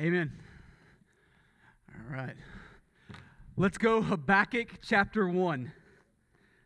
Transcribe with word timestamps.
Amen. 0.00 0.32
All 1.90 2.16
right. 2.16 2.34
Let's 3.58 3.76
go 3.76 4.00
Habakkuk 4.00 4.80
chapter 4.82 5.28
1. 5.28 5.70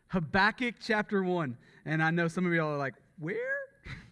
Habakkuk 0.07 0.75
chapter 0.79 1.21
1. 1.21 1.57
And 1.83 2.01
I 2.01 2.11
know 2.11 2.29
some 2.29 2.45
of 2.45 2.53
y'all 2.53 2.71
are 2.71 2.77
like, 2.77 2.93
where? 3.19 3.57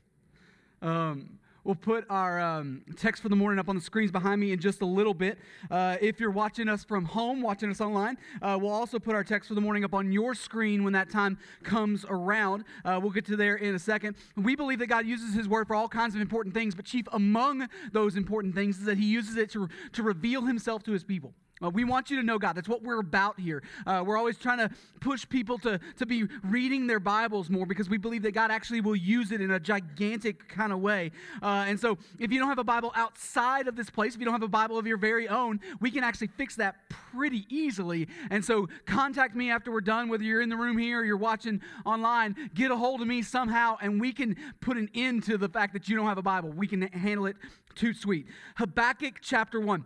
um, 0.81 1.39
We'll 1.63 1.75
put 1.75 2.05
our 2.09 2.41
um, 2.41 2.81
text 2.97 3.21
for 3.21 3.29
the 3.29 3.37
morning 3.37 3.57
up 3.57 3.69
on 3.69 3.75
the 3.75 3.81
screens 3.81 4.11
behind 4.11 4.41
me 4.41 4.51
in 4.51 4.59
just 4.59 4.81
a 4.81 4.85
little 4.85 5.13
bit. 5.13 5.37
Uh, 5.71 5.95
if 6.01 6.19
you're 6.19 6.29
watching 6.31 6.67
us 6.67 6.83
from 6.83 7.05
home, 7.05 7.41
watching 7.41 7.69
us 7.69 7.79
online, 7.79 8.17
uh, 8.41 8.57
we'll 8.61 8.71
also 8.71 8.99
put 8.99 9.15
our 9.15 9.23
text 9.23 9.47
for 9.47 9.55
the 9.55 9.61
morning 9.61 9.85
up 9.85 9.93
on 9.93 10.11
your 10.11 10.35
screen 10.35 10.83
when 10.83 10.91
that 10.91 11.09
time 11.09 11.37
comes 11.63 12.05
around. 12.09 12.65
Uh, 12.83 12.99
we'll 13.01 13.11
get 13.11 13.25
to 13.25 13.37
there 13.37 13.55
in 13.55 13.75
a 13.75 13.79
second. 13.79 14.17
We 14.35 14.57
believe 14.57 14.79
that 14.79 14.87
God 14.87 15.05
uses 15.05 15.33
His 15.33 15.47
Word 15.47 15.67
for 15.67 15.75
all 15.75 15.87
kinds 15.87 16.15
of 16.15 16.21
important 16.21 16.53
things, 16.53 16.75
but 16.75 16.83
chief 16.83 17.05
among 17.13 17.69
those 17.93 18.17
important 18.17 18.55
things 18.55 18.79
is 18.79 18.85
that 18.85 18.97
He 18.97 19.05
uses 19.05 19.37
it 19.37 19.49
to, 19.51 19.69
to 19.93 20.03
reveal 20.03 20.41
Himself 20.41 20.83
to 20.83 20.91
His 20.91 21.05
people. 21.05 21.33
Uh, 21.63 21.69
we 21.69 21.83
want 21.83 22.09
you 22.09 22.17
to 22.17 22.23
know 22.23 22.37
God. 22.37 22.53
That's 22.53 22.67
what 22.67 22.83
we're 22.83 22.99
about 22.99 23.39
here. 23.39 23.63
Uh, 23.85 24.03
we're 24.05 24.17
always 24.17 24.37
trying 24.37 24.57
to 24.57 24.69
push 24.99 25.27
people 25.27 25.57
to, 25.59 25.79
to 25.97 26.05
be 26.05 26.25
reading 26.43 26.87
their 26.87 26.99
Bibles 26.99 27.49
more 27.49 27.65
because 27.65 27.89
we 27.89 27.97
believe 27.97 28.23
that 28.23 28.33
God 28.33 28.51
actually 28.51 28.81
will 28.81 28.95
use 28.95 29.31
it 29.31 29.39
in 29.39 29.51
a 29.51 29.59
gigantic 29.59 30.47
kind 30.49 30.73
of 30.73 30.79
way. 30.79 31.11
Uh, 31.41 31.65
and 31.67 31.79
so, 31.79 31.97
if 32.19 32.31
you 32.31 32.39
don't 32.39 32.49
have 32.49 32.59
a 32.59 32.63
Bible 32.63 32.91
outside 32.95 33.67
of 33.67 33.75
this 33.75 33.89
place, 33.89 34.13
if 34.13 34.19
you 34.19 34.25
don't 34.25 34.33
have 34.33 34.43
a 34.43 34.47
Bible 34.47 34.77
of 34.77 34.85
your 34.85 34.97
very 34.97 35.27
own, 35.27 35.59
we 35.79 35.89
can 35.89 36.03
actually 36.03 36.27
fix 36.27 36.55
that 36.57 36.89
pretty 36.89 37.45
easily. 37.49 38.07
And 38.29 38.43
so, 38.43 38.67
contact 38.85 39.35
me 39.35 39.51
after 39.51 39.71
we're 39.71 39.81
done, 39.81 40.09
whether 40.09 40.23
you're 40.23 40.41
in 40.41 40.49
the 40.49 40.57
room 40.57 40.77
here 40.77 41.01
or 41.01 41.05
you're 41.05 41.17
watching 41.17 41.61
online. 41.85 42.35
Get 42.53 42.71
a 42.71 42.75
hold 42.75 43.01
of 43.01 43.07
me 43.07 43.21
somehow, 43.21 43.77
and 43.81 44.01
we 44.01 44.11
can 44.11 44.35
put 44.59 44.77
an 44.77 44.89
end 44.93 45.23
to 45.23 45.37
the 45.37 45.49
fact 45.49 45.73
that 45.73 45.87
you 45.87 45.95
don't 45.95 46.07
have 46.07 46.17
a 46.17 46.23
Bible. 46.23 46.49
We 46.49 46.67
can 46.67 46.81
handle 46.81 47.25
it 47.25 47.37
too 47.75 47.93
sweet. 47.93 48.27
Habakkuk 48.55 49.19
chapter 49.21 49.59
1. 49.59 49.85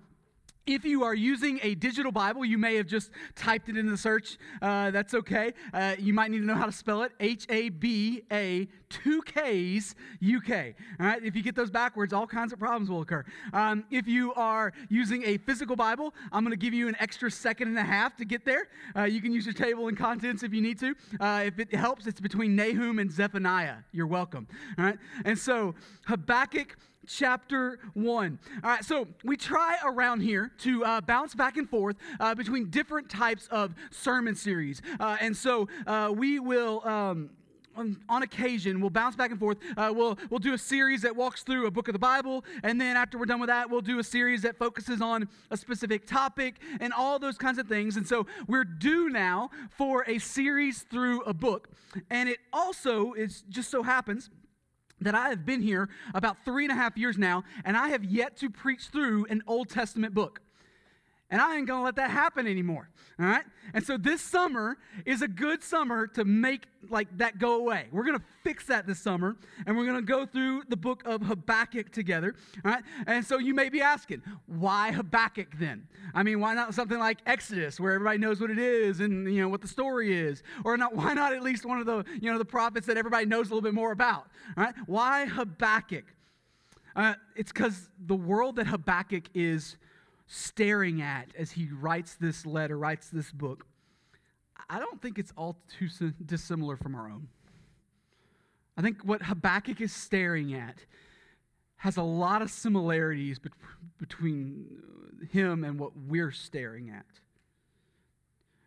If 0.68 0.84
you 0.84 1.04
are 1.04 1.16
using 1.16 1.62
a 1.64 1.76
digital 1.76 2.12
Bible, 2.12 2.44
you 2.44 2.58
may 2.58 2.76
have 2.76 2.88
just 2.88 3.12
typed 3.36 3.70
it 3.70 3.78
in 3.78 3.90
the 3.90 3.96
search. 3.96 4.38
Uh, 4.62 4.92
that's 4.92 5.14
okay. 5.14 5.54
Uh, 5.74 5.96
you 5.98 6.14
might 6.14 6.30
need 6.30 6.40
to 6.40 6.46
know 6.46 6.56
how 6.56 6.66
to 6.66 6.74
spell 6.74 7.04
it 7.04 7.14
H 7.22 7.46
A 7.48 7.70
B 7.70 8.24
A, 8.30 8.68
two 8.90 9.22
Ks, 9.22 9.96
U 10.20 10.42
K. 10.42 10.76
All 11.00 11.06
right. 11.06 11.24
If 11.24 11.38
you 11.38 11.42
get 11.42 11.56
those 11.56 11.72
backwards, 11.72 12.12
all 12.12 12.28
kinds 12.28 12.52
of 12.52 12.60
problems 12.60 12.90
will 12.90 13.00
occur. 13.00 13.24
Um, 13.54 13.86
if 13.92 14.10
you 14.10 14.34
are 14.34 14.74
using 14.90 15.24
a 15.24 15.38
physical 15.38 15.78
Bible, 15.78 16.14
I'm 16.34 16.44
going 16.44 16.52
to 16.52 16.58
give 16.58 16.74
you 16.74 16.90
an 16.90 16.98
extra 17.00 17.32
second 17.32 17.70
and 17.70 17.78
a 17.78 17.84
half 17.84 18.18
to 18.18 18.26
get 18.26 18.44
there. 18.44 18.68
Uh, 18.94 19.04
you 19.04 19.22
can 19.22 19.32
use 19.32 19.46
your 19.46 19.54
table 19.54 19.88
and 19.88 19.98
contents 19.98 20.44
if 20.44 20.54
you 20.54 20.62
need 20.62 20.80
to. 20.82 20.94
Uh, 21.22 21.44
if 21.46 21.60
it 21.60 21.74
helps, 21.74 22.08
it's 22.08 22.20
between 22.20 22.58
Nahum 22.58 23.00
and 23.00 23.10
Zephaniah. 23.10 23.78
You're 23.94 24.06
welcome. 24.06 24.46
All 24.78 24.84
right. 24.84 24.98
And 25.24 25.40
so, 25.40 25.76
Habakkuk 26.08 26.76
chapter 27.08 27.80
1. 27.94 28.40
All 28.64 28.70
right, 28.70 28.84
so 28.84 29.08
we 29.24 29.38
try 29.38 29.78
around 29.86 30.22
here 30.22 30.52
to 30.60 30.84
uh, 30.84 31.02
bounce 31.02 31.34
back 31.34 31.58
and 31.58 31.70
forth 31.70 31.96
uh, 32.20 32.36
between 32.36 32.70
different 32.70 33.10
types 33.10 33.48
of 33.48 33.74
sermon 33.92 34.36
series. 34.36 34.82
Uh, 35.00 35.18
and 35.20 35.36
so 35.36 35.68
uh, 35.86 36.12
we 36.16 36.40
will. 36.40 36.86
Um, 36.86 37.30
on, 38.10 38.24
occasion, 38.24 38.82
we'll 38.82 38.90
bounce 38.90 39.16
back 39.16 39.30
and 39.30 39.40
forth. 39.40 39.60
Uh, 39.78 39.94
we'll, 39.96 40.18
we'll 40.32 40.40
do 40.40 40.56
a 40.56 40.58
series 40.58 41.04
that 41.04 41.16
walks 41.16 41.44
through 41.44 41.68
a 41.68 41.72
book 41.72 41.88
of 41.88 41.94
the 41.94 42.00
Bible, 42.00 42.44
and 42.64 42.82
then 42.82 42.98
after 42.98 43.20
we're 43.20 43.26
done 43.26 43.40
with 43.40 43.50
that, 43.50 43.70
we'll 43.70 43.82
do 43.82 44.00
a 44.00 44.04
series 44.04 44.42
that 44.42 44.58
focuses 44.58 45.00
on 45.00 45.30
a 45.52 45.58
specific 45.58 46.08
topic 46.08 46.56
and 46.80 46.92
all 46.92 47.20
those 47.20 47.38
kinds 47.38 47.60
of 47.60 47.68
things. 47.68 47.96
And 47.96 48.08
so 48.08 48.26
we're 48.48 48.64
due 48.64 49.10
now 49.10 49.52
for 49.70 50.04
a 50.08 50.18
series 50.18 50.88
through 50.90 51.22
a 51.22 51.36
book. 51.36 51.70
And 52.10 52.28
it 52.28 52.40
also 52.52 53.14
is 53.14 53.44
just 53.50 53.70
so 53.70 53.84
happens 53.84 54.32
that 55.02 55.16
I 55.16 55.30
have 55.30 55.46
been 55.46 55.62
here 55.62 55.90
about 56.14 56.44
three 56.46 56.66
and 56.66 56.72
a 56.72 56.76
half 56.76 56.98
years 56.98 57.18
now, 57.18 57.44
and 57.66 57.78
I 57.78 57.90
have 57.90 58.04
yet 58.04 58.38
to 58.38 58.50
preach 58.50 58.88
through 58.88 59.26
an 59.30 59.44
Old 59.48 59.70
Testament 59.70 60.14
book. 60.14 60.42
And 61.30 61.42
I 61.42 61.58
ain't 61.58 61.68
gonna 61.68 61.84
let 61.84 61.98
that 61.98 62.10
happen 62.10 62.48
anymore. 62.48 62.90
All 63.20 63.26
right? 63.26 63.44
And 63.74 63.86
so 63.86 63.98
this 63.98 64.22
summer 64.22 64.78
is 65.06 65.22
a 65.22 65.28
good 65.28 65.62
summer 65.62 66.08
to 66.08 66.24
make 66.24 66.68
like 66.90 67.10
that 67.18 67.38
go 67.38 67.56
away. 67.56 67.88
We're 67.92 68.06
gonna 68.06 68.24
fix 68.46 68.66
that 68.68 68.88
this 68.88 69.00
summer, 69.00 69.36
and 69.66 69.76
we're 69.76 69.86
gonna 69.86 70.02
go 70.02 70.26
through 70.26 70.64
the 70.70 70.78
book 70.78 71.04
of 71.06 71.22
Habakkuk 71.22 71.92
together. 71.92 72.34
All 72.64 72.72
right? 72.72 72.84
And 73.08 73.26
so 73.26 73.40
you 73.40 73.54
may 73.54 73.68
be 73.68 73.82
asking, 73.82 74.22
why 74.46 74.94
Habakkuk 74.94 75.58
then? 75.60 75.88
I 76.14 76.24
mean, 76.24 76.40
why 76.40 76.54
not 76.54 76.74
something 76.74 76.98
like 76.98 77.18
Exodus, 77.26 77.78
where 77.78 77.92
everybody 77.92 78.20
knows 78.20 78.40
what 78.40 78.50
it 78.50 78.60
is 78.60 79.02
and 79.02 79.34
you 79.34 79.42
know 79.42 79.50
what 79.50 79.60
the 79.60 79.68
story 79.68 80.18
is? 80.18 80.44
Or 80.64 80.78
not 80.78 80.96
why 80.96 81.14
not 81.14 81.34
at 81.34 81.44
least 81.44 81.66
one 81.66 81.80
of 81.80 81.86
the 81.86 82.06
you 82.22 82.32
know 82.32 82.38
the 82.38 82.46
prophets 82.46 82.88
that 82.88 82.96
everybody 82.96 83.26
knows 83.26 83.48
a 83.48 83.50
little 83.50 83.62
bit 83.62 83.74
more 83.74 83.92
about? 83.92 84.28
All 84.56 84.64
right? 84.64 84.76
Why 84.86 85.26
Habakkuk? 85.26 86.06
Uh, 86.96 87.14
it's 87.36 87.52
because 87.52 87.90
the 88.08 88.16
world 88.16 88.56
that 88.56 88.66
Habakkuk 88.66 89.26
is 89.36 89.78
staring 90.28 91.02
at 91.02 91.30
as 91.38 91.52
he 91.52 91.70
writes 91.72 92.16
this 92.16 92.46
letter, 92.46 92.78
writes 92.78 93.10
this 93.10 93.32
book, 93.32 93.66
I 94.70 94.80
don't 94.80 95.02
think 95.02 95.18
it's 95.18 95.32
all 95.38 95.58
too 95.80 95.88
dissimilar 96.26 96.76
from 96.76 96.96
our 96.96 97.10
own. 97.10 97.30
I 98.78 98.82
think 98.82 99.02
what 99.04 99.24
Habakkuk 99.24 99.82
is 99.82 99.94
staring 99.94 100.54
at 100.54 100.76
has 101.78 101.98
a 101.98 102.04
lot 102.04 102.42
of 102.42 102.52
similarities 102.52 103.40
between 103.98 104.66
him 105.32 105.64
and 105.64 105.80
what 105.80 105.92
we're 105.96 106.32
staring 106.32 106.90
at. 106.90 107.06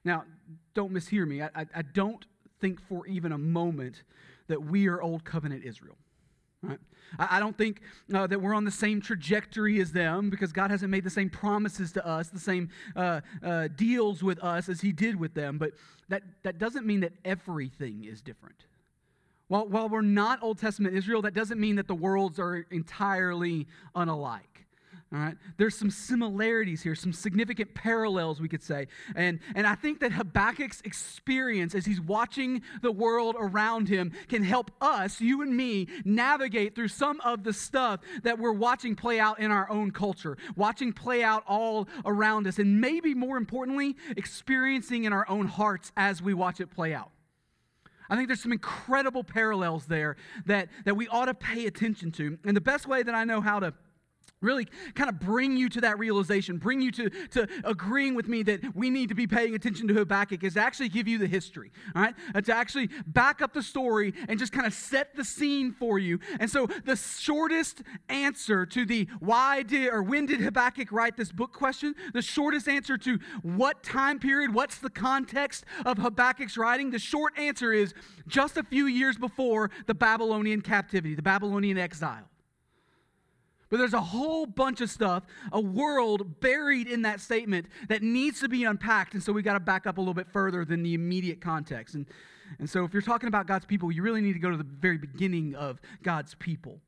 Now, 0.05 0.25
don't 0.75 0.93
mishear 0.93 1.27
me. 1.27 1.43
I, 1.43 1.51
I, 1.55 1.67
I 1.77 1.83
don't 1.83 2.25
think 2.61 2.81
for 2.81 3.07
even 3.07 3.33
a 3.33 3.39
moment 3.39 4.03
that 4.49 4.63
we 4.63 4.89
are 4.89 5.03
Old 5.03 5.25
Covenant 5.25 5.65
Israel. 5.65 5.97
Right? 6.63 6.79
I 7.19 7.41
don't 7.41 7.57
think 7.57 7.81
uh, 8.15 8.27
that 8.27 8.41
we're 8.41 8.55
on 8.55 8.65
the 8.65 8.71
same 8.71 9.01
trajectory 9.01 9.81
as 9.81 9.93
them 9.93 10.31
because 10.31 10.53
God 10.53 10.71
hasn't 10.71 10.91
made 10.91 11.05
the 11.05 11.11
same 11.11 11.31
promises 11.31 11.91
to 11.93 12.07
us, 12.07 12.29
the 12.29 12.39
same 12.39 12.69
uh, 12.95 13.21
uh, 13.43 13.69
deals 13.75 14.23
with 14.23 14.39
us 14.45 14.69
as 14.69 14.81
He 14.81 14.93
did 14.93 15.17
with 15.17 15.35
them. 15.35 15.59
But 15.59 15.73
that, 16.09 16.23
that 16.43 16.59
doesn't 16.59 16.87
mean 16.87 17.01
that 17.01 17.13
everything 17.25 18.05
is 18.05 18.21
different. 18.21 18.67
While, 19.49 19.67
while 19.67 19.89
we're 19.89 20.03
not 20.03 20.41
Old 20.43 20.59
Testament 20.59 20.95
Israel, 20.95 21.23
that 21.23 21.35
doesn't 21.35 21.59
mean 21.59 21.77
that 21.77 21.89
the 21.89 21.95
worlds 21.95 22.39
are 22.39 22.67
entirely 22.71 23.67
unalike. 23.97 24.67
All 25.13 25.19
right, 25.19 25.37
there's 25.57 25.77
some 25.77 25.91
similarities 25.91 26.83
here, 26.83 26.95
some 26.95 27.13
significant 27.13 27.75
parallels, 27.75 28.41
we 28.41 28.49
could 28.49 28.63
say. 28.63 28.87
And, 29.17 29.41
and 29.57 29.67
I 29.67 29.75
think 29.75 29.99
that 30.01 30.13
Habakkuk's 30.13 30.83
experience 30.83 31.75
as 31.75 31.85
he's 31.85 32.01
watching 32.01 32.63
the 32.81 32.93
world 32.93 33.35
around 33.37 33.89
him 33.89 34.13
can 34.29 34.45
help 34.45 34.71
us, 34.81 35.21
you 35.21 35.43
and 35.43 35.57
me, 35.57 35.89
navigate 36.05 36.77
through 36.77 36.89
some 36.89 37.21
of 37.23 37.43
the 37.43 37.53
stuff 37.53 37.99
that 38.23 38.39
we're 38.39 38.53
watching 38.53 38.95
play 38.95 39.19
out 39.19 39.41
in 39.41 39.51
our 39.51 39.69
own 39.69 39.91
culture, 39.91 40.39
watching 40.55 40.93
play 40.93 41.25
out 41.25 41.43
all 41.49 41.89
around 42.05 42.47
us, 42.47 42.61
and 42.61 42.81
maybe 42.81 43.13
more 43.13 43.37
importantly, 43.37 43.97
experiencing 44.17 45.05
in 45.05 45.13
our 45.13 45.29
own 45.29 45.47
hearts 45.47 45.91
as 45.97 46.23
we 46.23 46.35
watch 46.35 46.61
it 46.61 46.71
play 46.71 46.95
out. 46.95 47.11
I 48.09 48.15
think 48.15 48.29
there's 48.29 48.43
some 48.43 48.53
incredible 48.53 49.25
parallels 49.25 49.87
there 49.87 50.17
that, 50.47 50.69
that 50.85 50.97
we 50.97 51.09
ought 51.09 51.27
to 51.27 51.35
pay 51.35 51.67
attention 51.67 52.13
to. 52.13 52.39
And 52.45 52.57
the 52.57 52.61
best 52.61 52.87
way 52.87 53.03
that 53.03 53.15
I 53.15 53.25
know 53.25 53.41
how 53.41 53.59
to 53.59 53.75
really 54.41 54.67
kind 54.95 55.09
of 55.09 55.21
bring 55.21 55.57
you 55.57 55.69
to 55.69 55.81
that 55.83 55.99
realization, 55.99 56.57
bring 56.57 56.81
you 56.81 56.91
to, 56.91 57.11
to 57.29 57.47
agreeing 57.65 58.15
with 58.15 58.29
me 58.29 58.43
that 58.43 58.75
we 58.75 58.91
need 58.91 59.09
to 59.09 59.15
be 59.15 59.27
paying 59.27 59.55
attention 59.55 59.87
to 59.89 59.95
Habakkuk 59.95 60.43
is 60.43 60.55
to 60.55 60.61
actually 60.61 60.89
give 60.89 61.07
you 61.07 61.19
the 61.19 61.27
history, 61.27 61.71
all 61.95 62.03
right? 62.03 62.15
Uh, 62.35 62.41
to 62.41 62.55
actually 62.55 62.89
back 63.07 63.43
up 63.43 63.53
the 63.53 63.63
story 63.63 64.15
and 64.29 64.39
just 64.39 64.53
kind 64.53 64.67
of 64.67 64.73
set 64.73 65.15
the 65.15 65.25
scene 65.25 65.73
for 65.73 65.99
you. 65.99 66.19
And 66.39 66.51
so 66.51 66.67
the 66.85 66.97
shortest 66.97 67.83
answer 68.09 68.65
to 68.67 68.87
the 68.87 69.09
why 69.19 69.63
did 69.63 69.93
or 69.93 70.03
when 70.03 70.27
did 70.27 70.41
Habakkuk 70.41 70.91
write 70.91 71.17
this 71.17 71.33
book 71.33 71.53
question, 71.53 71.95
the 72.15 72.23
shortest 72.23 72.69
answer 72.69 72.97
to 72.99 73.19
what 73.43 73.83
time 73.83 74.19
period, 74.19 74.55
what's 74.55 74.79
the 74.79 74.91
context 74.91 75.65
of 75.85 75.99
Habakkuk's 75.99 76.57
writing, 76.57 76.91
the 76.91 76.99
short 76.99 77.39
answer 77.39 77.73
is 77.73 77.95
just 78.27 78.57
a 78.57 78.63
few 78.63 78.87
years 78.87 79.17
before 79.19 79.71
the 79.87 79.95
Babylonian 79.95 80.63
captivity, 80.63 81.15
the 81.15 81.23
Babylonian 81.23 81.77
exile. 81.77 82.31
But 83.71 83.79
there's 83.79 83.95
a 83.95 84.01
whole 84.01 84.47
bunch 84.47 84.81
of 84.81 84.91
stuff, 84.91 85.23
a 85.53 85.61
world 85.61 86.41
buried 86.41 86.89
in 86.89 87.03
that 87.03 87.21
statement 87.21 87.67
that 87.89 88.03
needs 88.03 88.41
to 88.41 88.49
be 88.49 88.65
unpacked. 88.65 89.15
And 89.15 89.23
so 89.23 89.33
we 89.33 89.43
got 89.43 89.55
to 89.55 89.61
back 89.61 89.87
up 89.87 89.97
a 89.97 90.01
little 90.01 90.15
bit 90.15 90.29
further 90.29 90.65
than 90.65 90.83
the 90.83 90.95
immediate 90.95 91.41
context. 91.41 91.95
And, 91.95 92.07
and 92.59 92.69
so 92.69 92.85
if 92.85 92.93
you're 92.93 93.01
talking 93.01 93.29
about 93.29 93.47
God's 93.47 93.67
people, 93.67 93.93
you 93.93 94.03
really 94.03 94.21
need 94.21 94.33
to 94.33 94.41
go 94.41 94.51
to 94.51 94.57
the 94.57 94.65
very 94.65 94.99
beginning 94.99 95.55
of 95.55 95.81
God's 96.03 96.35
people. 96.35 96.81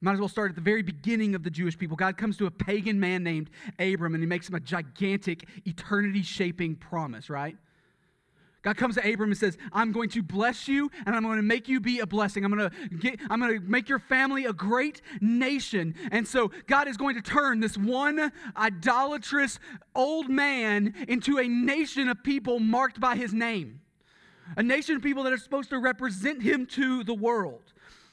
Might 0.00 0.14
as 0.14 0.18
well 0.18 0.28
start 0.28 0.50
at 0.50 0.56
the 0.56 0.60
very 0.60 0.82
beginning 0.82 1.36
of 1.36 1.44
the 1.44 1.50
Jewish 1.50 1.78
people. 1.78 1.96
God 1.96 2.16
comes 2.16 2.36
to 2.38 2.46
a 2.46 2.50
pagan 2.50 2.98
man 2.98 3.22
named 3.22 3.50
Abram 3.78 4.14
and 4.14 4.22
he 4.22 4.26
makes 4.26 4.48
him 4.48 4.56
a 4.56 4.60
gigantic, 4.60 5.46
eternity 5.64 6.22
shaping 6.22 6.74
promise, 6.74 7.30
right? 7.30 7.56
God 8.62 8.76
comes 8.76 8.94
to 8.94 9.12
Abram 9.12 9.30
and 9.30 9.38
says, 9.38 9.58
I'm 9.72 9.90
going 9.90 10.08
to 10.10 10.22
bless 10.22 10.68
you 10.68 10.90
and 11.04 11.16
I'm 11.16 11.22
going 11.22 11.36
to 11.36 11.42
make 11.42 11.68
you 11.68 11.80
be 11.80 11.98
a 11.98 12.06
blessing. 12.06 12.44
I'm 12.44 12.54
going 12.54 12.70
to 12.70 12.88
get, 12.96 13.18
I'm 13.28 13.40
going 13.40 13.60
to 13.60 13.66
make 13.66 13.88
your 13.88 13.98
family 13.98 14.44
a 14.44 14.52
great 14.52 15.02
nation. 15.20 15.94
And 16.12 16.26
so 16.26 16.52
God 16.68 16.86
is 16.86 16.96
going 16.96 17.16
to 17.16 17.22
turn 17.22 17.60
this 17.60 17.76
one 17.76 18.32
idolatrous 18.56 19.58
old 19.94 20.28
man 20.28 20.94
into 21.08 21.38
a 21.38 21.48
nation 21.48 22.08
of 22.08 22.22
people 22.22 22.60
marked 22.60 23.00
by 23.00 23.16
his 23.16 23.34
name. 23.34 23.80
A 24.56 24.62
nation 24.62 24.96
of 24.96 25.02
people 25.02 25.24
that 25.24 25.32
are 25.32 25.38
supposed 25.38 25.70
to 25.70 25.78
represent 25.78 26.42
him 26.42 26.66
to 26.66 27.02
the 27.02 27.14
world 27.14 27.72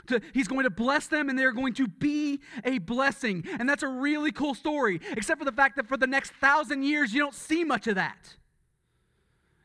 to, 0.10 0.22
he's 0.34 0.48
going 0.48 0.64
to 0.64 0.70
bless 0.70 1.08
them 1.08 1.30
and 1.30 1.38
they're 1.38 1.52
going 1.52 1.74
to 1.76 1.88
be 1.88 2.40
a 2.64 2.80
blessing. 2.80 3.46
And 3.60 3.70
that's 3.70 3.84
a 3.84 3.88
really 3.88 4.32
cool 4.32 4.54
story, 4.54 5.00
except 5.12 5.40
for 5.40 5.46
the 5.46 5.52
fact 5.52 5.76
that 5.78 5.88
for 5.88 5.98
the 5.98 6.08
next 6.08 6.34
thousand 6.34 6.84
years, 6.84 7.14
you 7.14 7.20
don't 7.20 7.36
see 7.36 7.64
much 7.64 7.88
of 7.88 7.96
that. 7.96 8.36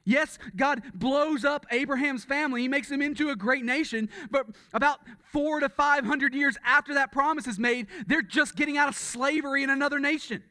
Yes, 0.05 0.39
God 0.55 0.83
blows 0.95 1.45
up 1.45 1.67
Abraham's 1.71 2.25
family. 2.25 2.63
He 2.63 2.69
makes 2.69 2.89
them 2.89 3.01
into 3.01 3.31
a 3.31 3.37
great 3.37 3.65
nation. 3.65 4.11
But 4.31 4.47
about 4.75 5.01
four 5.33 5.61
to 5.61 5.69
500 5.69 6.35
years 6.35 6.59
after 6.65 6.95
that 6.95 7.11
promise 7.11 7.47
is 7.47 7.59
made, 7.59 7.87
they're 8.07 8.23
just 8.23 8.55
getting 8.55 8.77
out 8.77 8.89
of 8.89 8.97
slavery 8.97 9.63
in 9.63 9.71
another 9.71 9.99
nation. 9.99 10.43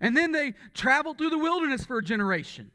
And 0.00 0.16
then 0.16 0.32
they 0.32 0.54
travel 0.72 1.14
through 1.14 1.30
the 1.30 1.38
wilderness 1.38 1.84
for 1.84 1.98
a 1.98 2.02
generation. 2.02 2.70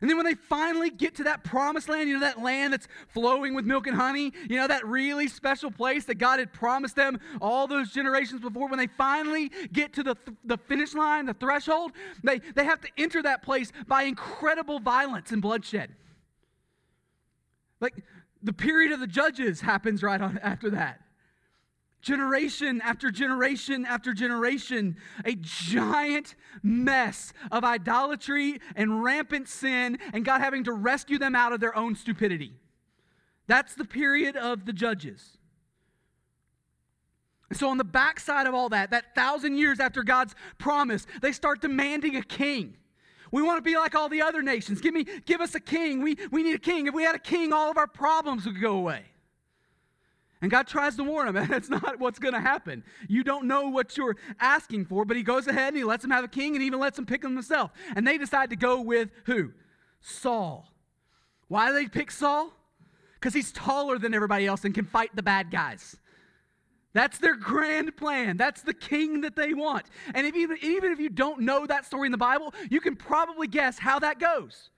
And 0.00 0.08
then 0.08 0.16
when 0.16 0.24
they 0.24 0.34
finally 0.34 0.88
get 0.88 1.14
to 1.16 1.24
that 1.24 1.44
promised 1.44 1.88
land, 1.88 2.08
you 2.08 2.14
know, 2.14 2.20
that 2.20 2.40
land 2.42 2.72
that's 2.72 2.88
flowing 3.08 3.54
with 3.54 3.66
milk 3.66 3.86
and 3.86 3.96
honey, 3.96 4.32
you 4.48 4.56
know, 4.56 4.66
that 4.66 4.86
really 4.86 5.28
special 5.28 5.70
place 5.70 6.06
that 6.06 6.14
God 6.14 6.38
had 6.38 6.52
promised 6.52 6.96
them 6.96 7.20
all 7.40 7.66
those 7.66 7.92
generations 7.92 8.40
before, 8.40 8.68
when 8.68 8.78
they 8.78 8.86
finally 8.86 9.50
get 9.72 9.92
to 9.94 10.02
the, 10.02 10.16
the 10.44 10.56
finish 10.56 10.94
line, 10.94 11.26
the 11.26 11.34
threshold, 11.34 11.92
they, 12.22 12.38
they 12.54 12.64
have 12.64 12.80
to 12.80 12.88
enter 12.96 13.22
that 13.22 13.42
place 13.42 13.72
by 13.86 14.04
incredible 14.04 14.80
violence 14.80 15.32
and 15.32 15.42
bloodshed. 15.42 15.94
Like 17.80 18.02
the 18.42 18.52
period 18.54 18.92
of 18.92 19.00
the 19.00 19.06
judges 19.06 19.60
happens 19.60 20.02
right 20.02 20.20
on 20.20 20.38
after 20.38 20.70
that. 20.70 21.00
Generation 22.02 22.80
after 22.82 23.10
generation 23.10 23.84
after 23.84 24.14
generation, 24.14 24.96
a 25.24 25.34
giant 25.34 26.34
mess 26.62 27.32
of 27.52 27.62
idolatry 27.62 28.60
and 28.74 29.04
rampant 29.04 29.48
sin, 29.48 29.98
and 30.12 30.24
God 30.24 30.40
having 30.40 30.64
to 30.64 30.72
rescue 30.72 31.18
them 31.18 31.34
out 31.34 31.52
of 31.52 31.60
their 31.60 31.76
own 31.76 31.94
stupidity. 31.94 32.54
That's 33.46 33.74
the 33.74 33.84
period 33.84 34.36
of 34.36 34.64
the 34.64 34.72
judges. 34.72 35.36
So, 37.52 37.68
on 37.68 37.78
the 37.78 37.84
backside 37.84 38.46
of 38.46 38.54
all 38.54 38.68
that, 38.68 38.92
that 38.92 39.14
thousand 39.14 39.58
years 39.58 39.80
after 39.80 40.04
God's 40.04 40.34
promise, 40.56 41.06
they 41.20 41.32
start 41.32 41.60
demanding 41.60 42.16
a 42.16 42.22
king. 42.22 42.76
We 43.32 43.42
want 43.42 43.58
to 43.58 43.62
be 43.62 43.76
like 43.76 43.94
all 43.94 44.08
the 44.08 44.22
other 44.22 44.42
nations. 44.42 44.80
Give 44.80 44.94
me, 44.94 45.04
give 45.26 45.40
us 45.40 45.54
a 45.54 45.60
king. 45.60 46.02
We, 46.02 46.16
we 46.30 46.42
need 46.42 46.54
a 46.54 46.60
king. 46.60 46.86
If 46.86 46.94
we 46.94 47.02
had 47.02 47.14
a 47.14 47.20
king, 47.20 47.52
all 47.52 47.70
of 47.70 47.76
our 47.76 47.86
problems 47.86 48.46
would 48.46 48.60
go 48.60 48.76
away. 48.76 49.04
And 50.42 50.50
God 50.50 50.66
tries 50.66 50.96
to 50.96 51.04
warn 51.04 51.28
him, 51.28 51.36
and 51.36 51.48
that's 51.48 51.68
not 51.68 51.98
what's 51.98 52.18
going 52.18 52.34
to 52.34 52.40
happen. 52.40 52.82
You 53.08 53.22
don't 53.22 53.46
know 53.46 53.68
what 53.68 53.96
you're 53.96 54.16
asking 54.40 54.86
for, 54.86 55.04
but 55.04 55.16
he 55.16 55.22
goes 55.22 55.46
ahead 55.46 55.68
and 55.68 55.76
he 55.76 55.84
lets 55.84 56.02
them 56.02 56.10
have 56.10 56.24
a 56.24 56.28
king 56.28 56.54
and 56.54 56.62
even 56.62 56.78
lets 56.78 56.96
them 56.96 57.06
pick 57.06 57.22
them 57.22 57.34
themselves. 57.34 57.72
And 57.94 58.06
they 58.06 58.18
decide 58.18 58.50
to 58.50 58.56
go 58.56 58.80
with 58.80 59.10
who? 59.24 59.52
Saul. 60.00 60.72
Why 61.48 61.68
do 61.68 61.74
they 61.74 61.86
pick 61.86 62.10
Saul? 62.10 62.52
Because 63.14 63.34
he's 63.34 63.52
taller 63.52 63.98
than 63.98 64.14
everybody 64.14 64.46
else 64.46 64.64
and 64.64 64.74
can 64.74 64.86
fight 64.86 65.14
the 65.14 65.22
bad 65.22 65.50
guys. 65.50 65.96
That's 66.92 67.18
their 67.18 67.36
grand 67.36 67.96
plan. 67.96 68.36
That's 68.36 68.62
the 68.62 68.74
king 68.74 69.20
that 69.20 69.36
they 69.36 69.54
want. 69.54 69.86
And 70.14 70.26
if 70.26 70.34
even, 70.34 70.58
even 70.62 70.90
if 70.90 70.98
you 70.98 71.08
don't 71.08 71.40
know 71.40 71.66
that 71.66 71.84
story 71.84 72.06
in 72.06 72.12
the 72.12 72.18
Bible, 72.18 72.52
you 72.68 72.80
can 72.80 72.96
probably 72.96 73.46
guess 73.46 73.78
how 73.78 73.98
that 74.00 74.18
goes. 74.18 74.70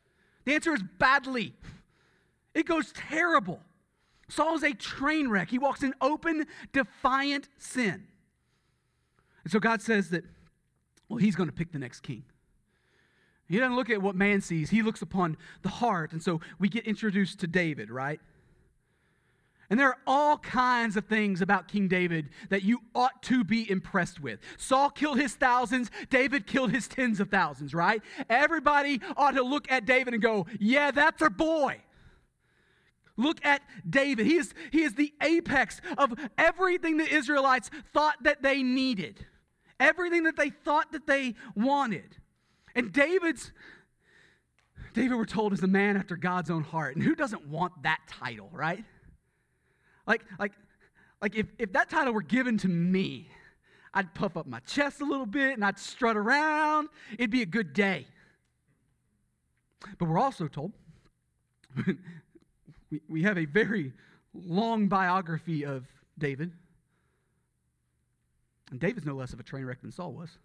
The 0.44 0.54
answer 0.54 0.74
is 0.74 0.82
badly. 0.98 1.54
It 2.54 2.66
goes 2.66 2.92
terrible. 2.92 3.60
Saul 4.32 4.54
is 4.54 4.62
a 4.62 4.72
train 4.72 5.28
wreck. 5.28 5.50
He 5.50 5.58
walks 5.58 5.82
in 5.82 5.92
open, 6.00 6.46
defiant 6.72 7.50
sin. 7.58 8.06
And 9.44 9.52
so 9.52 9.60
God 9.60 9.82
says 9.82 10.08
that, 10.08 10.24
well, 11.08 11.18
he's 11.18 11.36
going 11.36 11.50
to 11.50 11.54
pick 11.54 11.72
the 11.72 11.78
next 11.78 12.00
king. 12.00 12.24
He 13.46 13.58
doesn't 13.58 13.76
look 13.76 13.90
at 13.90 14.00
what 14.00 14.14
man 14.14 14.40
sees, 14.40 14.70
he 14.70 14.80
looks 14.80 15.02
upon 15.02 15.36
the 15.60 15.68
heart. 15.68 16.12
And 16.12 16.22
so 16.22 16.40
we 16.58 16.70
get 16.70 16.86
introduced 16.86 17.40
to 17.40 17.46
David, 17.46 17.90
right? 17.90 18.20
And 19.68 19.78
there 19.78 19.88
are 19.88 19.98
all 20.06 20.38
kinds 20.38 20.96
of 20.96 21.04
things 21.06 21.42
about 21.42 21.68
King 21.68 21.88
David 21.88 22.30
that 22.48 22.62
you 22.62 22.80
ought 22.94 23.22
to 23.24 23.44
be 23.44 23.70
impressed 23.70 24.20
with. 24.20 24.38
Saul 24.56 24.88
killed 24.88 25.18
his 25.18 25.34
thousands, 25.34 25.90
David 26.08 26.46
killed 26.46 26.70
his 26.70 26.88
tens 26.88 27.20
of 27.20 27.28
thousands, 27.28 27.74
right? 27.74 28.02
Everybody 28.30 29.02
ought 29.14 29.32
to 29.32 29.42
look 29.42 29.70
at 29.70 29.84
David 29.84 30.14
and 30.14 30.22
go, 30.22 30.46
yeah, 30.58 30.90
that's 30.90 31.20
our 31.20 31.30
boy. 31.30 31.82
Look 33.16 33.44
at 33.44 33.62
David. 33.88 34.26
He 34.26 34.36
is, 34.36 34.54
he 34.70 34.82
is 34.82 34.94
the 34.94 35.12
apex 35.20 35.80
of 35.98 36.14
everything 36.38 36.96
the 36.96 37.08
Israelites 37.08 37.70
thought 37.92 38.16
that 38.22 38.42
they 38.42 38.62
needed, 38.62 39.26
everything 39.78 40.24
that 40.24 40.36
they 40.36 40.50
thought 40.50 40.92
that 40.92 41.06
they 41.06 41.34
wanted. 41.54 42.16
And 42.74 42.92
David's, 42.92 43.52
David, 44.94 45.16
we're 45.16 45.24
told, 45.24 45.52
is 45.52 45.62
a 45.62 45.66
man 45.66 45.96
after 45.96 46.16
God's 46.16 46.50
own 46.50 46.62
heart. 46.62 46.96
And 46.96 47.04
who 47.04 47.14
doesn't 47.14 47.46
want 47.46 47.82
that 47.82 48.00
title, 48.08 48.48
right? 48.52 48.84
Like, 50.06 50.22
like, 50.38 50.52
like 51.20 51.34
if, 51.34 51.46
if 51.58 51.72
that 51.74 51.90
title 51.90 52.14
were 52.14 52.22
given 52.22 52.56
to 52.58 52.68
me, 52.68 53.28
I'd 53.94 54.14
puff 54.14 54.36
up 54.36 54.46
my 54.46 54.60
chest 54.60 55.00
a 55.00 55.04
little 55.04 55.26
bit 55.26 55.52
and 55.52 55.64
I'd 55.64 55.78
strut 55.78 56.16
around. 56.16 56.88
It'd 57.12 57.30
be 57.30 57.42
a 57.42 57.46
good 57.46 57.74
day. 57.74 58.06
But 59.98 60.08
we're 60.08 60.18
also 60.18 60.48
told 60.48 60.72
we, 62.92 63.00
we 63.08 63.22
have 63.22 63.38
a 63.38 63.46
very 63.46 63.92
long 64.34 64.86
biography 64.86 65.64
of 65.64 65.86
David. 66.18 66.52
And 68.70 68.78
David's 68.78 69.06
no 69.06 69.14
less 69.14 69.32
of 69.32 69.40
a 69.40 69.42
train 69.42 69.64
wreck 69.64 69.80
than 69.80 69.90
Saul 69.90 70.12
was. 70.12 70.38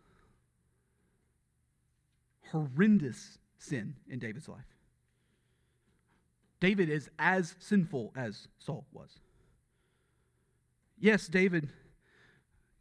Horrendous 2.52 3.38
sin 3.60 3.96
in 4.10 4.20
David's 4.20 4.48
life. 4.48 4.66
David 6.60 6.90
is 6.90 7.10
as 7.20 7.56
sinful 7.60 8.14
as 8.16 8.48
Saul 8.58 8.86
was. 8.92 9.20
Yes, 11.00 11.28
David 11.28 11.70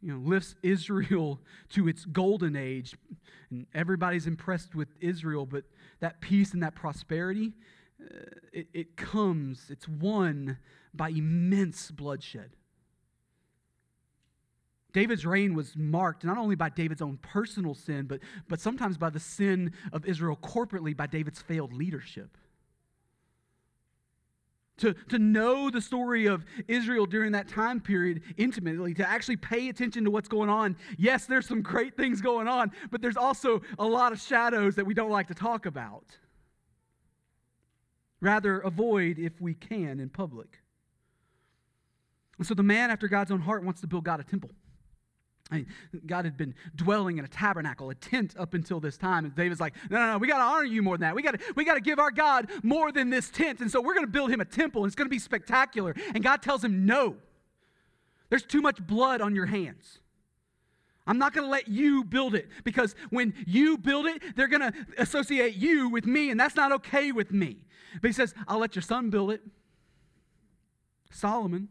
you 0.01 0.13
know, 0.13 0.19
lifts 0.19 0.55
Israel 0.63 1.39
to 1.69 1.87
its 1.87 2.05
golden 2.05 2.55
age, 2.55 2.95
and 3.49 3.67
everybody's 3.75 4.25
impressed 4.25 4.73
with 4.73 4.87
Israel, 5.01 5.45
but 5.45 5.65
that 5.99 6.21
peace 6.21 6.53
and 6.53 6.63
that 6.63 6.73
prosperity 6.73 7.53
Uh, 8.01 8.05
it, 8.53 8.67
it 8.73 8.97
comes, 8.97 9.65
it's 9.69 9.87
won 9.87 10.57
by 10.93 11.09
immense 11.09 11.91
bloodshed. 11.91 12.51
David's 14.93 15.25
reign 15.25 15.53
was 15.53 15.75
marked 15.75 16.23
not 16.23 16.37
only 16.37 16.55
by 16.55 16.69
David's 16.69 17.01
own 17.01 17.17
personal 17.17 17.75
sin, 17.75 18.05
but, 18.05 18.19
but 18.47 18.59
sometimes 18.59 18.97
by 18.97 19.09
the 19.09 19.19
sin 19.19 19.71
of 19.91 20.05
Israel 20.05 20.37
corporately 20.41 20.95
by 20.95 21.05
David's 21.05 21.41
failed 21.41 21.73
leadership. 21.73 22.37
To, 24.77 24.93
to 25.09 25.17
know 25.17 25.71
the 25.71 25.81
story 25.81 26.27
of 26.27 26.45
Israel 26.67 27.07
during 27.07 27.31
that 27.31 27.47
time 27.47 27.79
period 27.79 28.21
intimately, 28.37 28.93
to 28.95 29.07
actually 29.07 29.37
pay 29.37 29.69
attention 29.69 30.03
to 30.03 30.11
what's 30.11 30.27
going 30.27 30.49
on. 30.49 30.77
Yes, 30.97 31.25
there's 31.25 31.47
some 31.47 31.63
great 31.63 31.97
things 31.97 32.21
going 32.21 32.47
on, 32.47 32.71
but 32.91 33.01
there's 33.01 33.17
also 33.17 33.61
a 33.79 33.85
lot 33.85 34.11
of 34.11 34.21
shadows 34.21 34.75
that 34.75 34.85
we 34.85 34.93
don't 34.93 35.09
like 35.09 35.27
to 35.27 35.33
talk 35.33 35.65
about. 35.65 36.05
Rather, 38.19 38.59
avoid 38.59 39.19
if 39.19 39.39
we 39.39 39.53
can 39.53 39.99
in 39.99 40.09
public. 40.09 40.59
And 42.37 42.47
so 42.47 42.53
the 42.53 42.63
man 42.63 42.91
after 42.91 43.07
God's 43.07 43.31
own 43.31 43.41
heart 43.41 43.63
wants 43.63 43.81
to 43.81 43.87
build 43.87 44.03
God 44.03 44.19
a 44.19 44.23
temple. 44.23 44.51
I 45.49 45.55
mean, 45.55 45.67
God 46.05 46.25
had 46.25 46.35
been 46.35 46.55
dwelling 46.75 47.19
in 47.19 47.25
a 47.25 47.27
tabernacle, 47.27 47.89
a 47.89 47.95
tent 47.95 48.35
up 48.37 48.53
until 48.53 48.79
this 48.79 48.97
time. 48.97 49.23
And 49.23 49.33
David's 49.33 49.61
like, 49.61 49.75
no, 49.89 49.97
no, 49.97 50.11
no, 50.11 50.17
we 50.17 50.27
got 50.27 50.39
to 50.39 50.43
honor 50.43 50.65
you 50.65 50.81
more 50.81 50.97
than 50.97 51.07
that. 51.07 51.15
We 51.15 51.21
got 51.21 51.39
to 51.39 51.53
we 51.55 51.63
got 51.63 51.75
to 51.75 51.81
give 51.81 51.99
our 51.99 52.11
God 52.11 52.49
more 52.63 52.91
than 52.91 53.09
this 53.09 53.29
tent. 53.29 53.61
And 53.61 53.71
so 53.71 53.79
we're 53.79 53.93
going 53.93 54.05
to 54.05 54.11
build 54.11 54.29
him 54.29 54.41
a 54.41 54.45
temple, 54.45 54.83
and 54.83 54.89
it's 54.89 54.95
going 54.95 55.05
to 55.05 55.13
be 55.13 55.19
spectacular. 55.19 55.95
And 56.13 56.23
God 56.23 56.41
tells 56.41 56.63
him, 56.63 56.85
no, 56.85 57.15
there's 58.29 58.43
too 58.43 58.61
much 58.61 58.85
blood 58.85 59.21
on 59.21 59.35
your 59.35 59.45
hands. 59.45 59.99
I'm 61.07 61.17
not 61.17 61.33
going 61.33 61.45
to 61.45 61.49
let 61.49 61.69
you 61.69 62.03
build 62.03 62.35
it 62.35 62.49
because 62.63 62.93
when 63.09 63.33
you 63.47 63.77
build 63.77 64.05
it, 64.05 64.21
they're 64.35 64.47
going 64.47 64.61
to 64.61 64.73
associate 64.97 65.55
you 65.55 65.89
with 65.89 66.05
me, 66.05 66.29
and 66.29 66.39
that's 66.39 66.55
not 66.55 66.71
okay 66.73 67.11
with 67.11 67.31
me. 67.31 67.57
But 68.01 68.09
he 68.09 68.13
says, 68.13 68.35
I'll 68.47 68.59
let 68.59 68.75
your 68.75 68.83
son 68.83 69.09
build 69.09 69.31
it. 69.31 69.41
Solomon. 71.09 71.69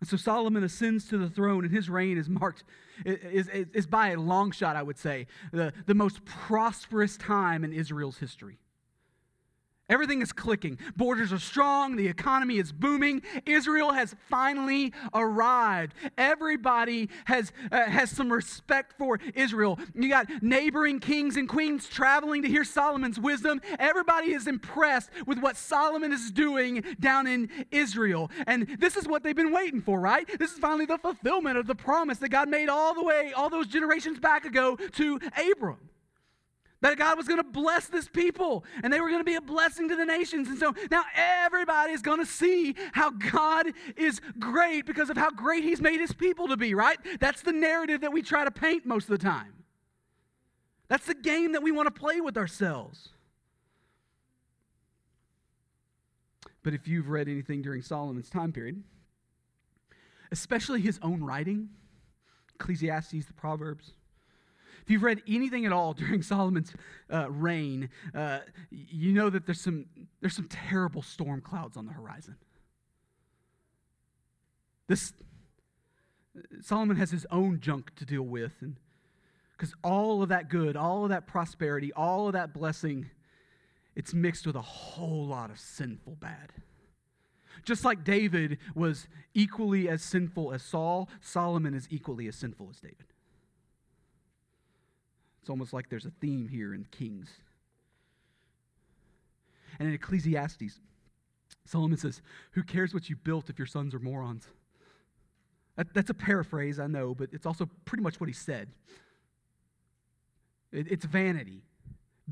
And 0.00 0.08
so 0.08 0.18
Solomon 0.18 0.62
ascends 0.62 1.08
to 1.08 1.18
the 1.18 1.30
throne, 1.30 1.64
and 1.64 1.72
his 1.72 1.88
reign 1.88 2.18
is 2.18 2.28
marked, 2.28 2.62
is, 3.06 3.48
is, 3.48 3.66
is 3.72 3.86
by 3.86 4.10
a 4.10 4.20
long 4.20 4.50
shot, 4.50 4.76
I 4.76 4.82
would 4.82 4.98
say, 4.98 5.26
the, 5.50 5.72
the 5.86 5.94
most 5.94 6.24
prosperous 6.26 7.16
time 7.16 7.64
in 7.64 7.72
Israel's 7.72 8.18
history. 8.18 8.58
Everything 9.86 10.22
is 10.22 10.32
clicking. 10.32 10.78
Borders 10.96 11.30
are 11.30 11.38
strong. 11.38 11.96
The 11.96 12.08
economy 12.08 12.56
is 12.56 12.72
booming. 12.72 13.20
Israel 13.44 13.92
has 13.92 14.16
finally 14.30 14.94
arrived. 15.12 15.92
Everybody 16.16 17.10
has, 17.26 17.52
uh, 17.70 17.84
has 17.84 18.10
some 18.10 18.32
respect 18.32 18.94
for 18.96 19.20
Israel. 19.34 19.78
You 19.94 20.08
got 20.08 20.42
neighboring 20.42 21.00
kings 21.00 21.36
and 21.36 21.46
queens 21.46 21.86
traveling 21.86 22.40
to 22.42 22.48
hear 22.48 22.64
Solomon's 22.64 23.20
wisdom. 23.20 23.60
Everybody 23.78 24.32
is 24.32 24.46
impressed 24.46 25.10
with 25.26 25.38
what 25.38 25.54
Solomon 25.54 26.14
is 26.14 26.30
doing 26.30 26.82
down 26.98 27.26
in 27.26 27.50
Israel. 27.70 28.30
And 28.46 28.66
this 28.78 28.96
is 28.96 29.06
what 29.06 29.22
they've 29.22 29.36
been 29.36 29.52
waiting 29.52 29.82
for, 29.82 30.00
right? 30.00 30.26
This 30.38 30.52
is 30.52 30.58
finally 30.58 30.86
the 30.86 30.96
fulfillment 30.96 31.58
of 31.58 31.66
the 31.66 31.74
promise 31.74 32.16
that 32.18 32.30
God 32.30 32.48
made 32.48 32.70
all 32.70 32.94
the 32.94 33.04
way, 33.04 33.32
all 33.36 33.50
those 33.50 33.66
generations 33.66 34.18
back 34.18 34.46
ago 34.46 34.76
to 34.92 35.20
Abram. 35.52 35.90
That 36.84 36.98
God 36.98 37.16
was 37.16 37.26
going 37.26 37.38
to 37.38 37.48
bless 37.48 37.86
this 37.86 38.08
people 38.08 38.62
and 38.82 38.92
they 38.92 39.00
were 39.00 39.08
going 39.08 39.20
to 39.20 39.24
be 39.24 39.36
a 39.36 39.40
blessing 39.40 39.88
to 39.88 39.96
the 39.96 40.04
nations. 40.04 40.48
And 40.48 40.58
so 40.58 40.74
now 40.90 41.02
everybody's 41.14 42.02
going 42.02 42.18
to 42.18 42.26
see 42.26 42.76
how 42.92 43.10
God 43.10 43.68
is 43.96 44.20
great 44.38 44.84
because 44.84 45.08
of 45.08 45.16
how 45.16 45.30
great 45.30 45.64
He's 45.64 45.80
made 45.80 45.98
His 45.98 46.12
people 46.12 46.46
to 46.48 46.58
be, 46.58 46.74
right? 46.74 46.98
That's 47.20 47.40
the 47.40 47.52
narrative 47.52 48.02
that 48.02 48.12
we 48.12 48.20
try 48.20 48.44
to 48.44 48.50
paint 48.50 48.84
most 48.84 49.04
of 49.04 49.18
the 49.18 49.24
time. 49.24 49.54
That's 50.88 51.06
the 51.06 51.14
game 51.14 51.52
that 51.52 51.62
we 51.62 51.72
want 51.72 51.86
to 51.86 51.90
play 51.90 52.20
with 52.20 52.36
ourselves. 52.36 53.08
But 56.62 56.74
if 56.74 56.86
you've 56.86 57.08
read 57.08 57.28
anything 57.28 57.62
during 57.62 57.80
Solomon's 57.80 58.28
time 58.28 58.52
period, 58.52 58.82
especially 60.30 60.82
his 60.82 60.98
own 61.00 61.24
writing, 61.24 61.70
Ecclesiastes, 62.56 63.24
the 63.24 63.32
Proverbs, 63.32 63.92
if 64.84 64.90
you've 64.90 65.02
read 65.02 65.22
anything 65.26 65.64
at 65.64 65.72
all 65.72 65.92
during 65.94 66.22
Solomon's 66.22 66.72
uh, 67.12 67.30
reign, 67.30 67.88
uh, 68.14 68.40
you 68.70 69.12
know 69.12 69.30
that 69.30 69.46
there's 69.46 69.60
some, 69.60 69.86
there's 70.20 70.36
some 70.36 70.48
terrible 70.48 71.02
storm 71.02 71.40
clouds 71.40 71.76
on 71.76 71.86
the 71.86 71.92
horizon. 71.92 72.36
This, 74.86 75.14
Solomon 76.60 76.96
has 76.96 77.10
his 77.10 77.26
own 77.30 77.60
junk 77.60 77.94
to 77.96 78.04
deal 78.04 78.22
with, 78.22 78.52
and 78.60 78.76
because 79.56 79.74
all 79.82 80.22
of 80.22 80.28
that 80.28 80.50
good, 80.50 80.76
all 80.76 81.04
of 81.04 81.10
that 81.10 81.26
prosperity, 81.26 81.90
all 81.94 82.26
of 82.26 82.34
that 82.34 82.52
blessing, 82.52 83.08
it's 83.96 84.12
mixed 84.12 84.46
with 84.46 84.56
a 84.56 84.62
whole 84.62 85.26
lot 85.26 85.50
of 85.50 85.58
sinful 85.58 86.16
bad. 86.20 86.52
Just 87.64 87.84
like 87.84 88.04
David 88.04 88.58
was 88.74 89.08
equally 89.32 89.88
as 89.88 90.02
sinful 90.02 90.52
as 90.52 90.62
Saul, 90.62 91.08
Solomon 91.22 91.72
is 91.72 91.86
equally 91.90 92.28
as 92.28 92.36
sinful 92.36 92.68
as 92.70 92.80
David. 92.80 93.13
It's 95.44 95.50
almost 95.50 95.74
like 95.74 95.90
there's 95.90 96.06
a 96.06 96.12
theme 96.22 96.48
here 96.48 96.72
in 96.72 96.86
Kings. 96.90 97.28
And 99.78 99.86
in 99.86 99.94
Ecclesiastes, 99.94 100.80
Solomon 101.66 101.98
says, 101.98 102.22
Who 102.52 102.62
cares 102.62 102.94
what 102.94 103.10
you 103.10 103.16
built 103.16 103.50
if 103.50 103.58
your 103.58 103.66
sons 103.66 103.92
are 103.92 103.98
morons? 103.98 104.48
That, 105.76 105.92
that's 105.92 106.08
a 106.08 106.14
paraphrase, 106.14 106.80
I 106.80 106.86
know, 106.86 107.14
but 107.14 107.28
it's 107.34 107.44
also 107.44 107.68
pretty 107.84 108.02
much 108.02 108.18
what 108.20 108.30
he 108.30 108.32
said. 108.32 108.70
It, 110.72 110.90
it's 110.90 111.04
vanity. 111.04 111.60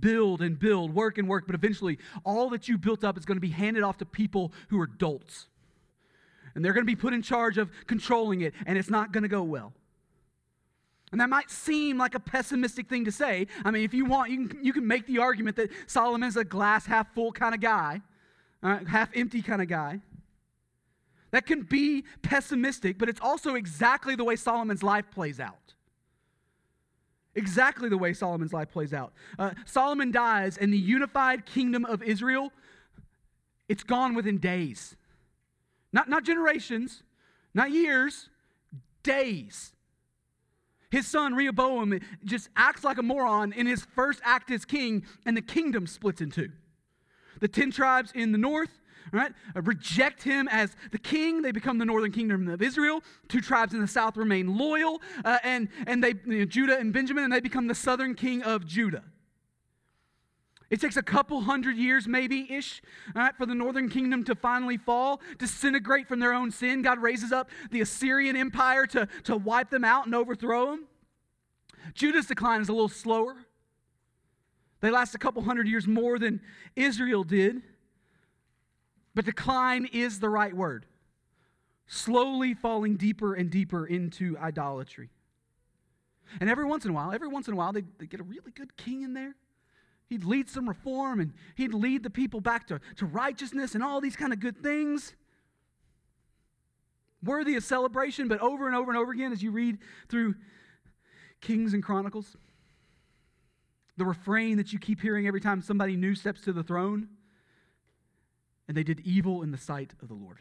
Build 0.01 0.41
and 0.41 0.59
build, 0.59 0.95
work 0.95 1.19
and 1.19 1.29
work, 1.29 1.45
but 1.45 1.55
eventually 1.55 1.99
all 2.25 2.49
that 2.49 2.67
you 2.67 2.79
built 2.79 3.05
up 3.05 3.19
is 3.19 3.27
going 3.27 3.37
to 3.37 3.43
be 3.43 3.51
handed 3.51 3.83
off 3.83 3.99
to 3.99 4.07
people 4.07 4.53
who 4.71 4.81
are 4.81 4.87
dolts. 4.87 5.49
And 6.55 6.65
they're 6.65 6.73
going 6.73 6.87
to 6.87 6.91
be 6.91 6.97
put 6.97 7.13
in 7.13 7.21
charge 7.21 7.59
of 7.59 7.71
controlling 7.87 8.41
it, 8.41 8.55
and 8.65 8.79
it's 8.79 8.89
not 8.89 9.13
going 9.13 9.25
to 9.25 9.29
go 9.29 9.43
well. 9.43 9.75
And 11.13 11.21
that 11.21 11.29
might 11.29 11.51
seem 11.51 11.99
like 11.99 12.15
a 12.15 12.21
pessimistic 12.21 12.89
thing 12.89 13.05
to 13.05 13.13
say. 13.13 13.47
I 13.65 13.71
mean, 13.71 13.85
if 13.85 13.93
you 13.93 14.07
want, 14.07 14.31
you 14.31 14.49
can, 14.49 14.65
you 14.65 14.73
can 14.73 14.87
make 14.87 15.07
the 15.07 15.19
argument 15.19 15.57
that 15.57 15.69
Solomon's 15.87 16.39
a 16.39 16.45
glass 16.45 16.87
half 16.87 17.15
full 17.15 17.33
kind 17.33 17.55
of 17.55 17.61
guy, 17.61 18.01
uh, 18.63 18.79
half 18.87 19.11
empty 19.15 19.43
kind 19.43 19.61
of 19.61 19.69
guy. 19.69 20.01
That 21.31 21.47
can 21.47 21.63
be 21.63 22.05
pessimistic, 22.23 22.99
but 22.99 23.11
it's 23.11 23.21
also 23.21 23.55
exactly 23.55 24.17
the 24.17 24.25
way 24.25 24.37
Solomon's 24.37 24.83
life 24.83 25.05
plays 25.11 25.39
out. 25.39 25.75
Exactly 27.35 27.89
the 27.89 27.99
way 27.99 28.13
Solomon's 28.13 28.53
life 28.53 28.71
plays 28.71 28.93
out. 28.93 29.13
Uh, 29.39 29.51
Solomon 29.65 30.13
dies, 30.13 30.59
and 30.59 30.73
the 30.73 30.79
unified 30.79 31.47
kingdom 31.47 31.85
of 31.85 32.03
Israel, 32.03 32.53
it's 33.69 33.83
gone 33.83 34.15
within 34.15 34.39
days. 34.39 34.97
Not, 35.93 36.09
not 36.09 36.25
generations, 36.25 37.03
not 37.55 37.71
years, 37.71 38.29
days. 39.03 39.73
His 40.93 41.07
son 41.07 41.35
Rehoboam 41.35 41.99
just 42.23 42.51
acts 42.55 42.85
like 42.85 42.99
a 42.99 43.03
moron 43.03 43.55
in 43.55 43.67
his 43.67 43.83
first 43.83 44.21
act 44.23 44.51
as 44.51 44.67
king, 44.67 45.07
and 45.25 45.35
the 45.35 45.41
kingdom 45.41 45.87
splits 45.87 46.21
in 46.21 46.31
two. 46.31 46.51
The 47.41 47.49
10 47.49 47.71
tribes 47.71 48.13
in 48.15 48.31
the 48.31 48.37
north, 48.37 48.69
right, 49.11 49.33
reject 49.55 50.23
him 50.23 50.49
as 50.49 50.77
the 50.91 50.99
king. 50.99 51.41
They 51.41 51.51
become 51.51 51.79
the 51.79 51.87
northern 51.87 52.13
kingdom 52.13 52.47
of 52.47 52.61
Israel. 52.61 53.03
Two 53.29 53.41
tribes 53.41 53.73
in 53.73 53.81
the 53.81 53.87
south 53.87 54.19
remain 54.19 54.59
loyal, 54.59 55.01
uh, 55.25 55.39
and, 55.43 55.71
and 55.87 56.05
they, 56.05 56.13
you 56.27 56.41
know, 56.41 56.45
Judah 56.45 56.79
and 56.79 56.93
Benjamin, 56.93 57.25
and 57.25 57.33
they 57.33 57.41
become 57.41 57.69
the 57.69 57.75
southern 57.75 58.15
king 58.15 58.43
of 58.43 58.67
Judah. 58.67 59.03
It 60.73 60.81
takes 60.81 60.97
a 60.97 61.03
couple 61.03 61.43
hundred 61.43 61.77
years, 61.77 62.09
maybe 62.09 62.51
ish, 62.51 62.81
right, 63.15 63.37
for 63.37 63.45
the 63.45 63.55
northern 63.55 63.91
kingdom 63.91 64.25
to 64.25 64.35
finally 64.35 64.79
fall, 64.79 65.21
disintegrate 65.37 66.09
from 66.09 66.19
their 66.19 66.33
own 66.33 66.51
sin. 66.51 66.81
God 66.81 66.99
raises 66.99 67.31
up 67.31 67.51
the 67.71 67.83
Assyrian 67.83 68.37
Empire 68.37 68.87
to, 68.87 69.07
to 69.25 69.37
wipe 69.37 69.69
them 69.69 69.85
out 69.85 70.07
and 70.07 70.15
overthrow 70.15 70.71
them. 70.71 70.87
Judah's 71.93 72.25
decline 72.25 72.63
is 72.63 72.71
a 72.71 72.73
little 72.73 72.89
slower. 72.89 73.37
They 74.81 74.91
last 74.91 75.15
a 75.15 75.19
couple 75.19 75.43
hundred 75.43 75.69
years 75.69 75.87
more 75.87 76.19
than 76.19 76.41
Israel 76.75 77.23
did. 77.23 77.61
But 79.15 79.27
decline 79.27 79.87
is 79.93 80.21
the 80.21 80.31
right 80.31 80.57
word. 80.57 80.87
Slowly 81.87 82.55
falling 82.55 82.97
deeper 82.97 83.35
and 83.35 83.51
deeper 83.51 83.85
into 83.85 84.39
idolatry. 84.39 85.11
And 86.41 86.49
every 86.49 86.65
once 86.65 86.87
in 86.87 86.93
a 86.93 86.95
while, 86.95 87.13
every 87.13 87.29
once 87.29 87.47
in 87.47 87.53
a 87.53 87.59
while, 87.59 87.75
they, 87.75 87.83
they 87.99 88.07
get 88.07 88.21
a 88.21 88.25
really 88.25 88.53
good 88.53 88.75
king 88.79 89.03
in 89.03 89.13
there 89.13 89.35
He'd 90.09 90.25
lead 90.25 90.49
some 90.49 90.69
reform 90.69 91.21
and 91.21 91.33
he'd 91.55 91.75
lead 91.75 92.03
the 92.03 92.11
people 92.11 92.41
back 92.41 92.67
to, 92.69 92.81
to 92.97 93.07
righteousness 93.07 93.75
and 93.75 93.83
all 93.83 94.01
these 94.01 94.17
kind 94.17 94.33
of 94.33 94.41
good 94.41 94.59
things. 94.63 95.15
Worthy 97.23 97.57
of 97.57 97.65
celebration, 97.65 98.29
but 98.29 98.41
over 98.41 98.67
and 98.67 98.77
over 98.77 98.91
and 98.91 98.99
over 98.99 99.13
again 99.13 99.33
as 99.33 99.43
you 99.43 99.53
read 99.53 99.79
through 100.09 100.35
Kings 101.41 101.73
and 101.73 101.83
Chronicles, 101.83 102.37
the 103.97 104.05
refrain 104.05 104.57
that 104.57 104.73
you 104.73 104.79
keep 104.79 105.01
hearing 105.01 105.27
every 105.27 105.41
time 105.41 105.63
somebody 105.63 105.97
new 105.97 106.15
steps 106.15 106.41
to 106.43 106.53
the 106.53 106.63
throne, 106.63 107.09
and 108.69 108.77
they 108.77 108.83
did 108.83 109.01
evil 109.01 109.43
in 109.43 109.51
the 109.51 109.59
sight 109.59 109.93
of 110.03 110.09
the 110.09 110.15
Lord 110.15 110.39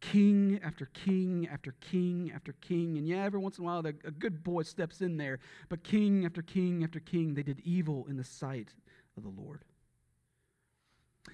king 0.00 0.60
after 0.64 0.86
king 0.86 1.48
after 1.52 1.74
king 1.80 2.32
after 2.34 2.52
king. 2.54 2.98
And 2.98 3.06
yeah, 3.06 3.24
every 3.24 3.40
once 3.40 3.58
in 3.58 3.64
a 3.64 3.66
while 3.66 3.86
a 3.86 3.92
good 3.92 4.42
boy 4.42 4.62
steps 4.62 5.00
in 5.00 5.16
there. 5.16 5.38
But 5.68 5.84
king 5.84 6.24
after 6.24 6.42
king 6.42 6.82
after 6.84 7.00
king, 7.00 7.34
they 7.34 7.42
did 7.42 7.60
evil 7.60 8.06
in 8.08 8.16
the 8.16 8.24
sight 8.24 8.74
of 9.16 9.22
the 9.22 9.28
Lord. 9.28 9.64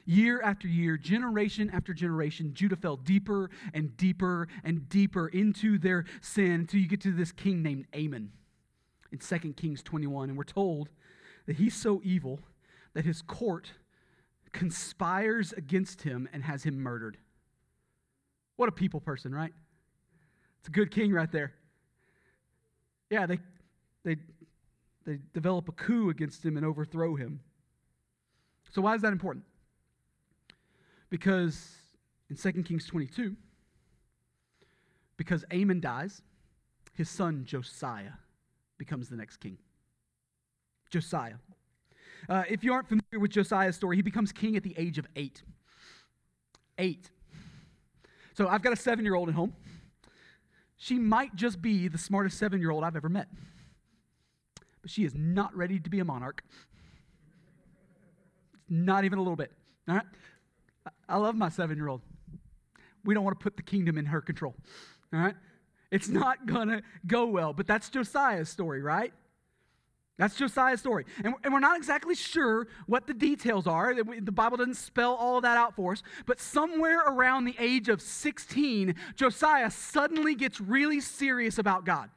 Year 0.05 0.43
after 0.43 0.69
year, 0.69 0.97
generation 0.97 1.71
after 1.73 1.95
generation, 1.95 2.53
Judah 2.55 2.77
fell 2.77 2.97
deeper 2.97 3.51
and 3.73 3.97
deeper 3.97 4.49
and 4.65 4.89
deeper 4.89 5.29
into 5.29 5.79
their 5.79 6.05
sin 6.21 6.53
until 6.53 6.81
you 6.81 6.89
get 6.89 7.01
to 7.03 7.13
this 7.13 7.33
king 7.33 7.63
named 7.63 7.87
Amon 7.95 8.33
in 9.13 9.19
2 9.19 9.53
Kings 9.55 9.83
21. 9.83 10.29
And 10.29 10.39
we're 10.39 10.45
told 10.45 10.91
that 11.47 11.57
he's 11.57 11.75
so 11.75 12.01
evil 12.05 12.41
that 12.95 13.05
his 13.05 13.23
court 13.23 13.73
conspires 14.53 15.53
against 15.53 16.03
him 16.03 16.29
and 16.33 16.45
has 16.45 16.65
him 16.65 16.79
murdered. 16.79 17.19
What 18.57 18.69
a 18.69 18.73
people 18.73 19.01
person, 19.01 19.35
right? 19.35 19.53
It's 20.61 20.69
a 20.69 20.73
good 20.73 20.91
king 20.91 21.13
right 21.13 21.31
there. 21.31 21.53
Yeah, 23.11 23.27
they, 23.27 23.39
they, 24.05 24.17
they 25.05 25.19
develop 25.33 25.69
a 25.69 25.73
coup 25.73 26.11
against 26.11 26.45
him 26.45 26.57
and 26.57 26.67
overthrow 26.67 27.15
him. 27.15 27.41
So, 28.73 28.83
why 28.83 28.95
is 28.95 29.03
that 29.03 29.13
important? 29.13 29.45
Because 31.09 31.77
in 32.29 32.37
2 32.37 32.63
Kings 32.65 32.87
22, 32.87 33.37
because 35.17 35.45
Amon 35.53 35.81
dies, 35.81 36.23
his 36.95 37.09
son 37.09 37.45
Josiah 37.45 38.13
becomes 38.79 39.09
the 39.09 39.17
next 39.17 39.37
king. 39.39 39.59
Josiah. 40.91 41.35
Uh, 42.29 42.43
if 42.49 42.65
you 42.65 42.73
aren't 42.73 42.89
familiar 42.89 43.21
with 43.21 43.31
Josiah's 43.31 43.77
story, 43.77 43.97
he 43.97 44.03
becomes 44.03 44.33
king 44.33 44.57
at 44.57 44.63
the 44.63 44.75
age 44.77 44.99
of 44.99 45.07
eight. 45.17 45.43
Eight. 46.79 47.11
So 48.37 48.49
I've 48.49 48.61
got 48.61 48.75
a 48.75 48.77
seven 48.77 49.05
year 49.05 49.15
old 49.15 49.31
at 49.31 49.35
home. 49.35 49.55
She 50.77 50.99
might 50.99 51.35
just 51.37 51.63
be 51.63 51.89
the 51.89 51.97
smartest 51.97 52.39
seven 52.39 52.61
year 52.61 52.71
old 52.71 52.85
I've 52.85 52.95
ever 52.95 53.09
met, 53.09 53.29
but 54.83 54.91
she 54.91 55.05
is 55.05 55.15
not 55.15 55.57
ready 55.57 55.81
to 55.81 55.89
be 55.89 56.01
a 56.01 56.05
monarch. 56.05 56.43
Not 58.69 59.05
even 59.05 59.19
a 59.19 59.23
little 59.23 59.37
bit. 59.37 59.53
All 59.89 59.95
right? 59.95 60.05
I 61.09 61.17
love 61.17 61.35
my 61.35 61.49
seven 61.49 61.79
year 61.79 61.89
old. 61.89 62.03
We 63.05 63.15
don't 63.15 63.25
want 63.25 63.39
to 63.41 63.43
put 63.43 63.57
the 63.57 63.63
kingdom 63.63 63.97
in 63.97 64.05
her 64.05 64.21
control. 64.21 64.55
All 65.15 65.21
right? 65.21 65.37
It's 65.91 66.09
not 66.09 66.45
going 66.45 66.69
to 66.69 66.83
go 67.07 67.27
well, 67.27 67.55
but 67.55 67.67
that's 67.67 67.89
Josiah's 67.89 68.51
story, 68.51 68.83
right? 68.83 69.15
That's 70.19 70.35
Josiah's 70.35 70.81
story. 70.81 71.05
And, 71.25 71.35
and 71.45 71.53
we're 71.53 71.61
not 71.61 71.77
exactly 71.77 72.15
sure 72.15 72.69
what 72.87 73.07
the 73.07 73.13
details 73.13 73.67
are. 73.67 73.95
The 73.95 74.33
Bible 74.33 74.57
doesn't 74.57 74.77
spell 74.77 75.15
all 75.15 75.41
that 75.43 75.59
out 75.59 75.75
for 75.75 75.93
us. 75.93 76.03
But 76.25 76.41
somewhere 76.41 77.01
around 77.01 77.45
the 77.45 77.57
age 77.59 77.89
of 77.89 78.01
16, 78.01 78.95
Josiah 79.15 79.71
suddenly 79.71 80.35
gets 80.35 80.61
really 80.61 81.01
serious 81.01 81.59
about 81.59 81.85
God. 81.85 82.09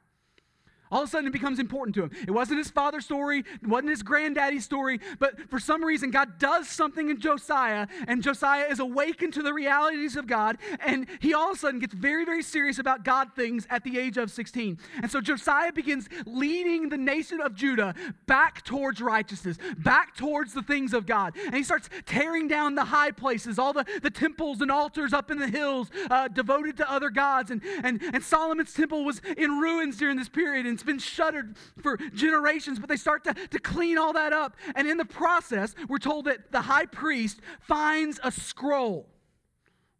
All 0.92 1.04
of 1.04 1.08
a 1.08 1.12
sudden, 1.12 1.28
it 1.28 1.34
becomes 1.34 1.60
important 1.60 1.94
to 1.96 2.04
him. 2.04 2.12
It 2.28 2.32
wasn't 2.32 2.58
his 2.58 2.72
father's 2.72 3.06
story, 3.06 3.40
it 3.40 3.68
wasn't 3.68 3.90
his 3.90 4.02
granddaddy's 4.02 4.66
story, 4.66 5.00
but 5.20 5.50
for 5.50 5.60
some 5.60 5.84
reason, 5.84 6.10
God 6.10 6.40
does 6.40 6.68
something 6.68 7.10
in 7.10 7.20
Josiah, 7.20 7.88
and 8.08 8.24
Josiah 8.24 8.66
is 8.66 8.80
awakened 8.80 9.34
to 9.34 9.44
the 9.44 9.54
realities 9.54 10.16
of 10.16 10.26
God, 10.26 10.58
and 10.80 11.08
he 11.20 11.34
all 11.34 11.52
of 11.52 11.58
a 11.58 11.60
sudden 11.60 11.80
gets 11.80 11.94
very, 11.94 12.26
very 12.26 12.42
serious 12.42 12.80
about 12.80 13.04
God 13.04 13.36
things 13.36 13.68
at 13.70 13.84
the 13.84 14.00
age 14.00 14.18
of 14.18 14.32
16. 14.32 14.80
And 15.02 15.12
so 15.12 15.22
Josiah 15.22 15.72
begins 15.72 16.10
leading 16.26 16.90
the 16.90 16.98
nation 16.98 17.40
of 17.40 17.54
Judah 17.54 17.94
back 18.26 18.64
towards 18.64 19.00
righteousness, 19.00 19.58
back 19.78 20.16
towards 20.16 20.54
the 20.54 20.64
things 20.64 20.94
of 20.94 21.06
God. 21.06 21.36
And 21.46 21.56
he 21.56 21.64
starts 21.64 21.90
tearing 22.06 22.48
down 22.48 22.74
the 22.76 22.86
high 22.86 23.12
places, 23.12 23.60
all 23.60 23.74
the, 23.74 23.86
the 24.02 24.10
temples 24.10 24.62
and 24.62 24.72
altars 24.72 25.14
up 25.14 25.30
in 25.30 25.38
the 25.38 25.48
hills 25.48 25.92
uh, 26.10 26.28
devoted 26.30 26.78
to 26.78 26.92
other 26.92 27.10
gods. 27.12 27.52
And, 27.52 27.62
and, 27.84 28.02
and 28.02 28.24
Solomon's 28.24 28.74
temple 28.74 29.06
was 29.06 29.22
in 29.38 29.60
ruins 29.60 29.98
during 29.98 30.18
this 30.18 30.30
period. 30.30 30.66
And 30.66 30.79
it's 30.80 30.86
been 30.86 30.98
shuttered 30.98 31.58
for 31.82 31.98
generations, 31.98 32.80
but 32.80 32.88
they 32.88 32.96
start 32.96 33.26
to, 33.26 33.34
to 33.34 33.60
clean 33.60 33.98
all 33.98 34.14
that 34.14 34.32
up. 34.32 34.56
And 34.76 34.88
in 34.88 34.96
the 34.96 35.04
process, 35.04 35.76
we're 35.90 35.98
told 35.98 36.26
that 36.26 36.54
the 36.54 36.62
high 36.62 36.86
priest 36.86 37.42
finds 37.60 38.18
a 38.24 38.32
scroll. 38.32 39.10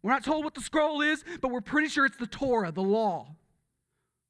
We're 0.02 0.12
not 0.12 0.24
told 0.24 0.44
what 0.44 0.54
the 0.54 0.62
scroll 0.62 1.02
is, 1.02 1.22
but 1.42 1.50
we're 1.50 1.60
pretty 1.60 1.88
sure 1.88 2.06
it's 2.06 2.16
the 2.16 2.26
Torah, 2.26 2.72
the 2.72 2.82
law. 2.82 3.36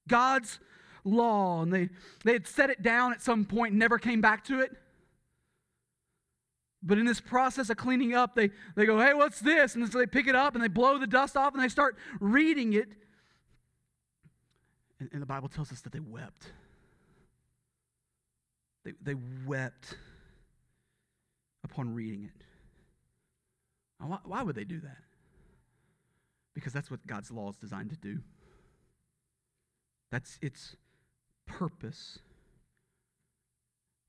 God's 0.08 0.58
law. 1.04 1.62
And 1.62 1.72
they, 1.72 1.88
they 2.24 2.32
had 2.32 2.48
set 2.48 2.68
it 2.68 2.82
down 2.82 3.12
at 3.12 3.22
some 3.22 3.44
point 3.44 3.70
and 3.70 3.78
never 3.78 3.98
came 3.98 4.20
back 4.20 4.42
to 4.46 4.58
it. 4.58 4.72
But 6.82 6.98
in 6.98 7.04
this 7.04 7.20
process 7.20 7.70
of 7.70 7.76
cleaning 7.76 8.12
up, 8.12 8.34
they, 8.34 8.50
they 8.74 8.86
go, 8.86 8.98
hey, 8.98 9.14
what's 9.14 9.38
this? 9.38 9.76
And 9.76 9.90
so 9.92 9.98
they 9.98 10.06
pick 10.06 10.26
it 10.26 10.34
up 10.34 10.56
and 10.56 10.64
they 10.64 10.68
blow 10.68 10.98
the 10.98 11.06
dust 11.06 11.36
off 11.36 11.54
and 11.54 11.62
they 11.62 11.68
start 11.68 11.96
reading 12.18 12.72
it. 12.72 12.88
And, 15.00 15.08
and 15.12 15.22
the 15.22 15.26
Bible 15.26 15.48
tells 15.48 15.72
us 15.72 15.80
that 15.80 15.92
they 15.92 16.00
wept. 16.00 16.52
They, 18.84 18.92
they 19.02 19.14
wept 19.46 19.96
upon 21.64 21.94
reading 21.94 22.24
it. 22.24 22.44
Why, 24.06 24.18
why 24.24 24.42
would 24.42 24.54
they 24.54 24.64
do 24.64 24.80
that? 24.80 24.98
Because 26.54 26.72
that's 26.72 26.90
what 26.90 27.06
God's 27.06 27.30
law 27.30 27.50
is 27.50 27.56
designed 27.56 27.90
to 27.90 27.96
do. 27.96 28.20
That's 30.10 30.38
its 30.42 30.76
purpose 31.46 32.18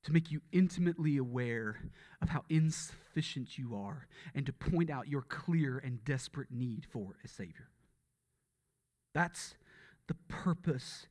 to 0.04 0.12
make 0.12 0.32
you 0.32 0.40
intimately 0.50 1.16
aware 1.16 1.76
of 2.20 2.30
how 2.30 2.44
insufficient 2.48 3.56
you 3.56 3.76
are 3.76 4.08
and 4.34 4.44
to 4.46 4.52
point 4.52 4.90
out 4.90 5.08
your 5.08 5.22
clear 5.22 5.78
and 5.78 6.04
desperate 6.04 6.50
need 6.50 6.86
for 6.90 7.16
a 7.24 7.28
Savior. 7.28 7.68
That's 9.14 9.54
the 10.08 10.14
purpose 10.28 11.06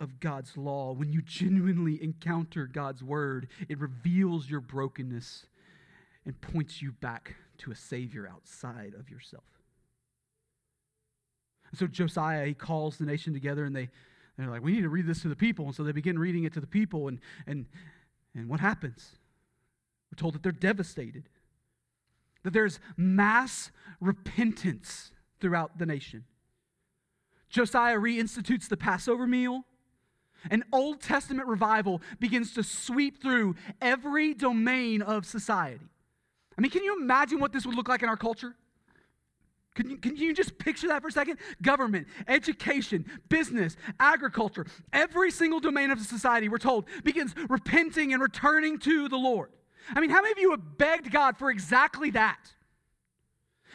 of 0.00 0.20
God's 0.20 0.56
law. 0.56 0.92
When 0.92 1.12
you 1.12 1.22
genuinely 1.22 2.02
encounter 2.02 2.66
God's 2.66 3.02
word, 3.02 3.48
it 3.68 3.78
reveals 3.78 4.50
your 4.50 4.60
brokenness 4.60 5.46
and 6.26 6.40
points 6.40 6.82
you 6.82 6.92
back 6.92 7.36
to 7.58 7.70
a 7.70 7.76
Savior 7.76 8.28
outside 8.28 8.94
of 8.98 9.08
yourself. 9.08 9.44
And 11.70 11.78
so 11.78 11.86
Josiah, 11.86 12.46
he 12.46 12.54
calls 12.54 12.98
the 12.98 13.06
nation 13.06 13.32
together 13.32 13.64
and 13.64 13.74
they, 13.74 13.88
they're 14.36 14.48
like, 14.48 14.62
we 14.62 14.72
need 14.72 14.82
to 14.82 14.88
read 14.88 15.06
this 15.06 15.22
to 15.22 15.28
the 15.28 15.36
people. 15.36 15.66
And 15.66 15.74
so 15.74 15.84
they 15.84 15.92
begin 15.92 16.18
reading 16.18 16.44
it 16.44 16.52
to 16.54 16.60
the 16.60 16.66
people. 16.66 17.08
And, 17.08 17.20
and, 17.46 17.66
and 18.34 18.48
what 18.48 18.60
happens? 18.60 19.12
We're 20.10 20.16
told 20.16 20.34
that 20.34 20.42
they're 20.42 20.52
devastated, 20.52 21.28
that 22.42 22.52
there's 22.52 22.80
mass 22.96 23.70
repentance 24.00 25.12
throughout 25.40 25.78
the 25.78 25.86
nation. 25.86 26.24
Josiah 27.52 27.98
reinstitutes 27.98 28.68
the 28.68 28.76
Passover 28.76 29.26
meal. 29.26 29.64
An 30.50 30.64
Old 30.72 31.00
Testament 31.00 31.46
revival 31.46 32.02
begins 32.18 32.52
to 32.54 32.64
sweep 32.64 33.22
through 33.22 33.54
every 33.80 34.34
domain 34.34 35.02
of 35.02 35.24
society. 35.24 35.86
I 36.58 36.60
mean, 36.60 36.70
can 36.70 36.82
you 36.82 37.00
imagine 37.00 37.38
what 37.38 37.52
this 37.52 37.64
would 37.64 37.76
look 37.76 37.88
like 37.88 38.02
in 38.02 38.08
our 38.08 38.16
culture? 38.16 38.56
Can 39.74 39.88
you, 39.88 39.96
can 39.98 40.16
you 40.16 40.34
just 40.34 40.58
picture 40.58 40.88
that 40.88 41.00
for 41.00 41.08
a 41.08 41.12
second? 41.12 41.38
Government, 41.62 42.06
education, 42.26 43.06
business, 43.28 43.76
agriculture, 44.00 44.66
every 44.92 45.30
single 45.30 45.60
domain 45.60 45.90
of 45.90 46.00
society, 46.00 46.48
we're 46.48 46.58
told, 46.58 46.86
begins 47.04 47.34
repenting 47.48 48.12
and 48.12 48.20
returning 48.20 48.78
to 48.80 49.08
the 49.08 49.16
Lord. 49.16 49.50
I 49.94 50.00
mean, 50.00 50.10
how 50.10 50.22
many 50.22 50.32
of 50.32 50.38
you 50.38 50.50
have 50.50 50.78
begged 50.78 51.10
God 51.10 51.36
for 51.38 51.50
exactly 51.50 52.10
that? 52.10 52.38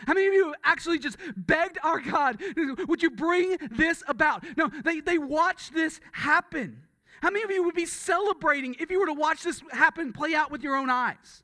How 0.06 0.14
many 0.14 0.28
of 0.28 0.34
you 0.34 0.54
actually 0.64 1.00
just 1.00 1.18
begged 1.36 1.78
our 1.84 2.00
God, 2.00 2.42
would 2.88 3.02
you 3.02 3.10
bring 3.10 3.58
this 3.72 4.04
about? 4.08 4.44
No, 4.56 4.70
they, 4.84 5.00
they 5.00 5.18
watched 5.18 5.74
this 5.74 6.00
happen. 6.12 6.84
How 7.22 7.32
many 7.32 7.44
of 7.44 7.52
you 7.52 7.64
would 7.64 7.76
be 7.76 7.86
celebrating 7.86 8.76
if 8.80 8.92
you 8.92 9.00
were 9.00 9.08
to 9.08 9.14
watch 9.14 9.44
this 9.44 9.64
happen, 9.72 10.14
play 10.14 10.36
out 10.36 10.52
with 10.52 10.62
your 10.62 10.76
own 10.76 10.90
eyes? 10.90 11.44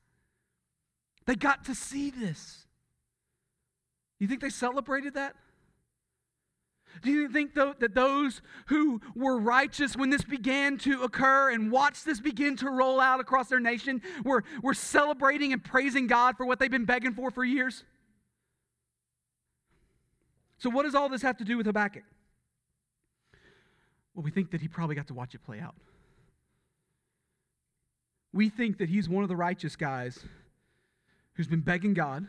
They 1.26 1.36
got 1.36 1.66
to 1.66 1.76
see 1.76 2.12
this. 2.12 2.68
You 4.20 4.28
think 4.28 4.42
they 4.42 4.50
celebrated 4.50 5.16
that? 5.16 5.36
Do 7.02 7.12
you 7.12 7.28
think 7.28 7.56
though, 7.56 7.74
that 7.80 7.96
those 7.96 8.42
who 8.68 9.02
were 9.16 9.40
righteous 9.40 9.96
when 9.96 10.12
this 10.12 10.24
began 10.24 10.78
to 10.80 11.02
occur 11.02 11.52
and 11.52 11.72
watched 11.72 12.06
this 12.06 12.20
begin 12.20 12.56
to 12.58 12.70
roll 12.70 13.00
out 13.00 13.20
across 13.20 13.50
their 13.50 13.60
nation 13.60 14.02
were, 14.24 14.44
were 14.62 14.76
celebrating 14.76 15.54
and 15.54 15.64
praising 15.64 16.06
God 16.06 16.38
for 16.38 16.46
what 16.46 16.60
they've 16.60 16.70
been 16.70 16.86
begging 16.86 17.14
for 17.14 17.32
for 17.32 17.44
years? 17.44 17.84
So, 20.64 20.70
what 20.70 20.84
does 20.84 20.96
all 20.96 21.10
this 21.10 21.22
have 21.24 21.36
to 21.40 21.44
do 21.44 21.58
with 21.58 21.66
Habakkuk? 21.66 22.04
Well, 24.16 24.24
we 24.24 24.32
think 24.32 24.52
that 24.52 24.62
he 24.62 24.70
probably 24.70 24.96
got 24.96 25.08
to 25.08 25.14
watch 25.14 25.36
it 25.36 25.44
play 25.44 25.60
out. 25.60 25.76
We 28.32 28.48
think 28.48 28.78
that 28.78 28.88
he's 28.88 29.10
one 29.10 29.24
of 29.24 29.30
the 29.30 29.36
righteous 29.36 29.76
guys 29.76 30.24
who's 31.34 31.50
been 31.50 31.60
begging 31.60 31.94
God 31.94 32.28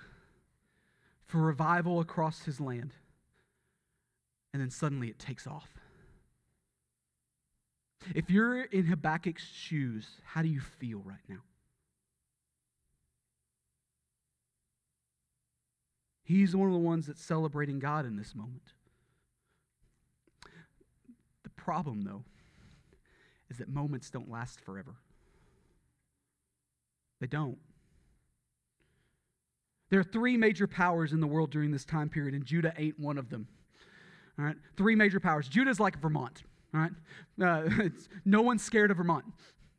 for 1.27 1.39
revival 1.39 2.01
across 2.01 2.43
his 2.43 2.61
land. 2.61 2.91
And 4.53 4.61
then 4.61 4.71
suddenly 4.71 5.07
it 5.07 5.21
takes 5.21 5.47
off. 5.47 5.69
If 8.17 8.31
you're 8.31 8.63
in 8.63 8.87
Habakkuk's 8.87 9.47
shoes, 9.47 10.09
how 10.25 10.43
do 10.43 10.49
you 10.49 10.61
feel 10.61 11.03
right 11.05 11.23
now? 11.29 11.45
He's 16.25 16.57
one 16.57 16.69
of 16.69 16.73
the 16.73 16.81
ones 16.81 17.07
that's 17.07 17.23
celebrating 17.23 17.79
God 17.79 18.07
in 18.07 18.17
this 18.17 18.35
moment. 18.35 18.73
The 21.43 21.51
problem, 21.51 22.03
though, 22.03 22.25
is 23.51 23.59
that 23.59 23.69
moments 23.69 24.09
don't 24.11 24.31
last 24.31 24.59
forever. 24.61 24.97
They 27.21 27.27
don't. 27.27 27.59
There 29.91 30.01
are 30.01 30.05
three 30.05 30.37
major 30.37 30.67
powers 30.67 31.13
in 31.13 31.21
the 31.21 31.27
world 31.27 31.51
during 31.51 31.71
this 31.71 31.85
time 31.85 32.09
period, 32.09 32.35
and 32.35 32.45
Judah 32.45 32.73
ain't 32.77 32.99
one 32.99 33.19
of 33.19 33.29
them. 33.29 33.47
All 34.39 34.45
right, 34.45 34.57
three 34.77 34.97
major 34.97 35.21
powers. 35.21 35.47
Judah's 35.47 35.79
like 35.79 36.01
Vermont. 36.01 36.43
All 36.75 36.81
right, 36.81 36.93
uh, 37.41 37.69
no 38.25 38.43
one's 38.43 38.65
scared 38.65 38.91
of 38.91 38.97
Vermont. 38.97 39.25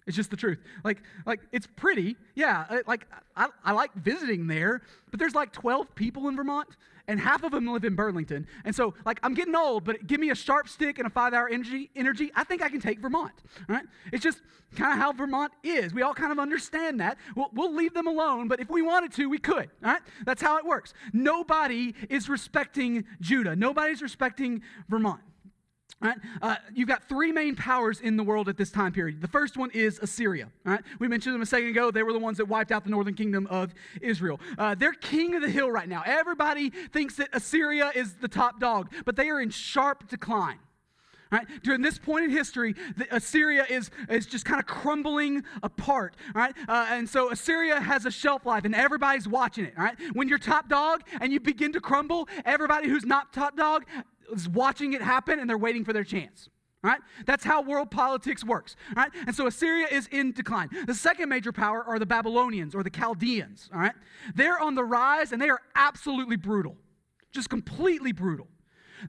It's 0.07 0.15
just 0.15 0.29
the 0.29 0.37
truth. 0.37 0.59
Like, 0.83 1.01
like 1.25 1.41
it's 1.51 1.67
pretty, 1.75 2.15
yeah. 2.35 2.65
Uh, 2.69 2.77
like, 2.85 3.07
I, 3.35 3.47
I 3.63 3.71
like 3.71 3.93
visiting 3.95 4.47
there, 4.47 4.81
but 5.09 5.19
there's 5.19 5.33
like 5.33 5.51
12 5.51 5.95
people 5.95 6.27
in 6.27 6.35
Vermont, 6.35 6.69
and 7.07 7.19
half 7.19 7.43
of 7.43 7.51
them 7.51 7.67
live 7.67 7.83
in 7.83 7.95
Burlington. 7.95 8.47
And 8.63 8.75
so, 8.75 8.93
like, 9.05 9.19
I'm 9.23 9.33
getting 9.33 9.55
old, 9.55 9.83
but 9.83 10.07
give 10.07 10.19
me 10.19 10.29
a 10.29 10.35
sharp 10.35 10.67
stick 10.67 10.97
and 10.97 11.07
a 11.07 11.09
five-hour 11.09 11.49
energy. 11.49 11.89
Energy, 11.95 12.31
I 12.35 12.43
think 12.43 12.61
I 12.61 12.69
can 12.69 12.79
take 12.79 12.99
Vermont. 12.99 13.33
Right? 13.67 13.83
It's 14.11 14.23
just 14.23 14.41
kind 14.75 14.91
of 14.91 14.99
how 14.99 15.11
Vermont 15.11 15.53
is. 15.63 15.93
We 15.93 16.01
all 16.01 16.13
kind 16.13 16.31
of 16.31 16.39
understand 16.39 16.99
that. 16.99 17.17
We'll, 17.35 17.49
we'll 17.53 17.73
leave 17.73 17.93
them 17.93 18.07
alone, 18.07 18.47
but 18.47 18.59
if 18.59 18.69
we 18.69 18.81
wanted 18.81 19.11
to, 19.13 19.29
we 19.29 19.37
could. 19.37 19.69
All 19.83 19.91
right? 19.91 20.01
That's 20.25 20.41
how 20.41 20.57
it 20.57 20.65
works. 20.65 20.93
Nobody 21.13 21.93
is 22.09 22.29
respecting 22.29 23.05
Judah. 23.21 23.55
Nobody's 23.55 24.01
respecting 24.01 24.61
Vermont. 24.89 25.21
Right? 26.01 26.17
Uh, 26.41 26.57
you've 26.73 26.89
got 26.89 27.07
three 27.07 27.31
main 27.31 27.55
powers 27.55 28.01
in 28.01 28.17
the 28.17 28.23
world 28.23 28.49
at 28.49 28.57
this 28.57 28.69
time 28.69 28.91
period. 28.91 29.21
The 29.21 29.27
first 29.27 29.57
one 29.57 29.71
is 29.71 29.97
Assyria. 29.99 30.49
Right? 30.63 30.81
We 30.99 31.07
mentioned 31.07 31.33
them 31.33 31.41
a 31.41 31.45
second 31.45 31.69
ago. 31.69 31.89
They 31.89 32.03
were 32.03 32.13
the 32.13 32.19
ones 32.19 32.37
that 32.37 32.45
wiped 32.45 32.71
out 32.71 32.83
the 32.83 32.89
northern 32.89 33.15
kingdom 33.15 33.47
of 33.47 33.73
Israel. 34.01 34.39
Uh, 34.57 34.75
they're 34.75 34.93
king 34.93 35.35
of 35.35 35.41
the 35.41 35.49
hill 35.49 35.71
right 35.71 35.87
now. 35.87 36.03
Everybody 36.05 36.69
thinks 36.69 37.15
that 37.15 37.29
Assyria 37.33 37.91
is 37.95 38.15
the 38.15 38.27
top 38.27 38.59
dog, 38.59 38.91
but 39.05 39.15
they 39.15 39.29
are 39.29 39.41
in 39.41 39.49
sharp 39.49 40.07
decline. 40.09 40.59
Right? 41.31 41.47
During 41.63 41.81
this 41.81 41.97
point 41.97 42.25
in 42.25 42.29
history, 42.29 42.75
Assyria 43.09 43.65
is, 43.67 43.89
is 44.09 44.25
just 44.25 44.45
kind 44.45 44.59
of 44.59 44.67
crumbling 44.67 45.43
apart. 45.63 46.15
Right? 46.35 46.53
Uh, 46.67 46.87
and 46.91 47.09
so 47.09 47.31
Assyria 47.31 47.79
has 47.79 48.05
a 48.05 48.11
shelf 48.11 48.45
life, 48.45 48.63
and 48.63 48.75
everybody's 48.75 49.27
watching 49.27 49.65
it. 49.65 49.73
Right? 49.77 49.95
When 50.13 50.27
you're 50.27 50.37
top 50.37 50.69
dog 50.69 51.01
and 51.19 51.33
you 51.33 51.39
begin 51.39 51.73
to 51.73 51.81
crumble, 51.81 52.29
everybody 52.45 52.89
who's 52.89 53.05
not 53.05 53.33
top 53.33 53.57
dog 53.57 53.85
is 54.33 54.47
watching 54.49 54.93
it 54.93 55.01
happen 55.01 55.39
and 55.39 55.49
they're 55.49 55.57
waiting 55.57 55.83
for 55.83 55.93
their 55.93 56.03
chance. 56.03 56.49
Right? 56.83 56.99
That's 57.25 57.43
how 57.43 57.63
world 57.63 57.89
politics 57.89 58.43
works. 58.43 58.75
Right? 58.95 59.11
And 59.25 59.35
so 59.35 59.47
Assyria 59.47 59.87
is 59.89 60.07
in 60.07 60.33
decline. 60.33 60.69
The 60.85 60.93
second 60.93 61.29
major 61.29 61.51
power 61.51 61.83
are 61.83 61.97
the 61.97 62.05
Babylonians 62.05 62.75
or 62.75 62.83
the 62.83 62.91
Chaldeans. 62.91 63.69
All 63.73 63.79
right? 63.79 63.95
They're 64.35 64.59
on 64.59 64.75
the 64.75 64.83
rise 64.83 65.31
and 65.31 65.41
they 65.41 65.49
are 65.49 65.61
absolutely 65.75 66.35
brutal. 66.35 66.77
Just 67.31 67.49
completely 67.49 68.11
brutal. 68.11 68.47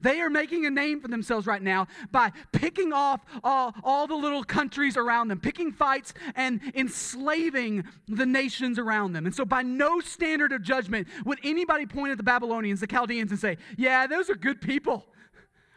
They 0.01 0.19
are 0.21 0.29
making 0.29 0.65
a 0.65 0.69
name 0.69 1.01
for 1.01 1.07
themselves 1.07 1.47
right 1.47 1.61
now 1.61 1.87
by 2.11 2.31
picking 2.51 2.93
off 2.93 3.21
all, 3.43 3.73
all 3.83 4.07
the 4.07 4.15
little 4.15 4.43
countries 4.43 4.97
around 4.97 5.27
them, 5.27 5.39
picking 5.39 5.71
fights 5.71 6.13
and 6.35 6.61
enslaving 6.75 7.85
the 8.07 8.25
nations 8.25 8.79
around 8.79 9.13
them. 9.13 9.25
And 9.25 9.35
so, 9.35 9.45
by 9.45 9.63
no 9.63 9.99
standard 9.99 10.51
of 10.51 10.61
judgment 10.61 11.07
would 11.25 11.39
anybody 11.43 11.85
point 11.85 12.11
at 12.11 12.17
the 12.17 12.23
Babylonians, 12.23 12.79
the 12.79 12.87
Chaldeans, 12.87 13.31
and 13.31 13.39
say, 13.39 13.57
Yeah, 13.77 14.07
those 14.07 14.29
are 14.29 14.35
good 14.35 14.61
people. 14.61 15.05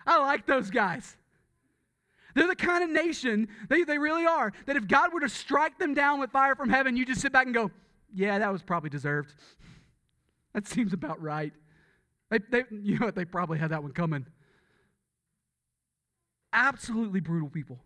I 0.06 0.18
like 0.18 0.46
those 0.46 0.70
guys. 0.70 1.16
They're 2.34 2.46
the 2.46 2.56
kind 2.56 2.84
of 2.84 2.90
nation, 2.90 3.48
they, 3.68 3.84
they 3.84 3.98
really 3.98 4.24
are, 4.24 4.52
that 4.66 4.76
if 4.76 4.86
God 4.86 5.12
were 5.12 5.20
to 5.20 5.28
strike 5.28 5.78
them 5.78 5.94
down 5.94 6.20
with 6.20 6.30
fire 6.30 6.54
from 6.54 6.70
heaven, 6.70 6.96
you 6.96 7.04
just 7.04 7.20
sit 7.20 7.32
back 7.32 7.46
and 7.46 7.54
go, 7.54 7.70
yeah, 8.14 8.38
that 8.38 8.52
was 8.52 8.62
probably 8.62 8.90
deserved. 8.90 9.34
That 10.54 10.66
seems 10.66 10.92
about 10.92 11.20
right. 11.20 11.52
They, 12.30 12.38
they, 12.50 12.64
you 12.70 12.98
know 12.98 13.06
what? 13.06 13.14
They 13.14 13.24
probably 13.24 13.58
had 13.58 13.70
that 13.70 13.82
one 13.82 13.92
coming. 13.92 14.26
Absolutely 16.52 17.20
brutal 17.20 17.48
people. 17.48 17.78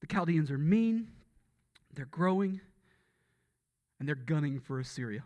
The 0.00 0.06
Chaldeans 0.06 0.50
are 0.50 0.58
mean, 0.58 1.08
they're 1.94 2.06
growing, 2.06 2.60
and 3.98 4.08
they're 4.08 4.14
gunning 4.14 4.60
for 4.60 4.80
Assyria. 4.80 5.24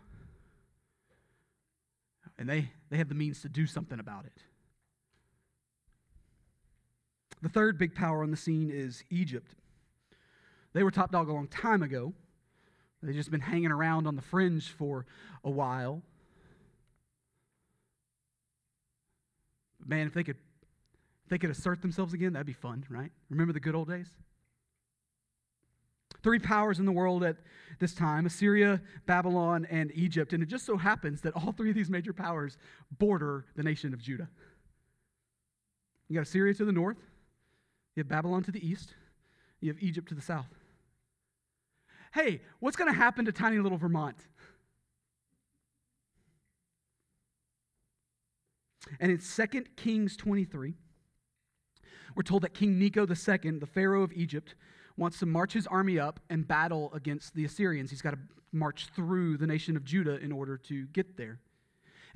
And 2.37 2.49
they, 2.49 2.71
they 2.89 2.97
have 2.97 3.07
the 3.07 3.15
means 3.15 3.41
to 3.41 3.49
do 3.49 3.65
something 3.65 3.99
about 3.99 4.25
it. 4.25 4.33
The 7.41 7.49
third 7.49 7.77
big 7.77 7.95
power 7.95 8.23
on 8.23 8.31
the 8.31 8.37
scene 8.37 8.69
is 8.69 9.03
Egypt. 9.09 9.55
They 10.73 10.83
were 10.83 10.91
top 10.91 11.11
dog 11.11 11.29
a 11.29 11.33
long 11.33 11.47
time 11.47 11.83
ago. 11.83 12.13
They've 13.01 13.15
just 13.15 13.31
been 13.31 13.41
hanging 13.41 13.71
around 13.71 14.07
on 14.07 14.15
the 14.15 14.21
fringe 14.21 14.69
for 14.69 15.05
a 15.43 15.49
while. 15.49 16.01
Man, 19.85 20.07
if 20.07 20.13
they 20.13 20.23
could 20.23 20.37
if 21.25 21.29
they 21.29 21.37
could 21.39 21.49
assert 21.49 21.81
themselves 21.81 22.13
again, 22.13 22.33
that'd 22.33 22.45
be 22.45 22.53
fun, 22.53 22.85
right? 22.87 23.11
Remember 23.29 23.51
the 23.51 23.59
good 23.59 23.73
old 23.73 23.89
days? 23.89 24.09
Three 26.21 26.39
powers 26.39 26.79
in 26.79 26.85
the 26.85 26.91
world 26.91 27.23
at 27.23 27.37
this 27.79 27.93
time 27.93 28.25
Assyria, 28.25 28.81
Babylon, 29.05 29.67
and 29.69 29.91
Egypt. 29.95 30.33
And 30.33 30.43
it 30.43 30.47
just 30.47 30.65
so 30.65 30.77
happens 30.77 31.21
that 31.21 31.33
all 31.35 31.51
three 31.51 31.69
of 31.69 31.75
these 31.75 31.89
major 31.89 32.13
powers 32.13 32.57
border 32.97 33.45
the 33.55 33.63
nation 33.63 33.93
of 33.93 34.01
Judah. 34.01 34.29
You 36.07 36.15
got 36.15 36.27
Assyria 36.27 36.53
to 36.55 36.65
the 36.65 36.71
north, 36.71 36.97
you 37.95 38.01
have 38.01 38.07
Babylon 38.07 38.43
to 38.43 38.51
the 38.51 38.65
east, 38.65 38.93
you 39.59 39.71
have 39.71 39.81
Egypt 39.81 40.09
to 40.09 40.15
the 40.15 40.21
south. 40.21 40.47
Hey, 42.13 42.41
what's 42.59 42.77
going 42.77 42.91
to 42.91 42.97
happen 42.97 43.25
to 43.25 43.31
tiny 43.31 43.57
little 43.57 43.77
Vermont? 43.77 44.15
And 48.99 49.11
in 49.11 49.19
2 49.19 49.61
Kings 49.75 50.15
23, 50.15 50.73
we're 52.15 52.23
told 52.23 52.43
that 52.43 52.53
King 52.53 52.79
Necho 52.79 53.01
II, 53.01 53.59
the 53.59 53.69
Pharaoh 53.71 54.03
of 54.03 54.13
Egypt, 54.13 54.55
wants 54.97 55.19
to 55.19 55.25
march 55.25 55.53
his 55.53 55.67
army 55.67 55.99
up 55.99 56.19
and 56.29 56.47
battle 56.47 56.91
against 56.93 57.35
the 57.35 57.45
Assyrians. 57.45 57.89
He's 57.89 58.01
got 58.01 58.11
to 58.11 58.19
march 58.51 58.87
through 58.95 59.37
the 59.37 59.47
nation 59.47 59.75
of 59.75 59.83
Judah 59.83 60.17
in 60.17 60.31
order 60.31 60.57
to 60.57 60.85
get 60.87 61.17
there. 61.17 61.39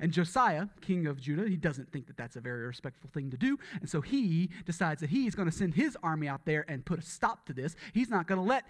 And 0.00 0.12
Josiah, 0.12 0.66
king 0.80 1.06
of 1.06 1.20
Judah, 1.20 1.48
he 1.48 1.56
doesn't 1.56 1.92
think 1.92 2.06
that 2.06 2.16
that's 2.16 2.36
a 2.36 2.40
very 2.40 2.66
respectful 2.66 3.10
thing 3.12 3.30
to 3.30 3.36
do. 3.36 3.58
And 3.80 3.88
so 3.88 4.00
he 4.00 4.48
decides 4.64 5.00
that 5.02 5.10
he's 5.10 5.34
going 5.34 5.48
to 5.48 5.54
send 5.54 5.74
his 5.74 5.96
army 6.02 6.26
out 6.26 6.44
there 6.46 6.64
and 6.68 6.84
put 6.84 6.98
a 6.98 7.02
stop 7.02 7.46
to 7.46 7.52
this. 7.52 7.76
He's 7.92 8.08
not 8.08 8.26
going 8.26 8.40
to 8.40 8.46
let 8.46 8.64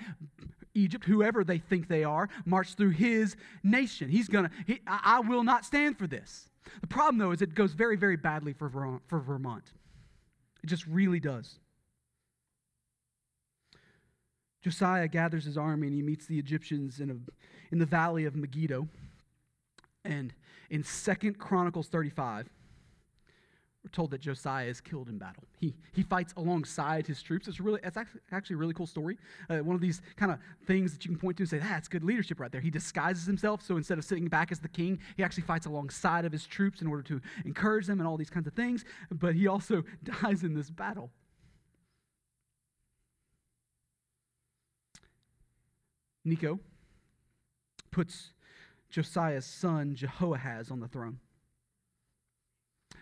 Egypt, 0.74 1.04
whoever 1.04 1.44
they 1.44 1.58
think 1.58 1.88
they 1.88 2.04
are, 2.04 2.28
march 2.44 2.74
through 2.74 2.90
his 2.90 3.36
nation. 3.62 4.08
He's 4.08 4.28
going 4.28 4.46
to, 4.46 4.50
he, 4.66 4.80
I, 4.86 5.20
will 5.20 5.44
not 5.44 5.64
stand 5.64 5.98
for 5.98 6.06
this. 6.06 6.48
The 6.80 6.86
problem, 6.86 7.18
though, 7.18 7.30
is 7.30 7.42
it 7.42 7.54
goes 7.54 7.72
very, 7.72 7.96
very 7.96 8.16
badly 8.16 8.52
for 8.52 8.68
Vermont, 8.68 9.02
for 9.06 9.20
Vermont. 9.20 9.64
It 10.62 10.66
just 10.66 10.86
really 10.86 11.20
does. 11.20 11.58
Josiah 14.62 15.08
gathers 15.08 15.44
his 15.44 15.56
army 15.56 15.86
and 15.86 15.96
he 15.96 16.02
meets 16.02 16.26
the 16.26 16.38
Egyptians 16.38 17.00
in, 17.00 17.10
a, 17.10 17.16
in 17.72 17.78
the 17.78 17.86
valley 17.86 18.26
of 18.26 18.36
Megiddo. 18.36 18.88
And 20.04 20.34
in 20.70 20.84
Second 20.84 21.38
Chronicles 21.38 21.88
35, 21.88 22.48
we're 23.82 23.90
told 23.90 24.10
that 24.10 24.20
Josiah 24.20 24.66
is 24.66 24.80
killed 24.80 25.08
in 25.08 25.16
battle. 25.16 25.44
He, 25.58 25.74
he 25.92 26.02
fights 26.02 26.34
alongside 26.36 27.06
his 27.06 27.22
troops. 27.22 27.48
It's 27.48 27.60
really 27.60 27.80
it's 27.82 27.96
actually, 27.96 28.20
actually 28.30 28.54
a 28.54 28.58
really 28.58 28.74
cool 28.74 28.86
story. 28.86 29.16
Uh, 29.48 29.58
one 29.58 29.74
of 29.74 29.80
these 29.80 30.02
kind 30.16 30.30
of 30.30 30.38
things 30.66 30.92
that 30.92 31.04
you 31.04 31.10
can 31.10 31.18
point 31.18 31.38
to 31.38 31.44
and 31.44 31.50
say, 31.50 31.58
that's 31.58 31.88
good 31.88 32.04
leadership 32.04 32.40
right 32.40 32.52
there. 32.52 32.60
He 32.60 32.70
disguises 32.70 33.26
himself, 33.26 33.62
so 33.62 33.78
instead 33.78 33.96
of 33.96 34.04
sitting 34.04 34.28
back 34.28 34.52
as 34.52 34.60
the 34.60 34.68
king, 34.68 34.98
he 35.16 35.24
actually 35.24 35.44
fights 35.44 35.64
alongside 35.64 36.26
of 36.26 36.32
his 36.32 36.46
troops 36.46 36.82
in 36.82 36.88
order 36.88 37.02
to 37.04 37.22
encourage 37.46 37.86
them 37.86 38.00
and 38.00 38.06
all 38.06 38.18
these 38.18 38.30
kinds 38.30 38.46
of 38.46 38.52
things. 38.52 38.84
But 39.10 39.34
he 39.34 39.46
also 39.46 39.82
dies 40.22 40.44
in 40.44 40.54
this 40.54 40.68
battle. 40.68 41.10
Necho 46.22 46.60
puts 47.90 48.32
Josiah's 48.90 49.46
son 49.46 49.94
Jehoahaz 49.94 50.70
on 50.70 50.80
the 50.80 50.88
throne. 50.88 51.18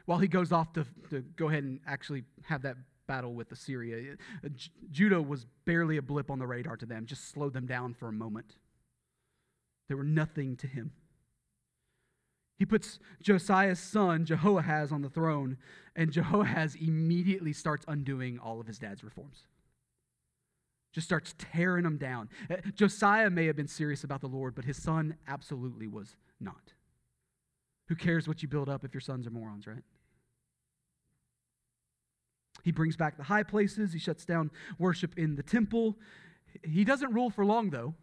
While 0.07 0.19
he 0.19 0.29
goes 0.29 0.53
off 0.53 0.73
to, 0.75 0.87
to 1.11 1.21
go 1.37 1.49
ahead 1.49 1.65
and 1.65 1.81
actually 1.87 2.25
have 2.45 2.63
that 2.63 2.77
battle 3.07 3.35
with 3.35 3.51
Assyria, 3.53 4.17
uh, 4.45 4.49
J- 4.55 4.71
Judah 4.91 5.21
was 5.21 5.47
barely 5.65 5.97
a 5.97 6.03
blip 6.03 6.31
on 6.31 6.39
the 6.39 6.47
radar 6.47 6.77
to 6.77 6.87
them, 6.87 7.07
just 7.07 7.31
slowed 7.31 7.53
them 7.53 7.67
down 7.67 7.95
for 7.95 8.09
a 8.09 8.13
moment. 8.13 8.57
They 9.89 9.95
were 9.95 10.05
nothing 10.05 10.57
to 10.57 10.67
him. 10.67 10.93
He 12.59 12.67
puts 12.67 12.99
Josiah's 13.23 13.79
son, 13.79 14.25
Jehoahaz, 14.25 14.93
on 14.93 15.03
the 15.03 15.09
throne, 15.09 15.59
and 15.95 16.11
Jehoahaz 16.11 16.75
immediately 16.75 17.53
starts 17.53 17.85
undoing 17.87 18.39
all 18.39 18.61
of 18.61 18.67
his 18.67 18.79
dad's 18.79 19.05
reforms 19.05 19.45
just 20.93 21.07
starts 21.07 21.35
tearing 21.39 21.85
them 21.85 21.99
down. 21.99 22.29
Uh, 22.51 22.57
Josiah 22.75 23.31
may 23.31 23.47
have 23.47 23.57
been 23.57 23.69
serious 23.69 24.05
about 24.05 24.21
the 24.21 24.27
Lord, 24.27 24.55
but 24.55 24.65
his 24.65 24.81
son 24.81 25.17
absolutely 25.27 25.87
was 25.87 26.17
not. 26.41 26.73
Who 27.89 27.95
cares 27.95 28.29
what 28.29 28.43
you 28.43 28.49
build 28.49 28.69
up 28.69 28.85
if 28.85 28.95
your 28.95 29.01
sons 29.01 29.27
are 29.27 29.31
morons, 29.31 29.67
right? 29.67 29.83
He 32.65 32.73
brings 32.73 32.97
back 32.97 33.17
the 33.17 33.25
high 33.25 33.45
places. 33.45 33.93
He 33.93 33.99
shuts 33.99 34.25
down 34.25 34.51
worship 34.79 35.17
in 35.17 35.37
the 35.37 35.43
temple. 35.43 35.97
He 36.63 36.85
doesn't 36.85 37.13
rule 37.13 37.31
for 37.31 37.45
long, 37.45 37.71
though. 37.71 37.95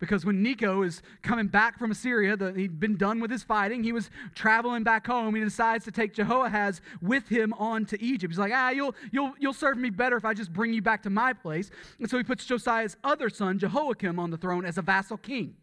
Because 0.00 0.24
when 0.24 0.42
Necho 0.42 0.82
is 0.82 1.02
coming 1.20 1.46
back 1.46 1.78
from 1.78 1.90
Assyria, 1.90 2.34
the, 2.34 2.52
he'd 2.54 2.80
been 2.80 2.96
done 2.96 3.20
with 3.20 3.30
his 3.30 3.42
fighting, 3.42 3.84
he 3.84 3.92
was 3.92 4.08
traveling 4.34 4.82
back 4.82 5.06
home. 5.06 5.34
He 5.34 5.44
decides 5.44 5.84
to 5.84 5.92
take 5.92 6.14
Jehoahaz 6.14 6.80
with 7.02 7.28
him 7.28 7.52
on 7.58 7.84
to 7.86 8.02
Egypt. 8.02 8.32
He's 8.32 8.38
like, 8.38 8.52
ah, 8.54 8.70
you'll, 8.70 8.94
you'll, 9.12 9.34
you'll 9.38 9.52
serve 9.52 9.76
me 9.76 9.90
better 9.90 10.16
if 10.16 10.24
I 10.24 10.32
just 10.32 10.54
bring 10.54 10.72
you 10.72 10.80
back 10.80 11.02
to 11.02 11.10
my 11.10 11.34
place. 11.34 11.70
And 11.98 12.08
so 12.08 12.16
he 12.16 12.24
puts 12.24 12.46
Josiah's 12.46 12.96
other 13.04 13.28
son, 13.28 13.58
Jehoiakim, 13.58 14.18
on 14.18 14.30
the 14.30 14.38
throne 14.38 14.64
as 14.64 14.78
a 14.78 14.82
vassal 14.82 15.18
king. 15.18 15.54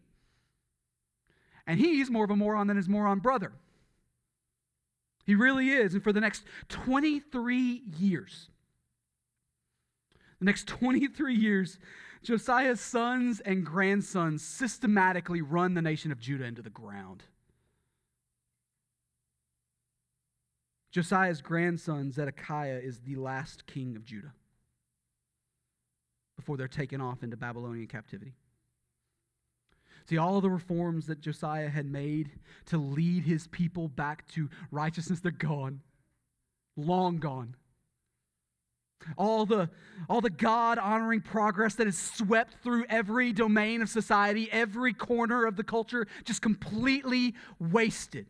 And 1.66 1.80
he's 1.80 2.08
more 2.08 2.24
of 2.24 2.30
a 2.30 2.36
moron 2.36 2.68
than 2.68 2.76
his 2.76 2.88
moron 2.88 3.18
brother. 3.18 3.52
He 5.26 5.34
really 5.34 5.70
is. 5.70 5.94
And 5.94 6.02
for 6.02 6.12
the 6.12 6.20
next 6.20 6.44
23 6.68 7.82
years, 7.98 8.50
the 10.38 10.44
next 10.44 10.68
23 10.68 11.34
years, 11.34 11.78
Josiah's 12.22 12.80
sons 12.80 13.40
and 13.40 13.64
grandsons 13.64 14.42
systematically 14.42 15.40
run 15.40 15.74
the 15.74 15.82
nation 15.82 16.12
of 16.12 16.20
Judah 16.20 16.44
into 16.44 16.62
the 16.62 16.70
ground. 16.70 17.24
Josiah's 20.90 21.42
grandson, 21.42 22.10
Zedekiah, 22.10 22.80
is 22.82 23.00
the 23.00 23.16
last 23.16 23.66
king 23.66 23.94
of 23.94 24.04
Judah 24.04 24.32
before 26.36 26.56
they're 26.56 26.68
taken 26.68 27.00
off 27.00 27.22
into 27.22 27.36
Babylonian 27.36 27.88
captivity. 27.88 28.34
See, 30.08 30.16
all 30.16 30.40
the 30.40 30.48
reforms 30.48 31.06
that 31.06 31.20
Josiah 31.20 31.68
had 31.68 31.84
made 31.84 32.30
to 32.66 32.78
lead 32.78 33.24
his 33.24 33.46
people 33.48 33.88
back 33.88 34.26
to 34.28 34.48
righteousness, 34.70 35.20
they're 35.20 35.32
gone. 35.32 35.80
Long 36.76 37.18
gone. 37.18 37.56
All 39.16 39.46
the, 39.46 39.70
all 40.08 40.20
the 40.20 40.30
God 40.30 40.78
honoring 40.78 41.20
progress 41.20 41.74
that 41.76 41.86
has 41.86 41.98
swept 41.98 42.54
through 42.62 42.84
every 42.88 43.32
domain 43.32 43.82
of 43.82 43.88
society, 43.88 44.48
every 44.52 44.92
corner 44.92 45.46
of 45.46 45.56
the 45.56 45.64
culture, 45.64 46.06
just 46.24 46.42
completely 46.42 47.34
wasted. 47.58 48.26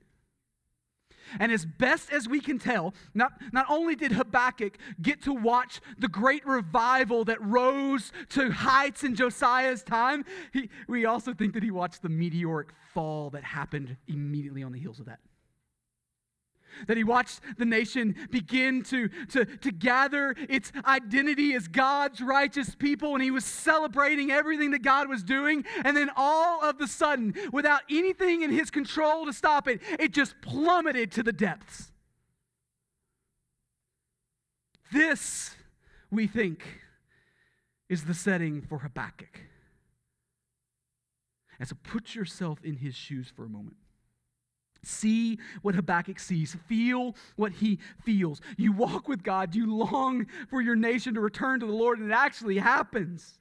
And 1.38 1.52
as 1.52 1.66
best 1.66 2.10
as 2.10 2.28
we 2.28 2.40
can 2.40 2.58
tell, 2.58 2.94
not, 3.14 3.32
not 3.52 3.66
only 3.68 3.94
did 3.94 4.12
Habakkuk 4.12 4.78
get 5.02 5.22
to 5.22 5.32
watch 5.32 5.80
the 5.98 6.08
great 6.08 6.46
revival 6.46 7.24
that 7.26 7.42
rose 7.42 8.12
to 8.30 8.50
heights 8.50 9.04
in 9.04 9.14
Josiah's 9.14 9.82
time, 9.82 10.24
he, 10.52 10.70
we 10.86 11.04
also 11.04 11.34
think 11.34 11.54
that 11.54 11.62
he 11.62 11.70
watched 11.70 12.02
the 12.02 12.08
meteoric 12.08 12.68
fall 12.94 13.30
that 13.30 13.44
happened 13.44 13.96
immediately 14.06 14.62
on 14.62 14.72
the 14.72 14.78
heels 14.78 15.00
of 15.00 15.06
that 15.06 15.20
that 16.86 16.96
he 16.96 17.04
watched 17.04 17.40
the 17.56 17.64
nation 17.64 18.14
begin 18.30 18.82
to, 18.84 19.08
to, 19.28 19.44
to 19.44 19.70
gather 19.70 20.34
its 20.48 20.72
identity 20.84 21.54
as 21.54 21.68
God's 21.68 22.20
righteous 22.20 22.74
people, 22.74 23.14
and 23.14 23.22
he 23.22 23.30
was 23.30 23.44
celebrating 23.44 24.30
everything 24.30 24.70
that 24.70 24.82
God 24.82 25.08
was 25.08 25.22
doing. 25.22 25.64
And 25.84 25.96
then 25.96 26.10
all 26.16 26.62
of 26.62 26.78
the 26.78 26.86
sudden, 26.86 27.34
without 27.52 27.82
anything 27.90 28.42
in 28.42 28.50
his 28.50 28.70
control 28.70 29.26
to 29.26 29.32
stop 29.32 29.68
it, 29.68 29.80
it 29.98 30.12
just 30.12 30.34
plummeted 30.40 31.12
to 31.12 31.22
the 31.22 31.32
depths. 31.32 31.92
This, 34.92 35.54
we 36.10 36.26
think, 36.26 36.64
is 37.88 38.04
the 38.04 38.14
setting 38.14 38.62
for 38.62 38.78
Habakkuk. 38.78 39.40
And 41.58 41.68
so 41.68 41.76
put 41.82 42.14
yourself 42.14 42.60
in 42.62 42.76
his 42.76 42.94
shoes 42.94 43.32
for 43.34 43.44
a 43.44 43.48
moment. 43.48 43.76
See 44.82 45.38
what 45.62 45.74
Habakkuk 45.74 46.18
sees. 46.18 46.56
Feel 46.66 47.16
what 47.36 47.52
he 47.52 47.78
feels. 48.04 48.40
You 48.56 48.72
walk 48.72 49.08
with 49.08 49.22
God. 49.22 49.54
You 49.54 49.74
long 49.74 50.26
for 50.48 50.60
your 50.60 50.76
nation 50.76 51.14
to 51.14 51.20
return 51.20 51.60
to 51.60 51.66
the 51.66 51.72
Lord, 51.72 51.98
and 51.98 52.10
it 52.10 52.14
actually 52.14 52.58
happens. 52.58 53.38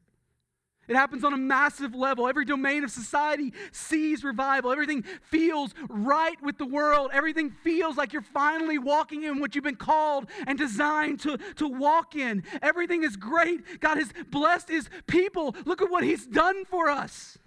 It 0.87 0.95
happens 0.95 1.23
on 1.23 1.33
a 1.33 1.37
massive 1.37 1.93
level. 1.93 2.27
Every 2.27 2.45
domain 2.45 2.83
of 2.83 2.91
society 2.91 3.53
sees 3.71 4.23
revival. 4.23 4.71
Everything 4.71 5.03
feels 5.21 5.73
right 5.89 6.41
with 6.41 6.57
the 6.57 6.65
world. 6.65 7.11
Everything 7.11 7.51
feels 7.63 7.97
like 7.97 8.13
you're 8.13 8.21
finally 8.21 8.77
walking 8.77 9.23
in 9.23 9.39
what 9.39 9.53
you've 9.53 9.65
been 9.65 9.75
called 9.75 10.27
and 10.45 10.57
designed 10.57 11.19
to, 11.21 11.37
to 11.55 11.67
walk 11.67 12.15
in. 12.15 12.43
Everything 12.61 13.03
is 13.03 13.17
great. 13.17 13.81
God 13.81 13.97
has 13.97 14.13
blessed 14.31 14.69
his 14.69 14.89
people. 15.07 15.55
Look 15.65 15.81
at 15.81 15.91
what 15.91 16.05
he's 16.05 16.25
done 16.25 16.63
for 16.65 16.89
us. 16.89 17.37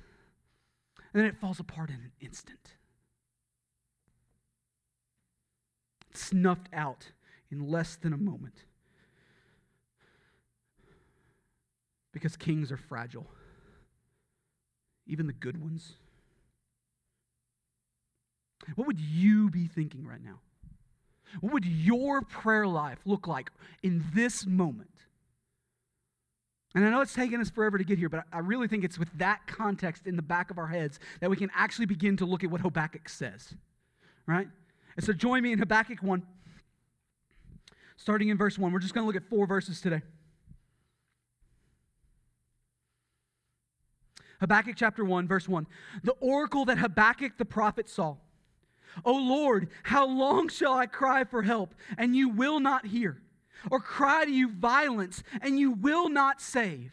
And 1.15 1.23
then 1.23 1.29
it 1.29 1.39
falls 1.41 1.59
apart 1.59 1.89
in 1.89 1.97
an 1.97 2.13
instant. 2.21 2.75
Snuffed 6.13 6.69
out 6.73 7.13
in 7.51 7.69
less 7.69 7.97
than 7.97 8.13
a 8.13 8.17
moment. 8.17 8.65
Because 12.13 12.37
kings 12.37 12.73
are 12.73 12.77
fragile, 12.77 13.27
even 15.07 15.27
the 15.27 15.33
good 15.33 15.61
ones. 15.61 15.93
What 18.75 18.87
would 18.87 19.01
you 19.01 19.49
be 19.49 19.67
thinking 19.67 20.07
right 20.07 20.23
now? 20.23 20.41
What 21.41 21.53
would 21.53 21.65
your 21.65 22.23
prayer 22.23 22.67
life 22.67 22.99
look 23.05 23.29
like 23.29 23.51
in 23.83 24.05
this 24.13 24.47
moment? 24.47 24.91
And 26.75 26.85
I 26.85 26.91
know 26.91 27.01
it's 27.01 27.15
taken 27.15 27.41
us 27.41 27.51
forever 27.51 27.79
to 27.79 27.85
get 27.85 27.99
here, 27.99 28.09
but 28.09 28.25
I 28.33 28.39
really 28.39 28.69
think 28.69 28.85
it's 28.85 28.99
with 28.99 29.09
that 29.19 29.47
context 29.47 30.07
in 30.07 30.17
the 30.17 30.23
back 30.23 30.51
of 30.51 30.59
our 30.59 30.69
heads 30.69 31.01
that 31.21 31.29
we 31.31 31.37
can 31.37 31.51
actually 31.55 31.87
begin 31.87 32.17
to 32.19 32.25
look 32.25 32.45
at 32.45 32.51
what 32.51 32.61
Habakkuk 32.61 33.09
says. 33.09 33.55
Right? 34.27 34.49
And 34.97 35.05
so 35.05 35.13
join 35.13 35.43
me 35.43 35.53
in 35.53 35.59
Habakkuk 35.59 36.03
1, 36.03 36.23
starting 37.97 38.29
in 38.29 38.37
verse 38.37 38.59
1. 38.59 38.73
We're 38.73 38.79
just 38.79 38.95
going 38.95 39.05
to 39.05 39.07
look 39.07 39.17
at 39.17 39.29
four 39.29 39.47
verses 39.47 39.81
today. 39.81 40.03
Habakkuk 44.41 44.75
chapter 44.77 45.05
1, 45.05 45.29
verse 45.29 45.49
1. 45.49 45.67
The 46.03 46.13
oracle 46.13 46.65
that 46.65 46.79
Habakkuk 46.79 47.37
the 47.37 47.45
prophet 47.45 47.89
saw. 47.89 48.17
O 49.05 49.15
Lord, 49.15 49.69
how 49.85 50.07
long 50.07 50.49
shall 50.49 50.73
I 50.73 50.87
cry 50.87 51.25
for 51.25 51.43
help, 51.43 51.75
and 51.97 52.17
you 52.17 52.29
will 52.29 52.59
not 52.59 52.87
hear? 52.87 53.23
Or 53.71 53.79
cry 53.79 54.25
to 54.25 54.31
you 54.31 54.49
violence, 54.49 55.23
and 55.43 55.59
you 55.59 55.71
will 55.73 56.09
not 56.09 56.41
save? 56.41 56.93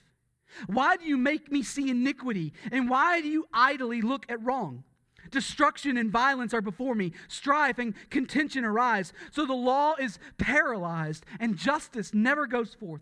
Why 0.67 0.97
do 0.97 1.05
you 1.05 1.17
make 1.17 1.51
me 1.51 1.63
see 1.63 1.89
iniquity, 1.89 2.53
and 2.71 2.89
why 2.89 3.21
do 3.21 3.27
you 3.27 3.47
idly 3.53 4.01
look 4.01 4.25
at 4.29 4.43
wrong? 4.43 4.83
Destruction 5.31 5.97
and 5.97 6.11
violence 6.11 6.53
are 6.53 6.61
before 6.61 6.95
me. 6.95 7.11
Strife 7.27 7.79
and 7.79 7.93
contention 8.09 8.65
arise. 8.65 9.13
So 9.31 9.45
the 9.45 9.53
law 9.53 9.95
is 9.99 10.19
paralyzed, 10.37 11.25
and 11.39 11.57
justice 11.57 12.13
never 12.13 12.47
goes 12.47 12.73
forth. 12.73 13.01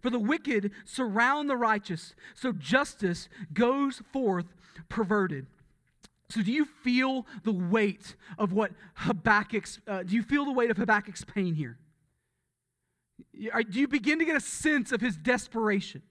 For 0.00 0.10
the 0.10 0.18
wicked 0.18 0.72
surround 0.84 1.50
the 1.50 1.56
righteous, 1.56 2.14
so 2.34 2.52
justice 2.52 3.28
goes 3.52 4.02
forth 4.12 4.46
perverted. 4.88 5.46
So, 6.30 6.42
do 6.42 6.52
you 6.52 6.64
feel 6.64 7.26
the 7.42 7.52
weight 7.52 8.14
of 8.38 8.52
what 8.52 8.70
Habakkuk's, 8.94 9.80
uh, 9.88 10.04
do 10.04 10.14
you 10.14 10.22
feel 10.22 10.44
the 10.44 10.52
weight 10.52 10.70
of 10.70 10.76
Habakkuk's 10.76 11.24
pain 11.24 11.54
here? 11.54 11.76
Do 13.34 13.80
you 13.80 13.88
begin 13.88 14.20
to 14.20 14.24
get 14.24 14.36
a 14.36 14.40
sense 14.40 14.92
of 14.92 15.00
his 15.00 15.16
desperation? 15.16 16.02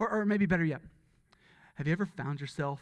Or, 0.00 0.10
or 0.10 0.24
maybe 0.24 0.46
better 0.46 0.64
yet, 0.64 0.80
have 1.76 1.86
you 1.86 1.92
ever 1.92 2.06
found 2.06 2.40
yourself 2.40 2.80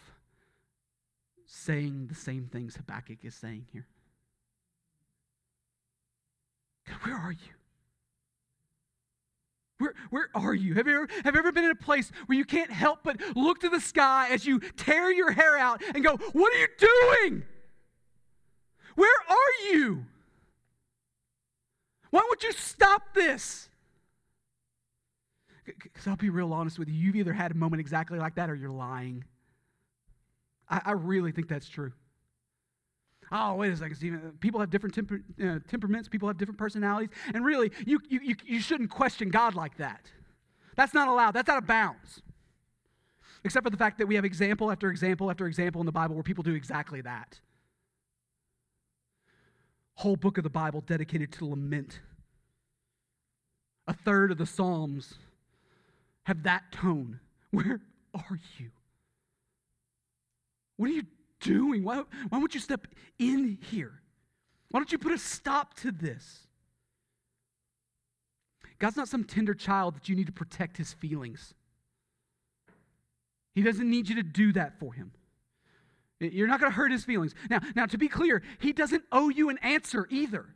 saying 1.46 2.06
the 2.08 2.14
same 2.14 2.48
things 2.52 2.76
Habakkuk 2.76 3.24
is 3.24 3.34
saying 3.34 3.66
here? 3.72 3.86
God, 6.88 6.98
where 7.02 7.16
are 7.16 7.32
you? 7.32 7.38
Where, 9.78 9.94
where 10.10 10.28
are 10.34 10.54
you? 10.54 10.74
Have 10.74 10.86
you, 10.86 10.94
ever, 10.94 11.08
have 11.24 11.34
you 11.34 11.38
ever 11.38 11.52
been 11.52 11.64
in 11.64 11.70
a 11.70 11.74
place 11.74 12.10
where 12.26 12.38
you 12.38 12.44
can't 12.44 12.70
help 12.70 13.00
but 13.02 13.20
look 13.36 13.60
to 13.60 13.68
the 13.68 13.80
sky 13.80 14.28
as 14.30 14.46
you 14.46 14.60
tear 14.76 15.10
your 15.12 15.32
hair 15.32 15.58
out 15.58 15.82
and 15.94 16.02
go, 16.02 16.16
What 16.32 16.54
are 16.54 16.58
you 16.58 16.68
doing? 16.78 17.42
Where 18.94 19.20
are 19.28 19.72
you? 19.72 20.06
Why 22.10 22.20
won't 22.20 22.42
you 22.42 22.52
stop 22.52 23.14
this? 23.14 23.68
Because 25.66 26.06
I'll 26.06 26.16
be 26.16 26.30
real 26.30 26.52
honest 26.52 26.78
with 26.78 26.88
you. 26.88 26.94
You've 26.94 27.16
either 27.16 27.32
had 27.32 27.50
a 27.50 27.54
moment 27.54 27.80
exactly 27.80 28.18
like 28.18 28.36
that 28.36 28.48
or 28.48 28.54
you're 28.54 28.70
lying. 28.70 29.24
I, 30.68 30.80
I 30.86 30.92
really 30.92 31.32
think 31.32 31.48
that's 31.48 31.68
true. 31.68 31.92
Oh, 33.32 33.54
wait 33.54 33.72
a 33.72 33.76
second, 33.76 33.96
Stephen. 33.96 34.32
People 34.40 34.60
have 34.60 34.70
different 34.70 34.94
temper, 34.94 35.20
uh, 35.42 35.58
temperaments, 35.68 36.08
people 36.08 36.28
have 36.28 36.38
different 36.38 36.58
personalities. 36.58 37.10
And 37.34 37.44
really, 37.44 37.72
you, 37.84 38.00
you, 38.08 38.20
you, 38.22 38.36
you 38.44 38.60
shouldn't 38.60 38.90
question 38.90 39.30
God 39.30 39.54
like 39.54 39.76
that. 39.78 40.10
That's 40.76 40.94
not 40.94 41.08
allowed, 41.08 41.32
that's 41.32 41.48
out 41.48 41.58
of 41.58 41.66
bounds. 41.66 42.22
Except 43.44 43.64
for 43.64 43.70
the 43.70 43.76
fact 43.76 43.98
that 43.98 44.06
we 44.06 44.14
have 44.14 44.24
example 44.24 44.70
after 44.70 44.90
example 44.90 45.30
after 45.30 45.46
example 45.46 45.80
in 45.80 45.86
the 45.86 45.92
Bible 45.92 46.14
where 46.14 46.22
people 46.22 46.42
do 46.42 46.54
exactly 46.54 47.00
that. 47.02 47.40
Whole 49.94 50.16
book 50.16 50.36
of 50.36 50.44
the 50.44 50.50
Bible 50.50 50.82
dedicated 50.82 51.32
to 51.32 51.46
lament. 51.46 52.00
A 53.88 53.94
third 53.94 54.30
of 54.30 54.38
the 54.38 54.46
Psalms 54.46 55.14
have 56.24 56.42
that 56.42 56.70
tone. 56.72 57.20
Where 57.50 57.80
are 58.14 58.40
you? 58.58 58.70
What 60.76 60.90
are 60.90 60.92
you 60.92 61.06
doing? 61.40 61.84
Why, 61.84 62.02
why 62.28 62.38
won't 62.38 62.54
you 62.54 62.60
step 62.60 62.86
in 63.18 63.58
here? 63.70 64.00
Why 64.70 64.80
don't 64.80 64.92
you 64.92 64.98
put 64.98 65.12
a 65.12 65.18
stop 65.18 65.74
to 65.74 65.92
this? 65.92 66.46
God's 68.78 68.96
not 68.96 69.08
some 69.08 69.24
tender 69.24 69.54
child 69.54 69.96
that 69.96 70.08
you 70.08 70.16
need 70.16 70.26
to 70.26 70.32
protect 70.32 70.76
his 70.76 70.92
feelings. 70.92 71.54
He 73.54 73.62
doesn't 73.62 73.88
need 73.88 74.08
you 74.08 74.16
to 74.16 74.22
do 74.22 74.52
that 74.52 74.78
for 74.78 74.92
him. 74.92 75.12
You're 76.20 76.46
not 76.46 76.60
going 76.60 76.70
to 76.70 76.76
hurt 76.76 76.92
his 76.92 77.04
feelings. 77.04 77.34
Now, 77.48 77.60
now, 77.74 77.86
to 77.86 77.98
be 77.98 78.08
clear, 78.08 78.42
he 78.58 78.72
doesn't 78.72 79.04
owe 79.12 79.28
you 79.28 79.48
an 79.48 79.58
answer 79.58 80.06
either. 80.10 80.46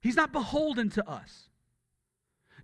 He's 0.00 0.16
not 0.16 0.32
beholden 0.32 0.88
to 0.90 1.08
us. 1.08 1.49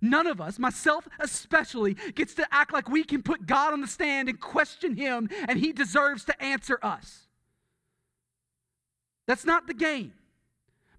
None 0.01 0.27
of 0.27 0.41
us, 0.41 0.59
myself 0.59 1.07
especially, 1.19 1.95
gets 2.15 2.33
to 2.35 2.47
act 2.51 2.73
like 2.73 2.89
we 2.89 3.03
can 3.03 3.23
put 3.23 3.45
God 3.45 3.73
on 3.73 3.81
the 3.81 3.87
stand 3.87 4.29
and 4.29 4.39
question 4.39 4.95
him 4.95 5.29
and 5.47 5.59
he 5.59 5.71
deserves 5.71 6.25
to 6.25 6.43
answer 6.43 6.79
us. 6.81 7.27
That's 9.27 9.45
not 9.45 9.67
the 9.67 9.73
game. 9.73 10.13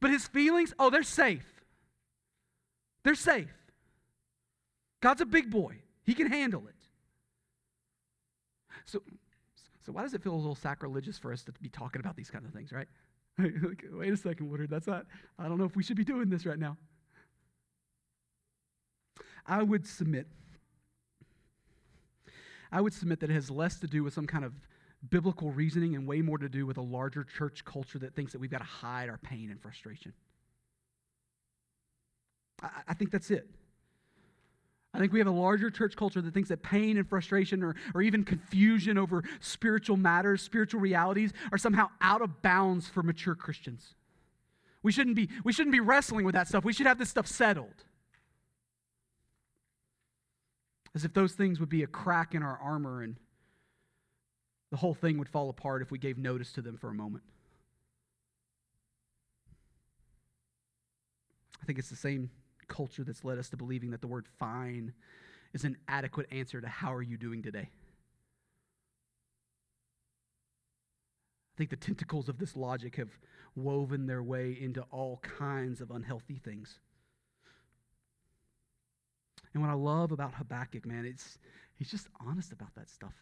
But 0.00 0.11
his 0.11 0.26
feelings, 0.28 0.72
oh, 0.78 0.90
they're 0.90 1.02
safe. 1.02 1.46
They're 3.04 3.14
safe. 3.14 3.48
God's 5.00 5.20
a 5.20 5.26
big 5.26 5.50
boy, 5.50 5.76
he 6.04 6.14
can 6.14 6.30
handle 6.30 6.66
it. 6.68 6.74
So, 8.84 9.02
so 9.84 9.92
why 9.92 10.02
does 10.02 10.14
it 10.14 10.22
feel 10.22 10.34
a 10.34 10.37
little 10.37 10.54
sacrilegious 10.54 11.18
for 11.18 11.32
us 11.32 11.42
to 11.44 11.52
be 11.61 11.68
talking 11.68 12.00
about 12.00 12.16
these 12.16 12.30
kinds 12.30 12.46
of 12.46 12.52
things, 12.52 12.72
right? 12.72 12.88
Wait 13.38 14.12
a 14.12 14.16
second, 14.16 14.50
Woodard. 14.50 14.70
That's 14.70 14.87
not, 14.87 15.06
I 15.38 15.48
don't 15.48 15.58
know 15.58 15.64
if 15.64 15.76
we 15.76 15.82
should 15.82 15.96
be 15.96 16.04
doing 16.04 16.28
this 16.28 16.44
right 16.46 16.58
now. 16.58 16.76
I 19.48 19.62
would 19.62 19.87
submit, 19.87 20.26
I 22.70 22.82
would 22.82 22.92
submit 22.92 23.20
that 23.20 23.30
it 23.30 23.34
has 23.34 23.50
less 23.50 23.80
to 23.80 23.87
do 23.87 24.04
with 24.04 24.12
some 24.12 24.26
kind 24.26 24.44
of 24.44 24.52
biblical 25.08 25.50
reasoning 25.50 25.94
and 25.94 26.06
way 26.06 26.20
more 26.20 26.38
to 26.38 26.48
do 26.48 26.66
with 26.66 26.76
a 26.76 26.82
larger 26.82 27.24
church 27.24 27.64
culture 27.64 27.98
that 28.00 28.14
thinks 28.14 28.32
that 28.32 28.40
we've 28.40 28.50
got 28.50 28.58
to 28.58 28.64
hide 28.64 29.08
our 29.08 29.18
pain 29.18 29.50
and 29.50 29.61
frustration. 29.61 30.12
I, 32.62 32.68
I 32.88 32.94
think 32.94 33.11
that's 33.11 33.30
it. 33.30 33.48
I 34.92 34.98
think 34.98 35.12
we 35.12 35.18
have 35.18 35.28
a 35.28 35.32
larger 35.32 35.70
church 35.70 35.96
culture 35.96 36.20
that 36.20 36.34
thinks 36.34 36.48
that 36.48 36.62
pain 36.62 36.96
and 36.96 37.08
frustration 37.08 37.62
or, 37.62 37.76
or 37.94 38.02
even 38.02 38.24
confusion 38.24 38.98
over 38.98 39.22
spiritual 39.40 39.96
matters, 39.96 40.42
spiritual 40.42 40.80
realities, 40.80 41.32
are 41.52 41.58
somehow 41.58 41.88
out 42.00 42.20
of 42.20 42.42
bounds 42.42 42.88
for 42.88 43.02
mature 43.02 43.34
Christians. 43.34 43.94
We 44.82 44.92
shouldn't 44.92 45.16
be, 45.16 45.28
we 45.44 45.52
shouldn't 45.52 45.72
be 45.72 45.80
wrestling 45.80 46.24
with 46.24 46.34
that 46.34 46.48
stuff. 46.48 46.64
We 46.64 46.72
should 46.72 46.87
have 46.87 46.98
this 46.98 47.11
stuff 47.11 47.26
settled. 47.26 47.84
As 50.94 51.05
if 51.05 51.12
those 51.12 51.35
things 51.35 51.61
would 51.61 51.68
be 51.68 51.83
a 51.83 51.87
crack 51.87 52.35
in 52.35 52.42
our 52.42 52.59
armor 52.59 53.03
and 53.03 53.16
the 54.70 54.77
whole 54.77 54.94
thing 54.94 55.18
would 55.18 55.29
fall 55.29 55.48
apart 55.48 55.83
if 55.83 55.90
we 55.90 55.98
gave 55.98 56.18
notice 56.18 56.53
to 56.53 56.62
them 56.62 56.77
for 56.77 56.90
a 56.90 56.94
moment. 56.94 57.24
I 61.62 61.66
think 61.66 61.79
it's 61.79 61.90
the 61.90 61.96
same 61.96 62.31
culture 62.68 63.05
that's 63.05 63.24
led 63.24 63.38
us 63.38 63.48
to 63.51 63.57
believing 63.57 63.90
that 63.90 64.01
the 64.01 64.07
word 64.07 64.27
fine 64.38 64.92
is 65.53 65.64
an 65.64 65.77
adequate 65.87 66.27
answer 66.31 66.61
to 66.61 66.68
how 66.68 66.92
are 66.92 67.03
you 67.03 67.16
doing 67.16 67.42
today. 67.42 67.70
I 71.55 71.57
think 71.57 71.70
the 71.70 71.77
tentacles 71.77 72.29
of 72.29 72.38
this 72.38 72.57
logic 72.57 72.96
have 72.96 73.11
woven 73.57 74.07
their 74.07 74.22
way 74.22 74.57
into 74.59 74.83
all 74.90 75.18
kinds 75.22 75.81
of 75.81 75.90
unhealthy 75.90 76.37
things. 76.37 76.79
And 79.54 79.62
what 79.62 79.70
I 79.70 79.74
love 79.74 80.12
about 80.12 80.34
Habakkuk, 80.34 80.87
man, 80.87 81.04
it's 81.04 81.38
he's 81.76 81.90
just 81.90 82.08
honest 82.26 82.52
about 82.52 82.74
that 82.76 82.90
stuff. 82.90 83.14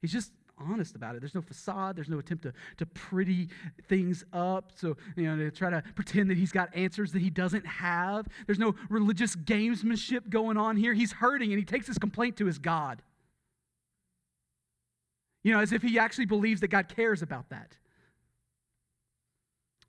He's 0.00 0.12
just 0.12 0.32
honest 0.58 0.94
about 0.94 1.16
it. 1.16 1.20
There's 1.20 1.34
no 1.34 1.42
facade. 1.42 1.96
There's 1.96 2.08
no 2.08 2.18
attempt 2.18 2.44
to, 2.44 2.52
to 2.78 2.86
pretty 2.86 3.48
things 3.88 4.24
up. 4.32 4.72
So, 4.76 4.96
you 5.16 5.24
know, 5.24 5.36
to 5.36 5.50
try 5.50 5.70
to 5.70 5.82
pretend 5.94 6.30
that 6.30 6.36
he's 6.36 6.52
got 6.52 6.74
answers 6.74 7.12
that 7.12 7.22
he 7.22 7.30
doesn't 7.30 7.66
have. 7.66 8.28
There's 8.46 8.58
no 8.58 8.74
religious 8.88 9.34
gamesmanship 9.34 10.28
going 10.28 10.56
on 10.56 10.76
here. 10.76 10.94
He's 10.94 11.12
hurting 11.12 11.50
and 11.50 11.58
he 11.58 11.64
takes 11.64 11.86
his 11.86 11.98
complaint 11.98 12.36
to 12.36 12.46
his 12.46 12.58
God. 12.58 13.02
You 15.42 15.52
know, 15.52 15.60
as 15.60 15.72
if 15.72 15.82
he 15.82 15.98
actually 15.98 16.26
believes 16.26 16.60
that 16.60 16.68
God 16.68 16.88
cares 16.88 17.22
about 17.22 17.50
that. 17.50 17.76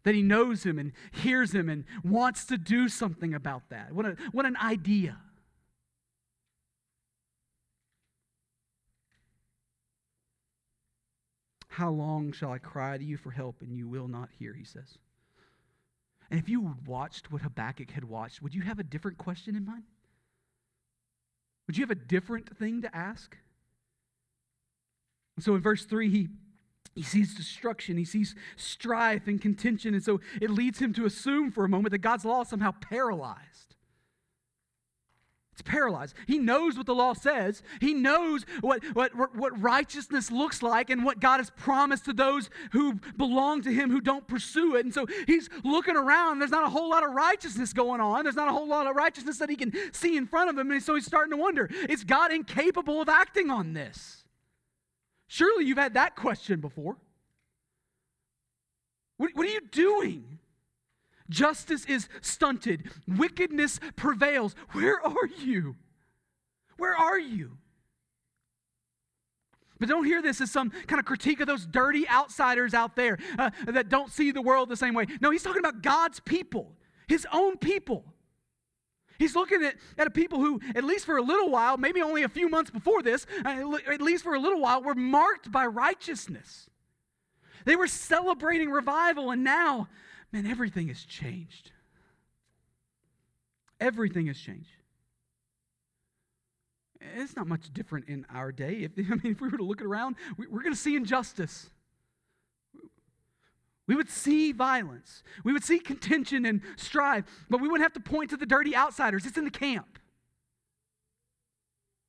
That 0.05 0.15
he 0.15 0.21
knows 0.21 0.63
him 0.63 0.79
and 0.79 0.93
hears 1.11 1.53
him 1.53 1.67
and 1.67 1.83
wants 2.03 2.45
to 2.45 2.57
do 2.57 2.87
something 2.87 3.33
about 3.33 3.69
that. 3.69 3.91
What, 3.91 4.05
a, 4.05 4.15
what 4.31 4.45
an 4.45 4.55
idea. 4.55 5.17
How 11.67 11.89
long 11.89 12.31
shall 12.31 12.53
I 12.53 12.57
cry 12.57 12.97
to 12.97 13.03
you 13.03 13.17
for 13.17 13.31
help 13.31 13.61
and 13.61 13.75
you 13.75 13.89
will 13.89 14.07
not 14.07 14.29
hear, 14.39 14.53
he 14.53 14.63
says. 14.63 14.97
And 16.31 16.39
if 16.39 16.47
you 16.47 16.75
watched 16.85 17.31
what 17.31 17.41
Habakkuk 17.41 17.91
had 17.91 18.05
watched, 18.05 18.41
would 18.41 18.55
you 18.55 18.61
have 18.61 18.79
a 18.79 18.83
different 18.83 19.17
question 19.17 19.55
in 19.55 19.65
mind? 19.65 19.83
Would 21.67 21.77
you 21.77 21.83
have 21.83 21.91
a 21.91 21.95
different 21.95 22.57
thing 22.57 22.81
to 22.83 22.95
ask? 22.95 23.35
So 25.39 25.55
in 25.55 25.61
verse 25.61 25.85
3, 25.85 26.09
he, 26.09 26.29
he 26.93 27.04
sees 27.04 27.34
destruction, 27.34 27.98
he 27.98 28.06
sees 28.06 28.36
strife 28.56 29.28
and 29.28 29.41
contention, 29.41 29.93
and 29.93 30.04
so 30.04 30.21
it 30.41 30.50
leads 30.50 30.80
him 30.80 30.93
to 30.93 31.06
assume 31.06 31.52
for 31.52 31.65
a 31.65 31.69
moment 31.69 31.91
that 31.91 32.00
God's 32.00 32.26
law 32.26 32.41
is 32.41 32.50
somehow 32.50 32.71
paralyzed. 32.80 33.65
It's 35.56 35.62
paralyzed. 35.62 36.15
He 36.28 36.38
knows 36.38 36.76
what 36.76 36.86
the 36.86 36.93
law 36.93 37.13
says. 37.13 37.63
He 37.80 37.93
knows 37.93 38.45
what, 38.60 38.84
what, 38.93 39.15
what 39.15 39.62
righteousness 39.62 40.30
looks 40.30 40.62
like 40.62 40.89
and 40.89 41.06
what 41.06 41.21
God 41.21 41.38
has 41.38 41.50
promised 41.50 42.04
to 42.06 42.13
those 42.13 42.50
who 42.74 42.95
belong 43.15 43.62
to 43.62 43.71
Him 43.71 43.89
who 43.89 44.02
don't 44.02 44.28
pursue 44.28 44.76
it. 44.76 44.84
And 44.84 44.93
so 44.93 45.06
he's 45.26 45.50
looking 45.63 45.95
around. 45.95 46.39
There's 46.39 46.52
not 46.52 46.67
a 46.67 46.69
whole 46.69 46.89
lot 46.89 47.06
of 47.06 47.13
righteousness 47.13 47.71
going 47.71 48.02
on. 48.02 48.24
There's 48.24 48.36
not 48.36 48.50
a 48.50 48.52
whole 48.52 48.67
lot 48.67 48.86
of 48.86 48.98
righteousness 48.98 49.38
that 49.38 49.50
he 49.50 49.56
can 49.56 49.71
see 49.93 50.17
in 50.17 50.28
front 50.28 50.50
of 50.50 50.58
him. 50.58 50.71
And 50.71 50.84
so 50.84 50.93
he's 50.93 51.06
starting 51.06 51.32
to 51.32 51.38
wonder 51.38 51.69
is 51.88 52.04
God 52.04 52.34
incapable 52.34 53.02
of 53.02 53.08
acting 53.08 53.50
on 53.50 53.71
this? 53.71 54.24
Surely 55.27 55.65
you've 55.65 55.77
had 55.77 55.95
that 55.95 56.15
question 56.15 56.59
before. 56.59 56.97
What, 59.17 59.31
what 59.33 59.45
are 59.45 59.51
you 59.51 59.61
doing? 59.71 60.39
Justice 61.29 61.85
is 61.85 62.07
stunted. 62.21 62.89
Wickedness 63.07 63.79
prevails. 63.95 64.55
Where 64.71 65.01
are 65.01 65.27
you? 65.43 65.75
Where 66.77 66.95
are 66.95 67.19
you? 67.19 67.57
But 69.79 69.89
don't 69.89 70.05
hear 70.05 70.21
this 70.21 70.39
as 70.39 70.51
some 70.51 70.69
kind 70.88 70.99
of 70.99 71.05
critique 71.05 71.41
of 71.41 71.47
those 71.47 71.65
dirty 71.65 72.07
outsiders 72.07 72.73
out 72.73 72.95
there 72.95 73.17
uh, 73.38 73.49
that 73.65 73.89
don't 73.89 74.11
see 74.11 74.31
the 74.31 74.41
world 74.41 74.69
the 74.69 74.77
same 74.77 74.93
way. 74.93 75.05
No, 75.19 75.31
he's 75.31 75.43
talking 75.43 75.59
about 75.59 75.81
God's 75.81 76.19
people, 76.21 76.71
his 77.07 77.27
own 77.33 77.57
people. 77.57 78.05
He's 79.17 79.36
looking 79.36 79.63
at, 79.63 79.75
at 79.97 80.13
people 80.13 80.39
who, 80.39 80.60
at 80.75 80.84
least 80.84 81.06
for 81.06 81.17
a 81.17 81.21
little 81.21 81.49
while, 81.49 81.78
maybe 81.78 82.01
only 82.01 82.23
a 82.23 82.30
few 82.30 82.49
months 82.49 82.71
before 82.71 83.01
this, 83.01 83.25
uh, 83.45 83.78
at 83.91 84.01
least 84.01 84.23
for 84.23 84.36
a 84.36 84.39
little 84.39 84.62
while, 84.62 84.82
were 84.82 84.95
marked 84.95 85.51
by 85.51 85.65
righteousness. 85.65 86.69
They 87.65 87.75
were 87.75 87.88
celebrating 87.88 88.69
revival, 88.71 89.32
and 89.32 89.43
now 89.43 89.88
man, 90.32 90.45
everything 90.45 90.89
has 90.89 91.04
changed. 91.04 91.71
Everything 93.80 94.28
has 94.28 94.38
changed. 94.38 94.69
It's 97.15 97.36
not 97.36 97.47
much 97.47 97.73
different 97.73 98.08
in 98.08 98.25
our 98.34 98.51
day. 98.51 98.80
If, 98.84 98.91
I 98.97 99.15
mean, 99.15 99.34
if 99.34 99.41
we 99.41 99.49
were 99.49 99.58
to 99.58 99.63
look 99.63 99.82
around, 99.82 100.15
we, 100.38 100.47
we're 100.47 100.62
going 100.62 100.73
to 100.73 100.80
see 100.80 100.95
injustice. 100.95 101.69
We 103.88 103.95
would 103.95 104.10
see 104.10 104.52
violence. 104.52 105.24
We 105.43 105.54
would 105.54 105.63
see 105.63 105.80
contention 105.80 106.45
and 106.45 106.62
strife, 106.76 107.26
but 107.50 107.62
we 107.62 107.67
wouldn't 107.67 107.86
have 107.86 108.04
to 108.04 108.10
point 108.10 108.32
to 108.32 108.38
the 108.38 108.45
dirty 108.45 108.76
outsiders. 108.76 109.26
It's 109.26 109.38
in 109.38 109.43
the 109.43 109.52
camp. 109.52 110.00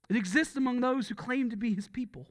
It 0.09 0.17
exists 0.17 0.57
among 0.57 0.81
those 0.81 1.09
who 1.09 1.15
claim 1.15 1.51
to 1.51 1.57
be 1.57 1.75
his 1.75 1.89
people. 1.89 2.29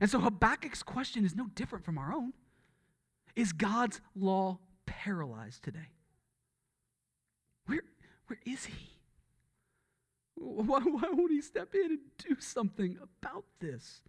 And 0.00 0.10
so 0.10 0.20
Habakkuk's 0.20 0.82
question 0.82 1.24
is 1.24 1.34
no 1.34 1.46
different 1.54 1.84
from 1.84 1.98
our 1.98 2.12
own. 2.12 2.32
Is 3.34 3.52
God's 3.52 4.00
law 4.14 4.58
paralyzed 4.84 5.62
today? 5.62 5.90
Where, 7.66 7.82
where 8.26 8.38
is 8.44 8.66
he? 8.66 8.90
Why, 10.34 10.80
why 10.80 11.08
won't 11.10 11.32
he 11.32 11.40
step 11.40 11.74
in 11.74 11.92
and 11.92 11.98
do 12.18 12.36
something 12.40 12.98
about 13.02 13.44
this? 13.58 14.02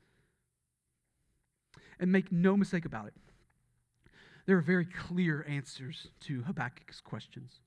And 1.99 2.11
make 2.11 2.31
no 2.31 2.55
mistake 2.55 2.85
about 2.85 3.07
it, 3.07 3.13
there 4.45 4.57
are 4.57 4.61
very 4.61 4.85
clear 4.85 5.45
answers 5.47 6.07
to 6.21 6.43
Habakkuk's 6.43 7.01
questions. 7.01 7.59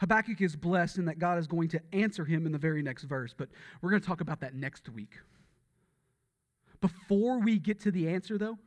Habakkuk 0.00 0.40
is 0.40 0.56
blessed 0.56 0.98
in 0.98 1.06
that 1.06 1.18
God 1.18 1.38
is 1.38 1.46
going 1.46 1.68
to 1.70 1.80
answer 1.92 2.24
him 2.24 2.46
in 2.46 2.52
the 2.52 2.58
very 2.58 2.82
next 2.82 3.04
verse, 3.04 3.34
but 3.36 3.48
we're 3.80 3.90
going 3.90 4.00
to 4.00 4.06
talk 4.06 4.20
about 4.20 4.40
that 4.40 4.54
next 4.54 4.88
week. 4.88 5.14
Before 6.80 7.40
we 7.40 7.58
get 7.58 7.80
to 7.80 7.90
the 7.90 8.08
answer, 8.08 8.36
though, 8.36 8.58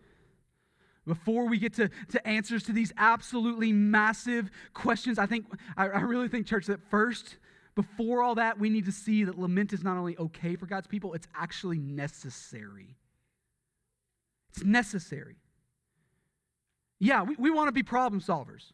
before 1.05 1.47
we 1.47 1.57
get 1.57 1.73
to, 1.75 1.89
to 2.09 2.27
answers 2.27 2.63
to 2.63 2.73
these 2.73 2.91
absolutely 2.97 3.71
massive 3.71 4.49
questions, 4.73 5.17
I 5.17 5.25
think, 5.25 5.45
I, 5.77 5.87
I 5.87 6.01
really 6.01 6.27
think, 6.27 6.45
church, 6.45 6.65
that 6.65 6.81
first, 6.89 7.37
before 7.75 8.21
all 8.21 8.35
that, 8.35 8.59
we 8.59 8.69
need 8.69 8.85
to 8.85 8.91
see 8.91 9.23
that 9.23 9.37
lament 9.37 9.71
is 9.71 9.83
not 9.83 9.97
only 9.97 10.17
okay 10.17 10.55
for 10.55 10.65
God's 10.65 10.87
people, 10.87 11.13
it's 11.13 11.27
actually 11.35 11.77
necessary. 11.77 12.97
It's 14.49 14.63
necessary. 14.63 15.37
Yeah, 16.99 17.23
we, 17.23 17.35
we 17.37 17.51
want 17.51 17.67
to 17.67 17.71
be 17.71 17.83
problem 17.83 18.21
solvers. 18.21 18.71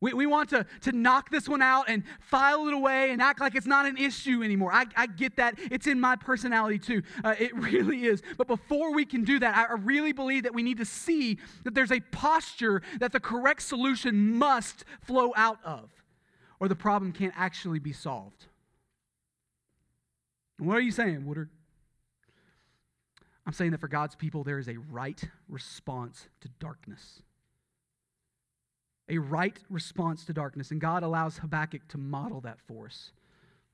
We, 0.00 0.12
we 0.12 0.26
want 0.26 0.50
to, 0.50 0.66
to 0.82 0.92
knock 0.92 1.30
this 1.30 1.48
one 1.48 1.62
out 1.62 1.88
and 1.88 2.02
file 2.20 2.68
it 2.68 2.74
away 2.74 3.10
and 3.10 3.22
act 3.22 3.40
like 3.40 3.54
it's 3.54 3.66
not 3.66 3.86
an 3.86 3.96
issue 3.96 4.42
anymore. 4.42 4.70
I, 4.72 4.84
I 4.96 5.06
get 5.06 5.36
that. 5.36 5.54
It's 5.58 5.86
in 5.86 5.98
my 5.98 6.14
personality 6.16 6.78
too. 6.78 7.02
Uh, 7.24 7.34
it 7.38 7.54
really 7.56 8.04
is. 8.04 8.22
But 8.36 8.46
before 8.46 8.92
we 8.92 9.06
can 9.06 9.24
do 9.24 9.38
that, 9.38 9.56
I 9.56 9.72
really 9.74 10.12
believe 10.12 10.42
that 10.42 10.54
we 10.54 10.62
need 10.62 10.76
to 10.76 10.84
see 10.84 11.38
that 11.64 11.74
there's 11.74 11.90
a 11.92 12.00
posture 12.00 12.82
that 13.00 13.12
the 13.12 13.20
correct 13.20 13.62
solution 13.62 14.36
must 14.36 14.84
flow 15.00 15.32
out 15.36 15.58
of, 15.64 15.90
or 16.60 16.68
the 16.68 16.76
problem 16.76 17.12
can't 17.12 17.34
actually 17.34 17.78
be 17.78 17.92
solved. 17.92 18.46
What 20.58 20.76
are 20.76 20.82
you 20.82 20.92
saying, 20.92 21.24
Woodard? 21.24 21.48
I'm 23.46 23.52
saying 23.52 23.72
that 23.72 23.80
for 23.80 23.88
God's 23.88 24.14
people, 24.14 24.42
there 24.42 24.58
is 24.58 24.68
a 24.68 24.76
right 24.76 25.22
response 25.48 26.28
to 26.40 26.48
darkness 26.58 27.22
a 29.08 29.18
right 29.18 29.58
response 29.68 30.24
to 30.24 30.32
darkness. 30.32 30.70
And 30.70 30.80
God 30.80 31.02
allows 31.02 31.38
Habakkuk 31.38 31.86
to 31.88 31.98
model 31.98 32.40
that 32.42 32.58
for 32.66 32.86
us 32.86 33.12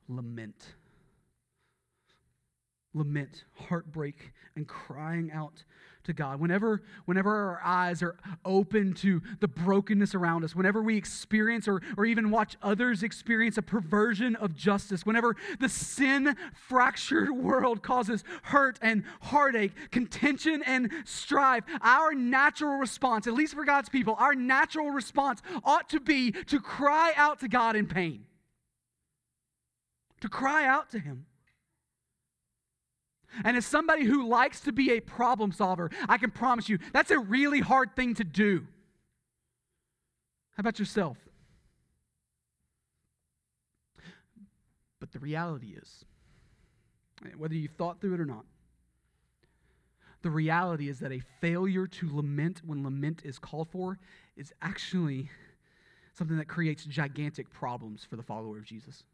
lament. 0.09 0.74
Lament, 2.94 3.44
heartbreak, 3.68 4.33
and 4.57 4.66
crying 4.66 5.31
out 5.33 5.64
to 6.05 6.12
God. 6.12 6.40
Whenever, 6.40 6.83
whenever 7.05 7.35
our 7.35 7.61
eyes 7.64 8.03
are 8.03 8.16
open 8.44 8.94
to 8.94 9.22
the 9.40 9.48
brokenness 9.48 10.14
around 10.14 10.44
us, 10.44 10.57
whenever 10.57 10.83
we 10.83 10.96
experience 10.96 11.68
or, 11.68 11.83
or 11.96 12.05
even 12.05 12.31
watch 12.31 12.57
others 12.62 13.03
experience 13.03 13.59
a 13.59 13.62
perversion 13.62 14.35
of 14.37 14.57
justice, 14.57 15.05
whenever 15.05 15.37
the 15.59 15.68
sin 15.68 16.37
fractured 16.55 17.31
world 17.37 17.83
causes 17.83 18.24
hurt 18.44 18.79
and 18.83 19.05
heartache, 19.20 19.72
contention 19.90 20.62
and 20.66 20.90
strife, 21.05 21.64
our 21.83 22.14
natural 22.14 22.79
response, 22.79 23.26
at 23.26 23.35
least 23.35 23.55
for 23.55 23.64
God's 23.64 23.88
people, 23.88 24.16
our 24.18 24.35
natural 24.35 24.90
response 24.90 25.42
ought 25.64 25.88
to 25.90 26.00
be 26.00 26.33
to 26.33 26.61
cry 26.61 27.12
out 27.16 27.40
to 27.40 27.48
God 27.48 27.76
in 27.76 27.87
pain. 27.87 28.24
To 30.22 30.29
cry 30.29 30.66
out 30.66 30.90
to 30.90 30.98
Him. 30.98 31.26
And 33.44 33.56
as 33.56 33.66
somebody 33.66 34.04
who 34.04 34.28
likes 34.28 34.60
to 34.62 34.72
be 34.72 34.92
a 34.92 35.00
problem 35.00 35.52
solver, 35.52 35.90
I 36.08 36.18
can 36.18 36.30
promise 36.30 36.68
you 36.68 36.78
that's 36.92 37.10
a 37.10 37.18
really 37.18 37.60
hard 37.60 37.94
thing 37.94 38.14
to 38.14 38.24
do. 38.24 38.66
How 40.56 40.62
about 40.62 40.78
yourself? 40.78 41.16
But 44.98 45.12
the 45.12 45.18
reality 45.18 45.74
is, 45.80 46.04
eh, 47.24 47.31
whether 47.37 47.54
you've 47.54 47.72
thought 47.72 48.00
through 48.00 48.14
it 48.14 48.20
or 48.20 48.26
not, 48.26 48.44
the 50.22 50.31
reality 50.31 50.88
is 50.88 50.98
that 51.00 51.12
a 51.12 51.22
failure 51.40 51.87
to 51.87 52.14
lament 52.14 52.60
when 52.64 52.85
lament 52.85 53.22
is 53.24 53.38
called 53.38 53.70
for 53.70 53.98
is 54.37 54.52
actually 54.60 55.31
something 56.12 56.37
that 56.37 56.48
creates 56.48 56.85
gigantic 56.85 57.50
problems 57.50 58.04
for 58.04 58.16
the 58.16 58.22
follower 58.22 58.58
of 58.58 58.64
Jesus. 58.64 59.04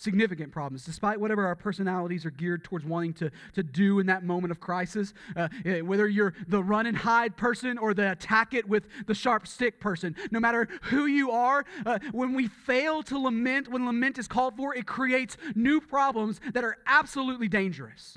Significant 0.00 0.50
problems, 0.50 0.82
despite 0.82 1.20
whatever 1.20 1.46
our 1.46 1.54
personalities 1.54 2.24
are 2.24 2.30
geared 2.30 2.64
towards 2.64 2.86
wanting 2.86 3.12
to, 3.12 3.30
to 3.52 3.62
do 3.62 3.98
in 3.98 4.06
that 4.06 4.24
moment 4.24 4.50
of 4.50 4.58
crisis. 4.58 5.12
Uh, 5.36 5.48
eh, 5.66 5.80
whether 5.82 6.08
you're 6.08 6.32
the 6.48 6.62
run 6.62 6.86
and 6.86 6.96
hide 6.96 7.36
person 7.36 7.76
or 7.76 7.92
the 7.92 8.10
attack 8.12 8.54
it 8.54 8.66
with 8.66 8.88
the 9.06 9.14
sharp 9.14 9.46
stick 9.46 9.78
person, 9.78 10.16
no 10.30 10.40
matter 10.40 10.68
who 10.84 11.04
you 11.04 11.30
are, 11.30 11.66
uh, 11.84 11.98
when 12.12 12.32
we 12.32 12.48
fail 12.48 13.02
to 13.02 13.18
lament, 13.18 13.68
when 13.68 13.84
lament 13.84 14.18
is 14.18 14.26
called 14.26 14.56
for, 14.56 14.74
it 14.74 14.86
creates 14.86 15.36
new 15.54 15.82
problems 15.82 16.40
that 16.54 16.64
are 16.64 16.78
absolutely 16.86 17.48
dangerous. 17.48 18.16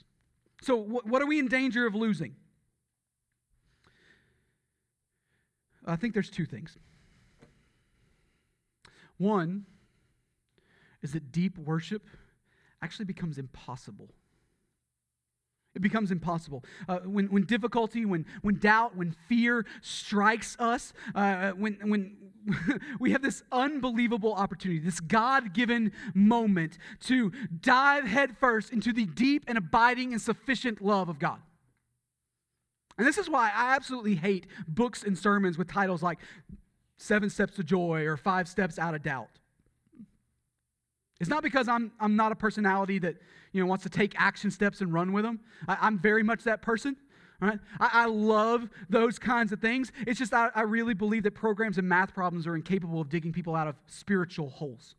So, 0.62 0.82
wh- 0.82 1.06
what 1.06 1.22
are 1.22 1.28
we 1.28 1.38
in 1.38 1.50
danger 1.50 1.86
of 1.86 1.96
losing? 1.96 2.36
I 5.86 5.98
think 5.98 6.14
there's 6.14 6.30
two 6.30 6.46
things. 6.46 6.78
One, 9.18 9.66
is 11.04 11.14
that 11.14 11.32
deep 11.32 11.58
worship 11.58 12.04
actually 12.82 13.06
becomes 13.06 13.38
impossible. 13.38 14.10
It 15.76 15.82
becomes 15.82 16.12
impossible. 16.12 16.64
Uh, 16.88 17.00
when, 17.00 17.28
when 17.28 17.46
difficulty, 17.46 18.06
when, 18.06 18.26
when 18.42 18.60
doubt, 18.60 18.96
when 18.96 19.16
fear 19.28 19.66
strikes 19.82 20.56
us, 20.60 20.94
uh, 21.16 21.52
when, 21.52 21.80
when 21.84 22.16
we 23.00 23.12
have 23.12 23.22
this 23.22 23.44
unbelievable 23.52 24.34
opportunity, 24.34 24.80
this 24.80 25.00
God 25.00 25.54
given 25.54 25.92
moment 26.14 26.78
to 27.02 27.32
dive 27.62 28.06
headfirst 28.06 28.72
into 28.72 28.94
the 28.94 29.06
deep 29.06 29.46
and 29.48 29.58
abiding 29.58 30.14
and 30.14 30.22
sufficient 30.22 30.82
love 30.82 31.10
of 31.10 31.20
God. 31.20 31.40
And 32.98 33.08
this 33.08 33.18
is 33.18 33.28
why 33.28 33.50
I 33.50 33.76
absolutely 33.76 34.16
hate 34.16 34.46
books 34.68 35.04
and 35.04 35.18
sermons 35.18 35.58
with 35.58 35.68
titles 35.68 36.04
like 36.04 36.20
Seven 36.98 37.32
Steps 37.32 37.56
to 37.56 37.64
Joy 37.64 38.06
or 38.06 38.16
Five 38.16 38.48
Steps 38.48 38.78
Out 38.78 38.94
of 38.94 39.02
Doubt. 39.02 39.40
It's 41.20 41.30
not 41.30 41.44
because 41.44 41.68
I'm, 41.68 41.92
I'm 42.00 42.16
not 42.16 42.32
a 42.32 42.36
personality 42.36 43.00
that 43.00 43.16
you 43.52 43.62
know, 43.62 43.68
wants 43.68 43.84
to 43.84 43.90
take 43.90 44.14
action 44.18 44.52
steps 44.52 44.82
and 44.82 44.92
run 44.92 45.14
with 45.14 45.24
them. 45.24 45.40
I, 45.68 45.88
am 45.88 46.00
very 46.00 46.24
much 46.24 46.44
that 46.44 46.62
person. 46.62 46.98
Right? 47.40 47.60
I, 47.80 47.90
I, 47.94 48.06
love 48.06 48.70
those 48.90 49.20
kinds 49.20 49.52
of 49.52 49.60
things. 49.60 49.92
It's 50.08 50.18
just 50.18 50.34
I, 50.34 50.50
I 50.56 50.62
really 50.62 50.94
believe 50.94 51.24
that 51.24 51.36
programs 51.36 51.78
and 51.78 51.88
math 51.88 52.14
problems 52.14 52.48
are 52.48 52.56
incapable 52.56 53.02
of 53.02 53.10
digging 53.10 53.34
people 53.34 53.54
out 53.54 53.68
of 53.68 53.76
spiritual 53.88 54.50
holes. 54.50 54.96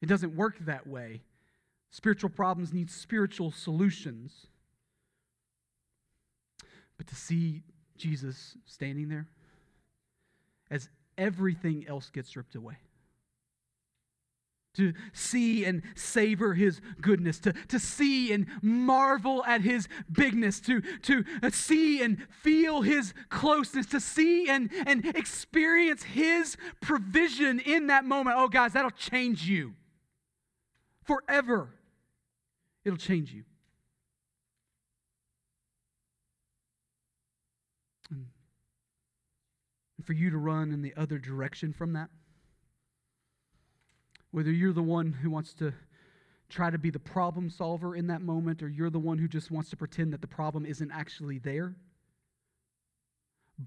It 0.00 0.06
doesn't 0.06 0.34
work 0.34 0.58
that 0.60 0.86
way. 0.86 1.22
Spiritual 1.90 2.30
problems 2.30 2.72
need 2.72 2.90
spiritual 2.90 3.50
solutions. 3.50 4.46
But 6.96 7.06
to 7.08 7.14
see 7.14 7.62
Jesus 7.96 8.56
standing 8.64 9.08
there 9.08 9.28
as 10.70 10.88
everything 11.18 11.84
else 11.88 12.10
gets 12.10 12.36
ripped 12.36 12.54
away 12.54 12.76
to 14.74 14.92
see 15.12 15.64
and 15.64 15.82
savor 15.94 16.54
his 16.54 16.80
goodness, 17.00 17.38
to, 17.40 17.52
to 17.68 17.78
see 17.78 18.32
and 18.32 18.46
marvel 18.62 19.44
at 19.44 19.60
his 19.62 19.88
bigness, 20.10 20.60
to, 20.60 20.80
to 21.02 21.24
uh, 21.42 21.50
see 21.50 22.02
and 22.02 22.26
feel 22.42 22.82
his 22.82 23.14
closeness, 23.28 23.86
to 23.86 24.00
see 24.00 24.48
and, 24.48 24.70
and 24.86 25.04
experience 25.16 26.02
his 26.02 26.56
provision 26.80 27.60
in 27.60 27.86
that 27.86 28.04
moment. 28.04 28.36
Oh, 28.38 28.48
guys, 28.48 28.72
that'll 28.72 28.90
change 28.90 29.48
you 29.48 29.74
forever. 31.04 31.70
It'll 32.84 32.98
change 32.98 33.32
you. 33.32 33.44
And 38.10 38.26
for 40.04 40.12
you 40.12 40.30
to 40.30 40.36
run 40.36 40.72
in 40.72 40.82
the 40.82 40.94
other 40.96 41.18
direction 41.18 41.72
from 41.72 41.92
that 41.94 42.10
whether 44.34 44.50
you're 44.50 44.72
the 44.72 44.82
one 44.82 45.12
who 45.12 45.30
wants 45.30 45.54
to 45.54 45.72
try 46.48 46.68
to 46.68 46.76
be 46.76 46.90
the 46.90 46.98
problem 46.98 47.48
solver 47.48 47.94
in 47.94 48.08
that 48.08 48.20
moment 48.20 48.64
or 48.64 48.68
you're 48.68 48.90
the 48.90 48.98
one 48.98 49.16
who 49.16 49.28
just 49.28 49.48
wants 49.48 49.70
to 49.70 49.76
pretend 49.76 50.12
that 50.12 50.20
the 50.20 50.26
problem 50.26 50.66
isn't 50.66 50.90
actually 50.90 51.38
there, 51.38 51.76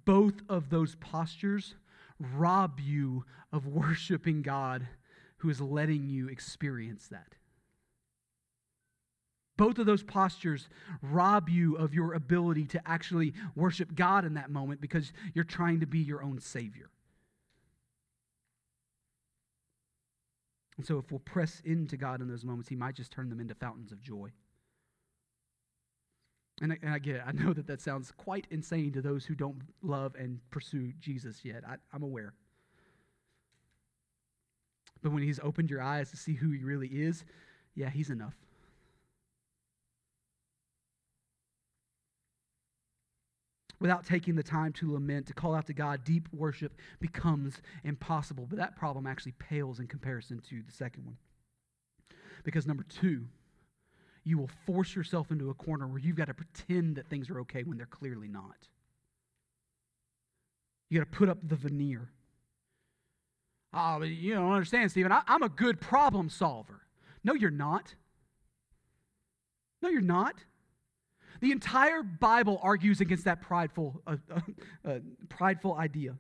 both 0.04 0.34
of 0.50 0.70
those 0.70 0.96
postures 0.96 1.76
rob 2.20 2.82
you 2.82 3.24
of 3.54 3.66
worshiping 3.66 4.42
God 4.42 4.86
who 5.38 5.50
is 5.50 5.62
letting 5.62 6.10
you 6.10 6.28
experience 6.28 7.08
that. 7.08 7.36
Both 9.56 9.80
of 9.80 9.86
those 9.86 10.04
postures 10.04 10.68
rob 11.02 11.48
you 11.48 11.78
of 11.78 11.94
your 11.94 12.14
ability 12.14 12.66
to 12.66 12.82
actually 12.86 13.34
worship 13.56 13.96
God 13.96 14.26
in 14.26 14.34
that 14.34 14.52
moment 14.52 14.82
because 14.82 15.14
you're 15.34 15.46
trying 15.46 15.80
to 15.80 15.88
be 15.88 16.00
your 16.00 16.22
own 16.22 16.42
Savior. 16.42 16.90
And 20.78 20.86
so, 20.86 21.00
if 21.00 21.12
we'll 21.12 21.20
press 21.20 21.62
into 21.66 21.98
God 21.98 22.22
in 22.22 22.28
those 22.28 22.46
moments, 22.46 22.70
He 22.70 22.76
might 22.76 22.96
just 22.96 23.12
turn 23.12 23.30
them 23.30 23.40
into 23.40 23.56
fountains 23.56 23.92
of 23.92 24.02
joy. 24.02 24.30
And 26.62 26.74
I, 26.74 26.78
and 26.82 26.94
I 26.94 27.00
get 27.00 27.18
it. 27.18 27.22
I 27.26 27.32
know 27.32 27.54
that 27.54 27.68
that 27.68 27.82
sounds 27.82 28.12
quite 28.12 28.48
insane 28.50 28.92
to 28.94 29.02
those 29.02 29.26
who 29.26 29.36
don't 29.36 29.62
love 29.82 30.16
and 30.16 30.40
pursue 30.50 30.94
Jesus 31.00 31.44
yet. 31.44 31.64
I, 31.68 31.76
I'm 31.94 32.04
aware. 32.04 32.34
But 35.02 35.12
when 35.12 35.24
He's 35.24 35.40
opened 35.42 35.70
your 35.70 35.82
eyes 35.82 36.12
to 36.12 36.18
see 36.18 36.34
who 36.34 36.52
He 36.52 36.64
really 36.64 36.88
is, 36.88 37.26
yeah, 37.76 37.90
He's 37.90 38.10
enough. 38.10 38.36
Without 43.80 44.06
taking 44.06 44.36
the 44.36 44.44
time 44.44 44.74
to 44.74 44.94
lament, 44.94 45.28
to 45.28 45.34
call 45.34 45.54
out 45.54 45.68
to 45.68 45.74
God, 45.74 46.04
deep 46.04 46.28
worship 46.34 46.74
becomes 47.00 47.62
impossible. 47.84 48.46
But 48.50 48.60
that 48.60 48.76
problem 48.76 49.06
actually 49.06 49.34
pales 49.34 49.80
in 49.80 49.88
comparison 49.88 50.42
to 50.50 50.62
the 50.66 50.72
second 50.72 51.06
one. 51.06 51.18
Because 52.44 52.66
number 52.66 52.84
two, 52.84 53.26
you 54.24 54.38
will 54.38 54.50
force 54.66 54.96
yourself 54.96 55.32
into 55.32 55.50
a 55.50 55.54
corner 55.54 55.88
where 55.88 56.00
you've 56.00 56.16
got 56.16 56.28
to 56.28 56.34
pretend 56.34 56.96
that 56.96 57.08
things 57.08 57.30
are 57.30 57.40
okay 57.42 57.64
when 57.64 57.78
they're 57.78 57.86
clearly 57.86 58.28
not. 58.28 58.68
You 60.90 61.00
got 61.00 61.12
to 61.12 61.18
put 61.18 61.30
up 61.30 61.38
the 61.44 61.56
veneer. 61.56 62.10
Oh, 63.74 64.02
you 64.02 64.34
don't 64.34 64.52
understand, 64.52 64.92
Stephen. 64.92 65.12
I, 65.12 65.22
I'm 65.28 65.44
a 65.44 65.50
good 65.50 65.80
problem 65.80 66.30
solver. 66.30 66.82
No, 67.24 67.34
you're 67.34 67.52
not. 67.52 67.96
No, 69.82 69.90
you're 69.90 70.02
not. 70.02 70.36
The 71.40 71.52
entire 71.52 72.04
Bible 72.04 72.60
argues 72.62 73.02
against 73.02 73.26
that 73.26 73.42
prideful, 73.42 74.02
uh, 74.08 74.18
uh, 74.34 74.40
uh, 74.88 75.00
prideful 75.30 75.76
idea. 75.76 76.16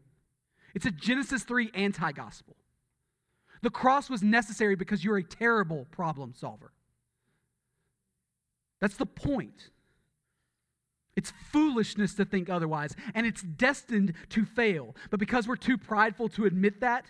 It's 0.75 0.85
a 0.85 0.91
Genesis 0.91 1.43
3 1.43 1.71
anti 1.73 2.11
gospel. 2.11 2.55
The 3.61 3.69
cross 3.69 4.09
was 4.09 4.21
necessary 4.21 4.75
because 4.75 5.03
you're 5.03 5.17
a 5.17 5.23
terrible 5.23 5.87
problem 5.91 6.33
solver. 6.35 6.71
That's 8.79 8.97
the 8.97 9.05
point. 9.05 9.71
It's 11.15 11.33
foolishness 11.51 12.13
to 12.15 12.25
think 12.25 12.47
otherwise, 12.47 12.95
and 13.15 13.25
it's 13.25 13.41
destined 13.41 14.13
to 14.29 14.45
fail. 14.45 14.95
But 15.09 15.19
because 15.19 15.47
we're 15.47 15.55
too 15.55 15.77
prideful 15.77 16.29
to 16.29 16.45
admit 16.45 16.81
that, 16.81 17.05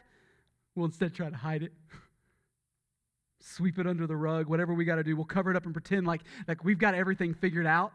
we'll 0.75 0.85
instead 0.85 1.13
try 1.13 1.29
to 1.29 1.35
hide 1.35 1.63
it. 1.63 1.73
Sweep 3.39 3.79
it 3.79 3.87
under 3.87 4.07
the 4.07 4.15
rug, 4.15 4.47
whatever 4.47 4.73
we 4.73 4.85
got 4.85 4.95
to 4.95 5.03
do. 5.03 5.15
We'll 5.15 5.25
cover 5.25 5.51
it 5.51 5.57
up 5.57 5.65
and 5.65 5.73
pretend 5.73 6.07
like, 6.07 6.21
like 6.47 6.63
we've 6.63 6.79
got 6.79 6.95
everything 6.95 7.33
figured 7.33 7.67
out. 7.67 7.93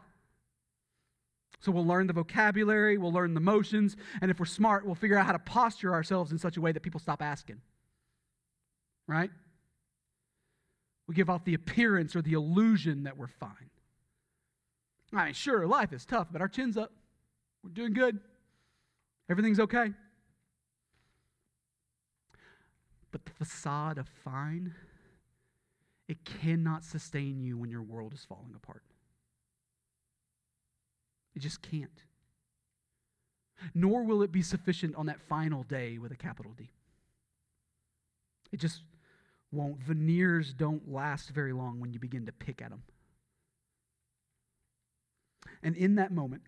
So 1.59 1.71
we'll 1.71 1.85
learn 1.85 2.07
the 2.07 2.13
vocabulary, 2.13 2.97
we'll 2.97 3.13
learn 3.13 3.33
the 3.33 3.39
motions, 3.39 3.95
and 4.21 4.29
if 4.29 4.37
we're 4.37 4.45
smart, 4.45 4.85
we'll 4.85 4.95
figure 4.95 5.17
out 5.17 5.25
how 5.25 5.31
to 5.31 5.39
posture 5.39 5.93
ourselves 5.93 6.33
in 6.33 6.37
such 6.37 6.57
a 6.57 6.61
way 6.61 6.73
that 6.73 6.81
people 6.81 6.99
stop 6.99 7.21
asking. 7.21 7.61
Right? 9.07 9.31
We 11.07 11.15
give 11.15 11.29
off 11.29 11.45
the 11.45 11.53
appearance 11.53 12.15
or 12.15 12.21
the 12.21 12.33
illusion 12.33 13.03
that 13.03 13.17
we're 13.17 13.27
fine. 13.27 13.69
I 15.13 15.25
mean, 15.25 15.33
sure, 15.33 15.65
life 15.67 15.93
is 15.93 16.05
tough, 16.05 16.27
but 16.31 16.41
our 16.41 16.47
chin's 16.47 16.77
up. 16.77 16.91
We're 17.63 17.69
doing 17.69 17.93
good. 17.93 18.19
Everything's 19.29 19.59
okay. 19.59 19.93
But 23.11 23.23
the 23.25 23.31
facade 23.31 23.97
of 23.99 24.09
fine, 24.23 24.73
it 26.07 26.25
cannot 26.25 26.83
sustain 26.83 27.41
you 27.41 27.57
when 27.57 27.69
your 27.69 27.81
world 27.81 28.13
is 28.13 28.25
falling 28.25 28.53
apart. 28.55 28.83
It 31.35 31.39
just 31.39 31.61
can't. 31.61 32.03
Nor 33.73 34.03
will 34.03 34.21
it 34.21 34.31
be 34.31 34.41
sufficient 34.41 34.95
on 34.95 35.05
that 35.05 35.21
final 35.21 35.63
day 35.63 35.97
with 35.97 36.11
a 36.11 36.17
capital 36.17 36.53
D. 36.57 36.69
It 38.51 38.59
just 38.59 38.81
won't. 39.51 39.81
Veneers 39.81 40.53
don't 40.53 40.91
last 40.91 41.29
very 41.29 41.53
long 41.53 41.79
when 41.79 41.93
you 41.93 41.99
begin 41.99 42.25
to 42.25 42.31
pick 42.31 42.61
at 42.61 42.69
them. 42.69 42.83
And 45.61 45.75
in 45.75 45.95
that 45.95 46.11
moment, 46.11 46.43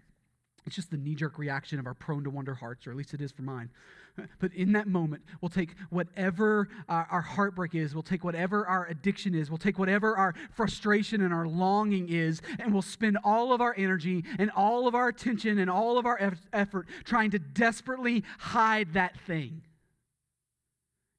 it's 0.65 0.75
just 0.75 0.89
the 0.89 0.97
knee 0.97 1.13
jerk 1.13 1.37
reaction 1.37 1.77
of 1.77 1.85
our 1.85 1.93
prone 1.93 2.23
to 2.23 2.29
wonder 2.29 2.55
hearts, 2.55 2.87
or 2.87 2.91
at 2.91 2.97
least 2.97 3.13
it 3.13 3.21
is 3.21 3.31
for 3.31 3.43
mine. 3.43 3.69
But 4.39 4.53
in 4.53 4.71
that 4.71 4.87
moment, 4.87 5.23
we'll 5.41 5.49
take 5.49 5.75
whatever 5.89 6.69
our, 6.87 7.05
our, 7.11 7.21
heartbreak 7.21 7.75
is, 7.75 7.93
we'll 7.93 8.01
take 8.01 8.23
whatever 8.23 8.65
our 8.65 8.87
addiction 8.87 9.35
is, 9.35 9.51
we'll 9.51 9.57
take 9.57 9.77
whatever 9.77 10.15
our 10.15 10.33
frustration 10.51 11.21
and 11.21 11.33
our 11.33 11.45
longing 11.45 12.07
is, 12.07 12.41
and 12.59 12.71
we'll 12.71 12.81
spend 12.81 13.17
all 13.25 13.51
of 13.51 13.59
our 13.59 13.75
energy 13.77 14.23
and 14.39 14.49
all 14.51 14.87
of 14.87 14.95
our 14.95 15.09
attention 15.09 15.59
and 15.59 15.69
all 15.69 15.97
of 15.97 16.05
our 16.05 16.33
effort 16.53 16.87
trying 17.03 17.31
to 17.31 17.39
desperately 17.39 18.23
hide 18.39 18.93
that 18.93 19.19
thing. 19.27 19.63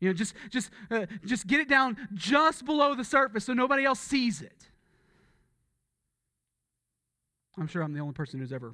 You 0.00 0.08
know, 0.08 0.14
just 0.14 0.34
just 0.48 0.70
uh, 0.90 1.04
just 1.26 1.46
get 1.46 1.60
it 1.60 1.68
down 1.68 1.96
just 2.14 2.64
below 2.64 2.94
the 2.94 3.04
surface 3.04 3.44
so 3.44 3.52
nobody 3.52 3.84
else 3.84 4.00
sees 4.00 4.40
it. 4.40 4.70
I'm 7.58 7.66
sure 7.66 7.82
I'm 7.82 7.92
the 7.92 8.00
only 8.00 8.14
person 8.14 8.40
who's 8.40 8.54
ever 8.54 8.72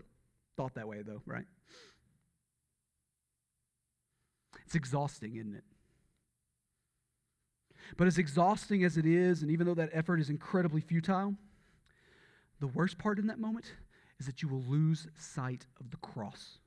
thought 0.56 0.74
that 0.74 0.88
way, 0.88 1.02
though, 1.02 1.22
right? 1.26 1.46
It's 4.64 4.74
exhausting, 4.74 5.36
isn't 5.36 5.54
it? 5.54 5.64
But 7.96 8.06
as 8.06 8.18
exhausting 8.18 8.84
as 8.84 8.96
it 8.96 9.04
is, 9.04 9.42
and 9.42 9.50
even 9.50 9.66
though 9.66 9.74
that 9.74 9.90
effort 9.92 10.20
is 10.20 10.30
incredibly 10.30 10.80
futile, 10.80 11.34
the 12.60 12.68
worst 12.68 12.96
part 12.96 13.18
in 13.18 13.26
that 13.26 13.38
moment 13.38 13.72
is 14.18 14.26
that 14.26 14.40
you 14.40 14.48
will 14.48 14.62
lose 14.62 15.08
sight 15.18 15.66
of 15.80 15.90
the 15.90 15.96
cross. 15.96 16.58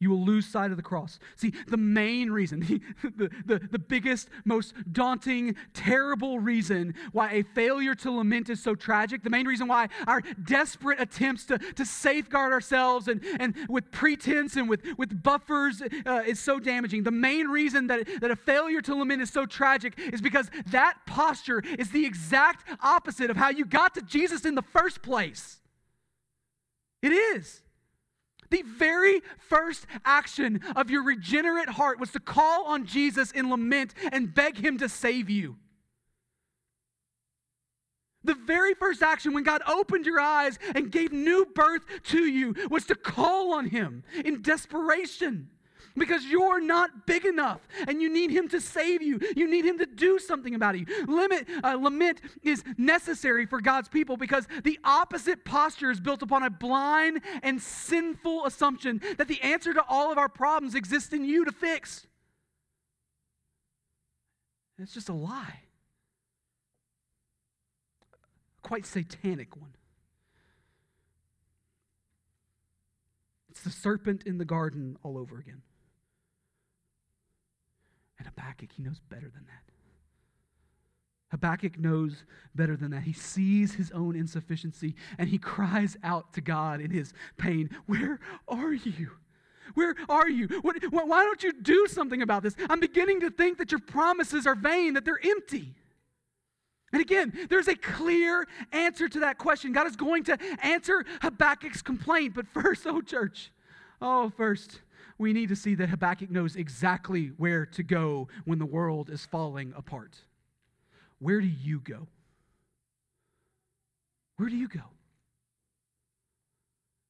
You 0.00 0.08
will 0.08 0.24
lose 0.24 0.46
sight 0.46 0.70
of 0.70 0.78
the 0.78 0.82
cross. 0.82 1.18
See, 1.36 1.52
the 1.68 1.76
main 1.76 2.30
reason, 2.30 2.60
the, 3.02 3.30
the, 3.44 3.58
the, 3.58 3.78
biggest, 3.78 4.30
most 4.46 4.72
daunting, 4.90 5.56
terrible 5.74 6.38
reason 6.38 6.94
why 7.12 7.32
a 7.32 7.42
failure 7.42 7.94
to 7.96 8.10
lament 8.10 8.48
is 8.48 8.62
so 8.62 8.74
tragic, 8.74 9.22
the 9.22 9.28
main 9.28 9.46
reason 9.46 9.68
why 9.68 9.88
our 10.06 10.22
desperate 10.42 10.98
attempts 11.02 11.44
to, 11.46 11.58
to 11.58 11.84
safeguard 11.84 12.50
ourselves 12.50 13.08
and, 13.08 13.22
and 13.38 13.54
with 13.68 13.90
pretense 13.90 14.56
and 14.56 14.70
with, 14.70 14.82
with 14.96 15.22
buffers 15.22 15.82
uh, 16.06 16.22
is 16.26 16.40
so 16.40 16.58
damaging, 16.58 17.02
the 17.02 17.10
main 17.10 17.48
reason 17.48 17.86
that, 17.88 18.08
that 18.22 18.30
a 18.30 18.36
failure 18.36 18.80
to 18.80 18.94
lament 18.94 19.20
is 19.20 19.28
so 19.28 19.44
tragic 19.44 19.98
is 19.98 20.22
because 20.22 20.50
that 20.68 20.96
posture 21.06 21.62
is 21.78 21.90
the 21.90 22.06
exact 22.06 22.66
opposite 22.82 23.28
of 23.28 23.36
how 23.36 23.50
you 23.50 23.66
got 23.66 23.92
to 23.94 24.00
Jesus 24.00 24.46
in 24.46 24.54
the 24.54 24.62
first 24.62 25.02
place. 25.02 25.60
It 27.02 27.12
is. 27.12 27.60
The 28.50 28.62
very 28.62 29.22
first 29.38 29.86
action 30.04 30.60
of 30.74 30.90
your 30.90 31.04
regenerate 31.04 31.68
heart 31.68 32.00
was 32.00 32.10
to 32.12 32.20
call 32.20 32.66
on 32.66 32.84
Jesus 32.84 33.30
in 33.30 33.48
lament 33.48 33.94
and 34.12 34.34
beg 34.34 34.56
him 34.56 34.78
to 34.78 34.88
save 34.88 35.30
you. 35.30 35.56
The 38.22 38.34
very 38.34 38.74
first 38.74 39.02
action 39.02 39.32
when 39.32 39.44
God 39.44 39.62
opened 39.66 40.04
your 40.04 40.20
eyes 40.20 40.58
and 40.74 40.92
gave 40.92 41.12
new 41.12 41.46
birth 41.46 41.86
to 42.04 42.18
you 42.18 42.54
was 42.70 42.84
to 42.86 42.94
call 42.94 43.54
on 43.54 43.66
him 43.66 44.04
in 44.24 44.42
desperation 44.42 45.48
because 45.96 46.24
you're 46.24 46.60
not 46.60 47.06
big 47.06 47.24
enough 47.24 47.60
and 47.88 48.00
you 48.00 48.08
need 48.08 48.30
him 48.30 48.48
to 48.48 48.60
save 48.60 49.02
you. 49.02 49.20
You 49.36 49.48
need 49.48 49.64
him 49.64 49.78
to 49.78 49.86
do 49.86 50.18
something 50.18 50.54
about 50.54 50.76
it. 50.76 50.88
Limit, 51.08 51.48
uh, 51.62 51.74
lament 51.74 52.20
is 52.42 52.62
necessary 52.76 53.46
for 53.46 53.60
God's 53.60 53.88
people 53.88 54.16
because 54.16 54.46
the 54.64 54.78
opposite 54.84 55.44
posture 55.44 55.90
is 55.90 56.00
built 56.00 56.22
upon 56.22 56.42
a 56.42 56.50
blind 56.50 57.20
and 57.42 57.60
sinful 57.60 58.46
assumption 58.46 59.00
that 59.18 59.28
the 59.28 59.40
answer 59.42 59.72
to 59.74 59.84
all 59.88 60.10
of 60.12 60.18
our 60.18 60.28
problems 60.28 60.74
exists 60.74 61.12
in 61.12 61.24
you 61.24 61.44
to 61.44 61.52
fix. 61.52 62.06
It's 64.78 64.94
just 64.94 65.08
a 65.08 65.14
lie. 65.14 65.60
A 68.12 68.66
quite 68.66 68.86
satanic 68.86 69.56
one. 69.56 69.74
It's 73.50 73.62
the 73.62 73.70
serpent 73.70 74.22
in 74.24 74.38
the 74.38 74.44
garden 74.44 74.96
all 75.02 75.18
over 75.18 75.38
again. 75.38 75.62
And 78.20 78.28
Habakkuk, 78.28 78.70
he 78.76 78.82
knows 78.82 79.00
better 79.08 79.30
than 79.30 79.46
that. 79.46 79.72
Habakkuk 81.30 81.78
knows 81.78 82.24
better 82.54 82.76
than 82.76 82.90
that. 82.90 83.04
He 83.04 83.14
sees 83.14 83.74
his 83.74 83.90
own 83.92 84.14
insufficiency 84.14 84.94
and 85.16 85.30
he 85.30 85.38
cries 85.38 85.96
out 86.04 86.34
to 86.34 86.42
God 86.42 86.82
in 86.82 86.90
his 86.90 87.14
pain, 87.38 87.70
Where 87.86 88.20
are 88.46 88.74
you? 88.74 89.12
Where 89.72 89.94
are 90.10 90.28
you? 90.28 90.48
What, 90.60 90.76
why 90.90 91.24
don't 91.24 91.42
you 91.42 91.52
do 91.54 91.86
something 91.86 92.20
about 92.20 92.42
this? 92.42 92.56
I'm 92.68 92.80
beginning 92.80 93.20
to 93.20 93.30
think 93.30 93.56
that 93.56 93.72
your 93.72 93.80
promises 93.80 94.46
are 94.46 94.54
vain, 94.54 94.94
that 94.94 95.06
they're 95.06 95.20
empty. 95.24 95.74
And 96.92 97.00
again, 97.00 97.32
there's 97.48 97.68
a 97.68 97.76
clear 97.76 98.46
answer 98.72 99.08
to 99.08 99.20
that 99.20 99.38
question. 99.38 99.72
God 99.72 99.86
is 99.86 99.96
going 99.96 100.24
to 100.24 100.36
answer 100.62 101.06
Habakkuk's 101.22 101.80
complaint. 101.80 102.34
But 102.34 102.48
first, 102.48 102.82
oh, 102.86 103.00
church, 103.00 103.50
oh, 104.02 104.30
first, 104.36 104.80
we 105.20 105.34
need 105.34 105.50
to 105.50 105.56
see 105.56 105.74
that 105.74 105.90
Habakkuk 105.90 106.30
knows 106.30 106.56
exactly 106.56 107.32
where 107.36 107.66
to 107.66 107.82
go 107.82 108.28
when 108.46 108.58
the 108.58 108.66
world 108.66 109.10
is 109.10 109.26
falling 109.26 109.74
apart. 109.76 110.16
Where 111.18 111.42
do 111.42 111.46
you 111.46 111.80
go? 111.80 112.08
Where 114.38 114.48
do 114.48 114.56
you 114.56 114.66
go? 114.66 114.80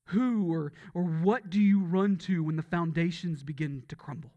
Who 0.06 0.52
or, 0.52 0.72
or 0.92 1.04
what 1.04 1.50
do 1.50 1.60
you 1.60 1.84
run 1.84 2.16
to 2.18 2.42
when 2.42 2.56
the 2.56 2.64
foundations 2.64 3.44
begin 3.44 3.84
to 3.86 3.94
crumble? 3.94 4.32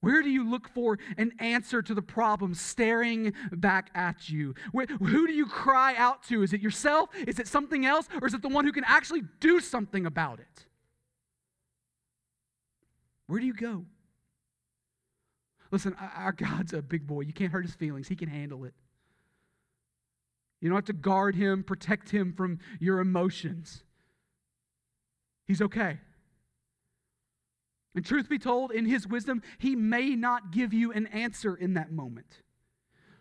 Where 0.00 0.20
do 0.20 0.28
you 0.28 0.50
look 0.50 0.68
for 0.68 0.98
an 1.16 1.32
answer 1.38 1.80
to 1.80 1.94
the 1.94 2.02
problem 2.02 2.54
staring 2.54 3.32
back 3.52 3.90
at 3.94 4.28
you? 4.28 4.56
Where, 4.72 4.86
who 4.86 5.28
do 5.28 5.32
you 5.32 5.46
cry 5.46 5.94
out 5.94 6.24
to? 6.24 6.42
Is 6.42 6.52
it 6.52 6.60
yourself? 6.60 7.10
Is 7.28 7.38
it 7.38 7.46
something 7.46 7.86
else? 7.86 8.08
Or 8.20 8.26
is 8.26 8.34
it 8.34 8.42
the 8.42 8.48
one 8.48 8.64
who 8.64 8.72
can 8.72 8.84
actually 8.84 9.22
do 9.38 9.60
something 9.60 10.06
about 10.06 10.40
it? 10.40 10.66
Where 13.26 13.40
do 13.40 13.46
you 13.46 13.54
go? 13.54 13.84
Listen, 15.70 15.96
our 16.16 16.32
God's 16.32 16.72
a 16.72 16.82
big 16.82 17.06
boy. 17.06 17.22
You 17.22 17.32
can't 17.32 17.52
hurt 17.52 17.64
his 17.64 17.74
feelings, 17.74 18.08
he 18.08 18.16
can 18.16 18.28
handle 18.28 18.64
it. 18.64 18.74
You 20.60 20.68
don't 20.70 20.76
have 20.76 20.84
to 20.86 20.92
guard 20.92 21.34
him, 21.34 21.62
protect 21.62 22.10
him 22.10 22.32
from 22.32 22.58
your 22.80 23.00
emotions. 23.00 23.82
He's 25.46 25.60
okay. 25.60 25.98
And 27.94 28.04
truth 28.04 28.28
be 28.28 28.38
told, 28.38 28.72
in 28.72 28.86
his 28.86 29.06
wisdom, 29.06 29.42
he 29.58 29.76
may 29.76 30.16
not 30.16 30.50
give 30.52 30.72
you 30.72 30.92
an 30.92 31.06
answer 31.08 31.54
in 31.54 31.74
that 31.74 31.92
moment. 31.92 32.42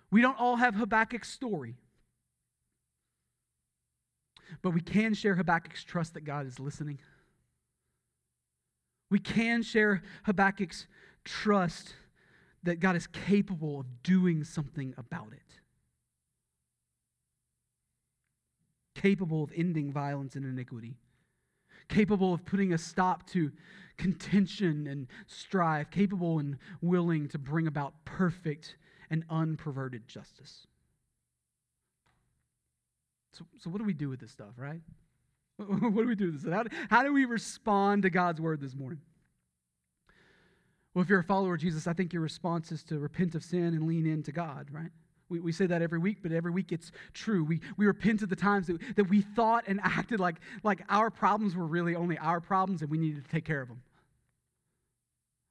We 0.10 0.22
don't 0.22 0.40
all 0.40 0.56
have 0.56 0.76
Habakkuk's 0.76 1.30
story. 1.30 1.76
But 4.62 4.72
we 4.72 4.82
can 4.82 5.14
share 5.14 5.36
Habakkuk's 5.36 5.84
trust 5.84 6.14
that 6.14 6.22
God 6.22 6.48
is 6.48 6.60
listening. 6.60 7.00
We 9.14 9.20
can 9.20 9.62
share 9.62 10.02
Habakkuk's 10.26 10.88
trust 11.24 11.94
that 12.64 12.80
God 12.80 12.96
is 12.96 13.06
capable 13.06 13.82
of 13.82 14.02
doing 14.02 14.44
something 14.44 14.96
about 14.98 15.34
it, 15.34 15.60
capable 19.00 19.44
of 19.44 19.52
ending 19.56 19.92
violence 19.92 20.36
and 20.36 20.44
iniquity, 20.44 20.96
capable 21.90 22.34
of 22.34 22.44
putting 22.44 22.74
a 22.74 22.78
stop 22.80 23.30
to 23.34 23.52
contention 23.98 24.88
and 24.88 25.06
strife, 25.28 25.92
capable 25.92 26.40
and 26.40 26.58
willing 26.82 27.28
to 27.28 27.38
bring 27.38 27.68
about 27.68 27.94
perfect 28.06 28.78
and 29.12 29.28
unperverted 29.30 30.08
justice. 30.08 30.66
So, 33.34 33.46
so 33.60 33.70
what 33.70 33.78
do 33.78 33.84
we 33.84 33.94
do 33.94 34.10
with 34.10 34.22
this 34.22 34.32
stuff, 34.32 34.54
right? 34.58 34.82
what 35.58 35.96
do 35.96 36.08
we 36.08 36.16
do 36.16 36.32
this? 36.32 36.52
How, 36.52 36.64
how 36.90 37.04
do 37.04 37.14
we 37.14 37.26
respond 37.26 38.04
to 38.04 38.10
God's 38.10 38.42
word 38.42 38.60
this 38.60 38.76
morning? 38.76 39.00
Well, 40.94 41.04
if 41.04 41.10
you're 41.10 41.20
a 41.20 41.24
follower 41.24 41.56
of 41.56 41.62
Jesus, 41.62 41.88
I 41.88 41.94
think 41.94 42.14
your 42.14 42.22
response 42.22 42.72
is 42.72 42.84
to 42.86 43.00
repent 43.00 43.36
of 43.36 43.44
sin 43.44 43.66
and 43.66 43.88
lean 43.88 44.06
into 44.06 44.32
God, 44.32 44.68
right? 44.72 44.92
We, 45.30 45.40
we 45.40 45.52
say 45.52 45.66
that 45.66 45.82
every 45.82 45.98
week, 45.98 46.20
but 46.22 46.32
every 46.32 46.52
week 46.52 46.72
it's 46.72 46.92
true. 47.14 47.44
We, 47.44 47.62
we 47.78 47.88
repent 47.88 48.22
of 48.22 48.30
the 48.30 48.36
times 48.36 48.68
that, 48.68 48.80
that 48.96 49.10
we 49.10 49.22
thought 49.22 49.64
and 49.68 49.80
acted 49.84 50.20
like, 50.20 50.36
like 50.64 50.82
our 50.90 51.10
problems 51.10 51.56
were 51.56 51.66
really 51.66 51.96
only 51.96 52.18
our 52.18 52.40
problems 52.40 52.82
and 52.82 52.92
we 52.92 52.98
needed 52.98 53.24
to 53.24 53.32
take 53.32 53.46
care 53.46 53.62
of 53.62 53.68
them. 53.68 53.82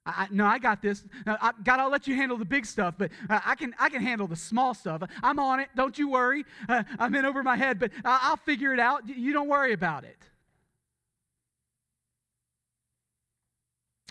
I, 0.05 0.27
no, 0.31 0.47
I 0.47 0.59
got 0.59 0.83
this. 0.83 1.05
I, 1.27 1.53
God, 1.63 1.79
I'll 1.79 1.91
let 1.91 2.09
you 2.09 2.17
handle 2.17 2.37
the 2.37 2.45
big 2.45 2.67
stuff, 2.67 2.95
but 2.99 3.13
uh, 3.31 3.41
I, 3.45 3.55
can, 3.55 3.73
I 3.79 3.89
can 3.89 4.03
handle 4.03 4.27
the 4.27 4.37
small 4.37 4.75
stuff. 4.75 5.03
I'm 5.23 5.39
on 5.39 5.61
it. 5.61 5.69
Don't 5.77 5.97
you 5.97 6.09
worry. 6.11 6.45
Uh, 6.69 6.83
I'm 6.99 7.15
in 7.15 7.25
over 7.25 7.43
my 7.43 7.57
head, 7.57 7.79
but 7.79 7.93
uh, 8.05 8.19
I'll 8.23 8.37
figure 8.37 8.75
it 8.75 8.81
out. 8.81 9.09
You 9.09 9.33
don't 9.33 9.49
worry 9.49 9.73
about 9.73 10.05
it. 10.05 10.19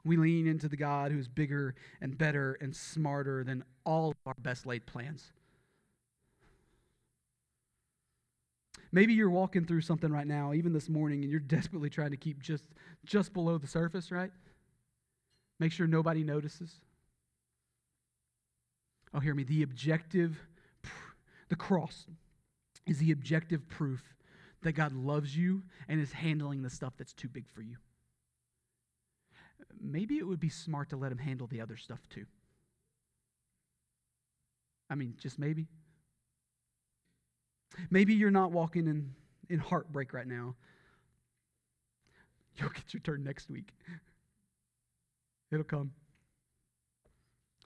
We 0.06 0.18
lean 0.18 0.48
into 0.48 0.68
the 0.68 0.78
God 0.78 1.12
who's 1.12 1.28
bigger 1.28 1.76
and 2.00 2.18
better 2.18 2.58
and 2.62 2.76
smarter 2.76 3.44
than 3.44 3.64
all 3.86 4.12
of 4.12 4.18
our 4.26 4.34
best 4.40 4.66
laid 4.66 4.86
plans. 4.86 5.32
Maybe 8.94 9.14
you're 9.14 9.30
walking 9.30 9.66
through 9.66 9.82
something 9.82 10.12
right 10.12 10.28
now, 10.28 10.54
even 10.54 10.74
this 10.74 10.90
morning, 10.90 11.24
and 11.24 11.32
you're 11.32 11.40
desperately 11.42 11.90
trying 11.90 12.12
to 12.12 12.18
keep 12.18 12.42
just, 12.42 12.64
just 13.06 13.34
below 13.34 13.58
the 13.58 13.68
surface, 13.68 14.10
right? 14.10 14.32
Make 15.62 15.72
sure 15.72 15.86
nobody 15.86 16.24
notices. 16.24 16.80
Oh, 19.14 19.20
hear 19.20 19.36
me. 19.36 19.44
The 19.44 19.62
objective, 19.62 20.40
the 21.50 21.56
cross 21.56 22.08
is 22.88 22.98
the 22.98 23.12
objective 23.12 23.70
proof 23.70 24.02
that 24.64 24.72
God 24.72 24.92
loves 24.92 25.38
you 25.38 25.62
and 25.88 26.02
is 26.02 26.14
handling 26.14 26.64
the 26.64 26.70
stuff 26.72 26.94
that's 26.98 27.14
too 27.14 27.28
big 27.28 27.48
for 27.48 27.62
you. 27.62 27.78
Maybe 29.80 30.18
it 30.18 30.26
would 30.26 30.40
be 30.40 30.50
smart 30.50 30.90
to 30.90 30.98
let 30.98 31.12
him 31.12 31.20
handle 31.20 31.46
the 31.46 31.62
other 31.62 31.78
stuff 31.78 32.00
too. 32.10 32.26
I 34.90 34.96
mean, 34.96 35.14
just 35.22 35.38
maybe. 35.38 35.68
Maybe 37.92 38.16
you're 38.16 38.32
not 38.32 38.52
walking 38.52 38.88
in, 38.88 39.14
in 39.48 39.60
heartbreak 39.60 40.12
right 40.12 40.28
now. 40.28 40.56
You'll 42.56 42.70
get 42.70 42.96
your 42.96 43.02
turn 43.02 43.24
next 43.24 43.48
week. 43.48 43.76
It'll 45.52 45.64
come. 45.64 45.92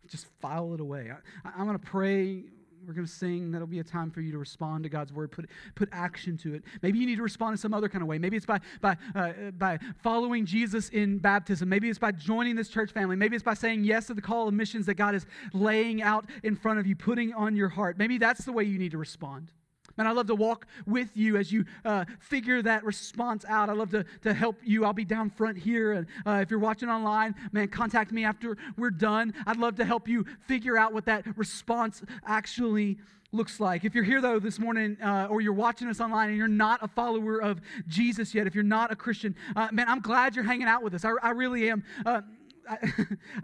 Just 0.07 0.27
file 0.39 0.73
it 0.73 0.79
away. 0.79 1.11
I, 1.43 1.59
am 1.59 1.65
going 1.65 1.77
to 1.77 1.86
pray. 1.86 2.43
We're 2.86 2.93
going 2.93 3.07
to 3.07 3.11
sing. 3.11 3.51
That'll 3.51 3.67
be 3.67 3.79
a 3.79 3.83
time 3.83 4.11
for 4.11 4.21
you 4.21 4.31
to 4.31 4.38
respond 4.38 4.83
to 4.83 4.89
God's 4.89 5.11
word, 5.11 5.31
put, 5.31 5.49
put 5.73 5.89
action 5.91 6.38
to 6.39 6.53
it. 6.53 6.63
Maybe 6.83 6.99
you 6.99 7.07
need 7.07 7.15
to 7.15 7.23
respond 7.23 7.53
in 7.53 7.57
some 7.57 7.73
other 7.73 7.89
kind 7.89 8.03
of 8.03 8.07
way. 8.07 8.19
Maybe 8.19 8.38
it's 8.38 8.45
by, 8.45 8.59
by, 8.81 8.97
uh, 9.15 9.31
by 9.57 9.79
following 10.03 10.45
Jesus 10.45 10.89
in 10.89 11.17
baptism. 11.17 11.67
Maybe 11.67 11.89
it's 11.89 11.97
by 11.97 12.11
joining 12.11 12.55
this 12.55 12.69
church 12.69 12.91
family. 12.91 13.15
Maybe 13.15 13.36
it's 13.36 13.43
by 13.43 13.55
saying 13.55 13.83
yes 13.83 14.07
to 14.07 14.13
the 14.13 14.21
call 14.21 14.47
of 14.47 14.53
missions 14.53 14.86
that 14.86 14.95
God 14.95 15.15
is 15.15 15.25
laying 15.53 16.03
out 16.03 16.25
in 16.43 16.55
front 16.55 16.79
of 16.79 16.86
you, 16.86 16.95
putting 16.95 17.33
on 17.33 17.55
your 17.55 17.69
heart. 17.69 17.97
Maybe 17.97 18.19
that's 18.19 18.45
the 18.45 18.51
way 18.51 18.63
you 18.63 18.77
need 18.77 18.91
to 18.91 18.99
respond. 18.99 19.51
Man, 19.98 20.08
I 20.08 20.12
love 20.12 20.28
to 20.28 20.36
walk 20.36 20.68
with 20.86 21.16
you 21.16 21.38
as 21.38 21.52
you 21.52 21.66
uh, 21.86 22.06
figure 22.20 22.62
that 22.62 22.84
response 22.84 23.46
out. 23.48 23.70
I 23.70 23.74
love 23.74 23.91
to, 23.91 24.06
to 24.24 24.34
help 24.34 24.58
you. 24.64 24.84
I'll 24.84 24.93
be 24.93 25.06
down 25.06 25.30
front 25.30 25.58
here. 25.58 25.93
And 25.93 26.08
uh, 26.26 26.39
if 26.41 26.50
you're 26.50 26.60
watching 26.60 26.89
online, 26.89 27.34
man, 27.54 27.70
contact 27.70 28.12
me 28.12 28.26
after 28.26 28.58
we're 28.78 28.89
done. 28.89 29.34
I'd 29.48 29.58
love 29.58 29.76
to 29.78 29.86
help 29.86 30.08
you 30.08 30.26
figure 30.48 30.78
out 30.78 30.93
what 30.93 31.06
that 31.06 31.26
response 31.38 32.04
actually 32.26 32.98
looks 33.32 33.60
like. 33.60 33.86
If 33.86 33.96
you're 33.96 34.04
here, 34.04 34.22
though, 34.22 34.39
this 34.39 34.60
morning, 34.60 34.98
uh, 35.02 35.28
or 35.30 35.39
you're 35.41 35.54
watching 35.54 35.88
us 35.88 36.02
online 36.02 36.30
and 36.30 36.38
you're 36.38 36.48
not 36.48 36.84
a 36.84 36.88
follower 36.88 37.41
of 37.41 37.62
Jesus 37.88 38.34
yet, 38.36 38.48
if 38.48 38.56
you're 38.56 38.64
not 38.64 38.91
a 38.91 38.96
Christian, 38.96 39.36
uh, 39.56 39.70
man, 39.72 39.88
I'm 39.88 40.02
glad 40.02 40.36
you're 40.36 40.46
hanging 40.46 40.68
out 40.68 40.84
with 40.84 40.93
us. 40.93 41.06
I, 41.06 41.12
I 41.22 41.32
really 41.32 41.70
am. 41.70 41.84
Uh, 42.06 42.22
I, 42.70 42.78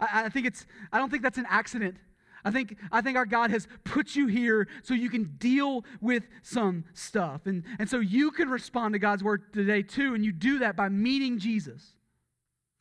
I 0.00 0.28
think 0.28 0.46
it's, 0.46 0.66
I 0.92 0.98
don't 0.98 1.10
think 1.10 1.22
that's 1.22 1.38
an 1.38 1.46
accident. 1.48 1.96
I 2.44 2.50
think, 2.50 2.76
I 2.90 3.00
think 3.00 3.16
our 3.16 3.26
God 3.26 3.50
has 3.50 3.68
put 3.84 4.16
you 4.16 4.26
here 4.26 4.66
so 4.82 4.94
you 4.94 5.10
can 5.10 5.36
deal 5.38 5.84
with 6.00 6.24
some 6.42 6.84
stuff. 6.92 7.46
And, 7.46 7.62
and 7.78 7.88
so 7.88 8.00
you 8.00 8.30
can 8.30 8.48
respond 8.48 8.94
to 8.94 8.98
God's 8.98 9.22
word 9.22 9.52
today 9.52 9.82
too, 9.82 10.14
and 10.14 10.24
you 10.24 10.32
do 10.32 10.58
that 10.60 10.76
by 10.76 10.88
meeting 10.88 11.38
Jesus. 11.38 11.94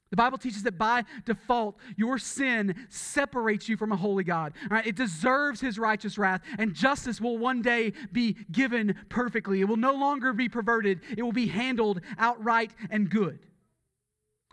The 0.10 0.18
Bible 0.18 0.38
teaches 0.38 0.64
that 0.64 0.78
by 0.78 1.06
default, 1.26 1.78
your 1.96 2.18
sin 2.18 2.76
separates 2.90 3.70
you 3.70 3.78
from 3.78 3.94
a 3.94 3.96
holy 3.96 4.26
God. 4.26 4.54
Right? 4.70 4.86
It 4.86 4.98
deserves 4.98 5.62
his 5.62 5.80
righteous 5.80 6.18
wrath, 6.18 6.42
and 6.60 6.74
justice 6.74 7.22
will 7.22 7.38
one 7.38 7.62
day 7.62 7.94
be 8.12 8.36
given 8.52 8.96
perfectly. 9.08 9.62
It 9.62 9.66
will 9.66 9.78
no 9.78 9.94
longer 9.94 10.34
be 10.34 10.50
perverted, 10.50 11.00
it 11.18 11.24
will 11.24 11.32
be 11.32 11.48
handled 11.48 12.02
outright 12.18 12.72
and 12.90 13.10
good. 13.10 13.40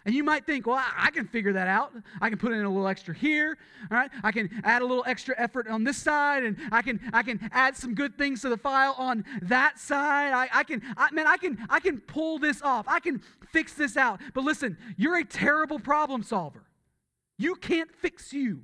And 0.08 0.14
you 0.14 0.24
might 0.24 0.46
think, 0.46 0.66
well, 0.66 0.82
I, 0.96 1.10
can 1.10 1.26
figure 1.26 1.52
that 1.52 1.68
out. 1.68 1.92
I 2.22 2.30
can 2.30 2.38
put 2.38 2.52
in 2.52 2.64
a 2.64 2.68
little 2.70 2.88
extra 2.88 3.14
here, 3.14 3.58
all 3.90 3.98
right? 3.98 4.10
I 4.24 4.32
can 4.32 4.48
add 4.64 4.80
a 4.80 4.86
little 4.86 5.04
extra 5.06 5.34
effort 5.36 5.68
on 5.68 5.84
this 5.84 5.98
side, 5.98 6.44
and 6.44 6.56
I 6.72 6.80
can 6.80 6.98
I 7.12 7.22
can 7.22 7.50
add 7.52 7.76
some 7.76 7.94
good 7.94 8.16
things 8.16 8.40
to 8.40 8.48
the 8.48 8.56
file 8.56 8.94
on 8.96 9.26
that 9.42 9.78
side. 9.78 10.32
I, 10.32 10.48
I 10.60 10.64
can, 10.64 10.80
I, 10.96 11.10
man, 11.10 11.26
I 11.26 11.36
can 11.36 11.58
I 11.68 11.78
can 11.78 12.00
pull 12.00 12.38
this 12.38 12.62
off. 12.62 12.86
I 12.88 13.00
can 13.00 13.20
fix 13.52 13.74
this 13.74 13.98
out. 13.98 14.22
But 14.32 14.44
listen, 14.44 14.78
you're 14.96 15.18
a 15.18 15.24
terrible 15.26 15.78
problem 15.78 16.22
solver. 16.22 16.64
You 17.36 17.54
can't 17.56 17.94
fix 17.94 18.32
you. 18.32 18.62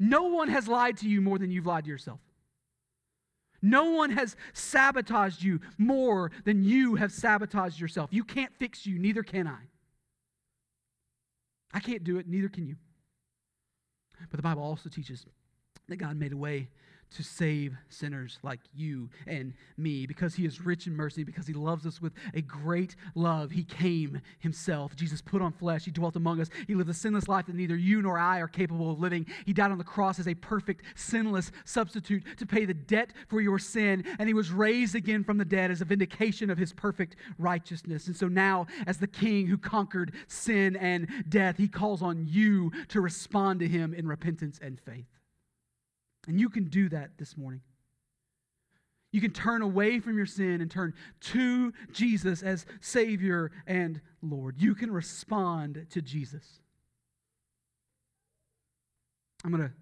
No 0.00 0.24
one 0.24 0.48
has 0.48 0.66
lied 0.66 0.96
to 0.98 1.08
you 1.08 1.20
more 1.20 1.38
than 1.38 1.52
you've 1.52 1.66
lied 1.66 1.84
to 1.84 1.90
yourself. 1.90 2.18
No 3.62 3.92
one 3.92 4.10
has 4.10 4.36
sabotaged 4.52 5.42
you 5.42 5.60
more 5.78 6.32
than 6.44 6.64
you 6.64 6.96
have 6.96 7.12
sabotaged 7.12 7.80
yourself. 7.80 8.10
You 8.12 8.24
can't 8.24 8.52
fix 8.58 8.84
you, 8.84 8.98
neither 8.98 9.22
can 9.22 9.46
I. 9.46 9.68
I 11.72 11.80
can't 11.80 12.04
do 12.04 12.18
it, 12.18 12.28
neither 12.28 12.48
can 12.48 12.66
you. 12.66 12.76
But 14.30 14.36
the 14.36 14.42
Bible 14.42 14.62
also 14.62 14.88
teaches 14.88 15.24
that 15.88 15.96
God 15.96 16.16
made 16.16 16.32
a 16.32 16.36
way 16.36 16.68
to 17.12 17.22
save 17.22 17.74
sinners 17.88 18.38
like 18.42 18.60
you 18.74 19.08
and 19.26 19.54
me. 19.76 20.06
Because 20.06 20.34
he 20.34 20.44
is 20.44 20.60
rich 20.60 20.86
in 20.86 20.96
mercy, 20.96 21.24
because 21.24 21.46
he 21.46 21.52
loves 21.52 21.86
us 21.86 22.00
with 22.00 22.12
a 22.34 22.42
great 22.42 22.96
love, 23.14 23.50
he 23.50 23.64
came 23.64 24.20
himself. 24.38 24.96
Jesus 24.96 25.20
put 25.20 25.42
on 25.42 25.52
flesh, 25.52 25.84
he 25.84 25.90
dwelt 25.90 26.16
among 26.16 26.40
us. 26.40 26.48
He 26.66 26.74
lived 26.74 26.90
a 26.90 26.94
sinless 26.94 27.28
life 27.28 27.46
that 27.46 27.54
neither 27.54 27.76
you 27.76 28.02
nor 28.02 28.18
I 28.18 28.38
are 28.38 28.48
capable 28.48 28.90
of 28.90 29.00
living. 29.00 29.26
He 29.46 29.52
died 29.52 29.70
on 29.70 29.78
the 29.78 29.84
cross 29.84 30.18
as 30.18 30.28
a 30.28 30.34
perfect, 30.34 30.82
sinless 30.94 31.52
substitute 31.64 32.24
to 32.38 32.46
pay 32.46 32.64
the 32.64 32.74
debt 32.74 33.12
for 33.28 33.40
your 33.40 33.58
sin, 33.58 34.04
and 34.18 34.28
he 34.28 34.34
was 34.34 34.50
raised 34.50 34.94
again 34.94 35.24
from 35.24 35.38
the 35.38 35.44
dead 35.44 35.70
as 35.70 35.80
a 35.80 35.84
vindication 35.84 36.50
of 36.50 36.58
his 36.58 36.72
perfect 36.72 37.16
righteousness. 37.38 38.06
And 38.06 38.16
so 38.16 38.28
now, 38.28 38.66
as 38.86 38.98
the 38.98 39.06
king 39.06 39.46
who 39.46 39.58
conquered 39.58 40.12
sin 40.26 40.76
and 40.76 41.08
death, 41.28 41.56
he 41.56 41.68
calls 41.68 42.02
on 42.02 42.26
you 42.26 42.72
to 42.88 43.00
respond 43.00 43.60
to 43.60 43.68
him 43.68 43.94
in 43.94 44.06
repentance 44.06 44.58
and 44.62 44.80
faith. 44.80 45.06
And 46.26 46.40
you 46.40 46.48
can 46.48 46.64
do 46.64 46.88
that 46.90 47.10
this 47.18 47.36
morning. 47.36 47.62
You 49.10 49.20
can 49.20 49.32
turn 49.32 49.60
away 49.60 50.00
from 50.00 50.16
your 50.16 50.26
sin 50.26 50.60
and 50.60 50.70
turn 50.70 50.94
to 51.20 51.72
Jesus 51.92 52.42
as 52.42 52.64
Savior 52.80 53.52
and 53.66 54.00
Lord. 54.22 54.56
You 54.58 54.74
can 54.74 54.90
respond 54.90 55.86
to 55.90 56.00
Jesus. 56.00 56.44
I'm 59.44 59.50
going 59.50 59.62
to 59.62 59.72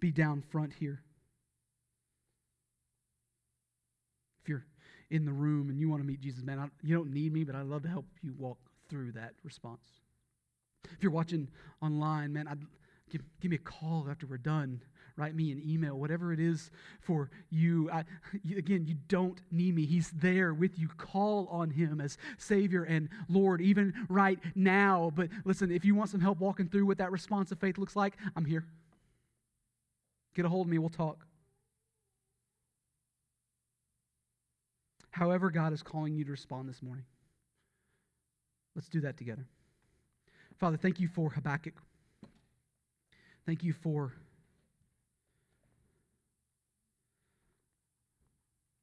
be 0.00 0.10
down 0.10 0.42
front 0.50 0.72
here. 0.72 1.02
If 4.42 4.48
you're 4.48 4.66
in 5.10 5.24
the 5.24 5.32
room 5.32 5.70
and 5.70 5.78
you 5.78 5.88
want 5.88 6.02
to 6.02 6.06
meet 6.06 6.20
Jesus, 6.20 6.42
man, 6.42 6.58
I, 6.58 6.66
you 6.82 6.96
don't 6.96 7.12
need 7.12 7.32
me, 7.32 7.44
but 7.44 7.54
I'd 7.54 7.66
love 7.66 7.82
to 7.82 7.88
help 7.88 8.06
you 8.20 8.34
walk 8.36 8.58
through 8.88 9.12
that 9.12 9.34
response. 9.44 9.84
If 10.90 11.02
you're 11.02 11.12
watching 11.12 11.48
online, 11.80 12.32
man, 12.32 12.48
I'd, 12.48 12.58
give, 13.10 13.22
give 13.40 13.50
me 13.52 13.58
a 13.58 13.60
call 13.60 14.08
after 14.10 14.26
we're 14.26 14.38
done 14.38 14.80
write 15.16 15.34
me 15.34 15.52
an 15.52 15.62
email, 15.64 15.98
whatever 15.98 16.32
it 16.32 16.40
is 16.40 16.70
for 17.00 17.30
you. 17.50 17.90
I, 17.90 18.04
you. 18.42 18.58
Again, 18.58 18.84
you 18.86 18.96
don't 19.08 19.40
need 19.50 19.74
me. 19.74 19.86
He's 19.86 20.10
there 20.10 20.54
with 20.54 20.78
you. 20.78 20.88
Call 20.96 21.48
on 21.50 21.70
Him 21.70 22.00
as 22.00 22.18
Savior 22.38 22.84
and 22.84 23.08
Lord, 23.28 23.60
even 23.60 23.92
right 24.08 24.38
now. 24.54 25.12
But 25.14 25.28
listen, 25.44 25.70
if 25.70 25.84
you 25.84 25.94
want 25.94 26.10
some 26.10 26.20
help 26.20 26.40
walking 26.40 26.68
through 26.68 26.86
what 26.86 26.98
that 26.98 27.12
response 27.12 27.52
of 27.52 27.58
faith 27.58 27.78
looks 27.78 27.96
like, 27.96 28.16
I'm 28.36 28.44
here. 28.44 28.64
Get 30.34 30.44
a 30.44 30.48
hold 30.48 30.66
of 30.66 30.70
me, 30.70 30.78
we'll 30.78 30.88
talk. 30.88 31.26
However, 35.10 35.50
God 35.50 35.74
is 35.74 35.82
calling 35.82 36.14
you 36.14 36.24
to 36.24 36.30
respond 36.30 36.68
this 36.68 36.82
morning. 36.82 37.04
Let's 38.74 38.88
do 38.88 39.02
that 39.02 39.18
together. 39.18 39.46
Father, 40.58 40.78
thank 40.78 41.00
you 41.00 41.08
for 41.08 41.30
Habakkuk. 41.30 41.74
Thank 43.44 43.62
you 43.62 43.72
for 43.74 44.12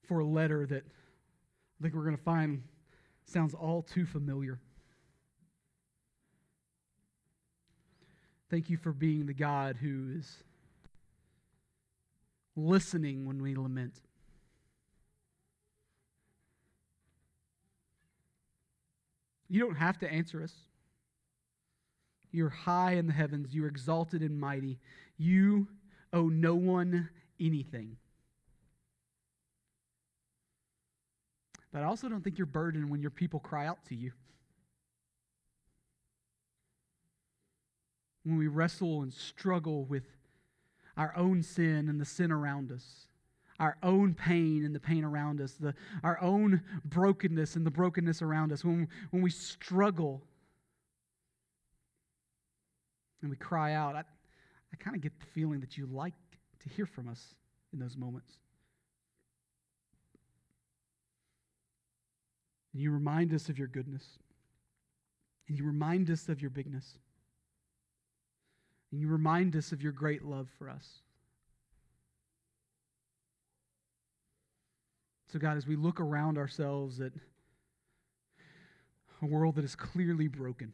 for 0.10 0.20
a 0.20 0.26
letter 0.26 0.66
that 0.66 0.84
I 0.84 1.84
think 1.84 1.93
we're 1.93 2.03
going 2.03 2.18
to 2.18 2.24
find 2.24 2.64
sounds 3.26 3.53
all 3.53 3.84
too 3.84 4.07
familiar. 4.07 4.60
Thank 8.49 8.72
you 8.72 8.78
for 8.78 8.91
being 8.91 9.28
the 9.28 9.36
God 9.36 9.78
who 9.80 10.07
is 10.18 10.43
listening 12.55 13.28
when 13.28 13.41
we 13.41 13.55
lament. 13.55 14.01
You 19.47 19.60
don't 19.60 19.76
have 19.76 19.99
to 19.99 20.12
answer 20.12 20.41
us. 20.43 20.53
You're 22.32 22.49
high 22.49 22.93
in 22.93 23.05
the 23.05 23.14
heavens. 23.14 23.53
You're 23.53 23.68
exalted 23.68 24.24
and 24.24 24.39
mighty. 24.39 24.80
You 25.18 25.68
owe 26.12 26.30
no 26.30 26.55
one 26.55 27.10
anything. 27.39 27.97
But 31.72 31.84
I 31.84 31.86
also 31.86 32.09
don't 32.09 32.24
think 32.24 32.38
you're 32.38 32.47
burdened 32.47 32.89
when 32.89 33.01
your 33.01 33.11
people 33.11 33.39
cry 33.39 33.67
out 33.67 33.86
to 33.86 33.95
you. 33.95 34.11
When 38.24 38.38
we 38.38 38.47
wrestle 38.47 39.01
and 39.01 39.13
struggle 39.13 39.86
with 39.86 40.03
our 40.97 41.15
own 41.15 41.43
sin 41.43 41.88
and 41.89 42.01
the 42.01 42.05
sin 42.05 42.32
around 42.32 42.72
us, 42.72 43.07
our 43.59 43.78
own 43.84 44.13
pain 44.13 44.65
and 44.65 44.74
the 44.74 44.80
pain 44.80 45.03
around 45.03 45.41
us, 45.41 45.53
the, 45.53 45.74
our 46.03 46.20
own 46.22 46.61
brokenness 46.86 47.55
and 47.55 47.65
the 47.65 47.72
brokenness 47.72 48.22
around 48.22 48.51
us, 48.51 48.63
when, 48.63 48.88
when 49.11 49.22
we 49.22 49.30
struggle 49.30 50.22
and 53.22 53.30
we 53.30 53.38
cry 53.38 53.74
out, 53.74 53.95
I, 53.95 53.99
I 53.99 54.76
kind 54.80 54.95
of 54.95 55.01
get 55.01 55.20
the 55.20 55.26
feeling 55.26 55.59
that 55.59 55.78
you 55.78 55.86
like 55.86 56.13
to 56.61 56.70
hear 56.70 56.86
from 56.86 57.07
us 57.09 57.36
in 57.74 57.80
those 57.80 57.97
moments. 57.97 58.39
And 62.74 62.82
you 62.82 62.91
remind 62.91 63.34
us 63.34 63.49
of 63.49 63.57
your 63.57 63.67
goodness. 63.67 64.03
And 65.47 65.57
you 65.57 65.65
remind 65.65 66.09
us 66.09 66.30
of 66.30 66.41
your 66.41 66.51
bigness. 66.51 66.97
And 68.91 69.01
you 69.01 69.07
remind 69.07 69.55
us 69.55 69.72
of 69.72 69.82
your 69.82 69.91
great 69.91 70.24
love 70.24 70.47
for 70.57 70.70
us. 70.70 71.01
So, 75.32 75.38
God, 75.38 75.57
as 75.57 75.67
we 75.67 75.76
look 75.76 75.99
around 75.99 76.38
ourselves 76.39 76.99
at 76.99 77.11
a 79.22 79.26
world 79.26 79.55
that 79.55 79.65
is 79.65 79.76
clearly 79.76 80.28
broken, 80.28 80.74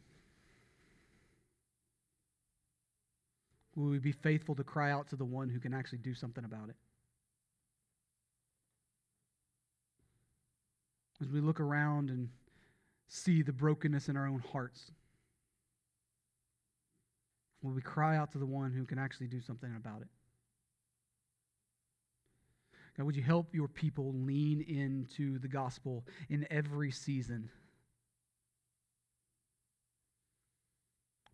will 3.74 3.90
we 3.90 3.98
be 3.98 4.12
faithful 4.12 4.54
to 4.54 4.64
cry 4.64 4.90
out 4.90 5.08
to 5.08 5.16
the 5.16 5.26
one 5.26 5.50
who 5.50 5.60
can 5.60 5.74
actually 5.74 5.98
do 5.98 6.14
something 6.14 6.44
about 6.44 6.70
it? 6.70 6.76
As 11.20 11.28
we 11.28 11.40
look 11.40 11.60
around 11.60 12.10
and 12.10 12.28
see 13.08 13.42
the 13.42 13.52
brokenness 13.52 14.08
in 14.08 14.16
our 14.16 14.26
own 14.26 14.42
hearts. 14.52 14.92
Will 17.62 17.72
we 17.72 17.82
cry 17.82 18.16
out 18.16 18.32
to 18.32 18.38
the 18.38 18.46
one 18.46 18.72
who 18.72 18.84
can 18.84 18.98
actually 18.98 19.28
do 19.28 19.40
something 19.40 19.74
about 19.76 20.02
it? 20.02 20.08
God, 22.96 23.04
would 23.04 23.16
you 23.16 23.22
help 23.22 23.54
your 23.54 23.68
people 23.68 24.14
lean 24.14 24.60
into 24.62 25.38
the 25.38 25.48
gospel 25.48 26.06
in 26.28 26.46
every 26.50 26.90
season? 26.90 27.50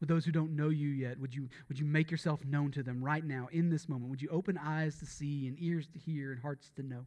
With 0.01 0.09
those 0.09 0.24
who 0.24 0.33
don't 0.33 0.57
know 0.57 0.70
you 0.70 0.89
yet, 0.89 1.20
would 1.20 1.33
you, 1.33 1.49
would 1.68 1.78
you 1.78 1.85
make 1.85 2.11
yourself 2.11 2.45
known 2.45 2.72
to 2.72 2.83
them 2.83 3.05
right 3.05 3.24
now, 3.24 3.49
in 3.53 3.70
this 3.70 3.89
moment? 3.89 4.11
Would 4.11 4.22
you 4.22 4.28
open 4.30 4.59
eyes 4.59 4.99
to 4.99 5.07
see 5.07 5.47
and 5.47 5.57
ears 5.61 5.87
to 5.93 5.99
hear 5.99 6.33
and 6.33 6.41
hearts 6.41 6.70
to 6.74 6.83
know? 6.83 7.07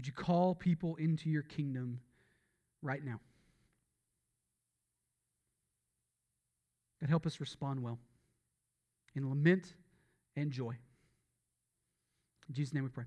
Would 0.00 0.06
you 0.06 0.14
call 0.14 0.54
people 0.54 0.96
into 0.96 1.28
your 1.28 1.42
kingdom 1.42 2.00
right 2.80 3.04
now? 3.04 3.20
God, 7.02 7.10
help 7.10 7.26
us 7.26 7.38
respond 7.38 7.82
well 7.82 7.98
in 9.14 9.28
lament 9.28 9.74
and 10.36 10.50
joy. 10.50 10.74
In 12.48 12.54
Jesus' 12.54 12.72
name 12.72 12.84
we 12.84 12.88
pray. 12.88 13.04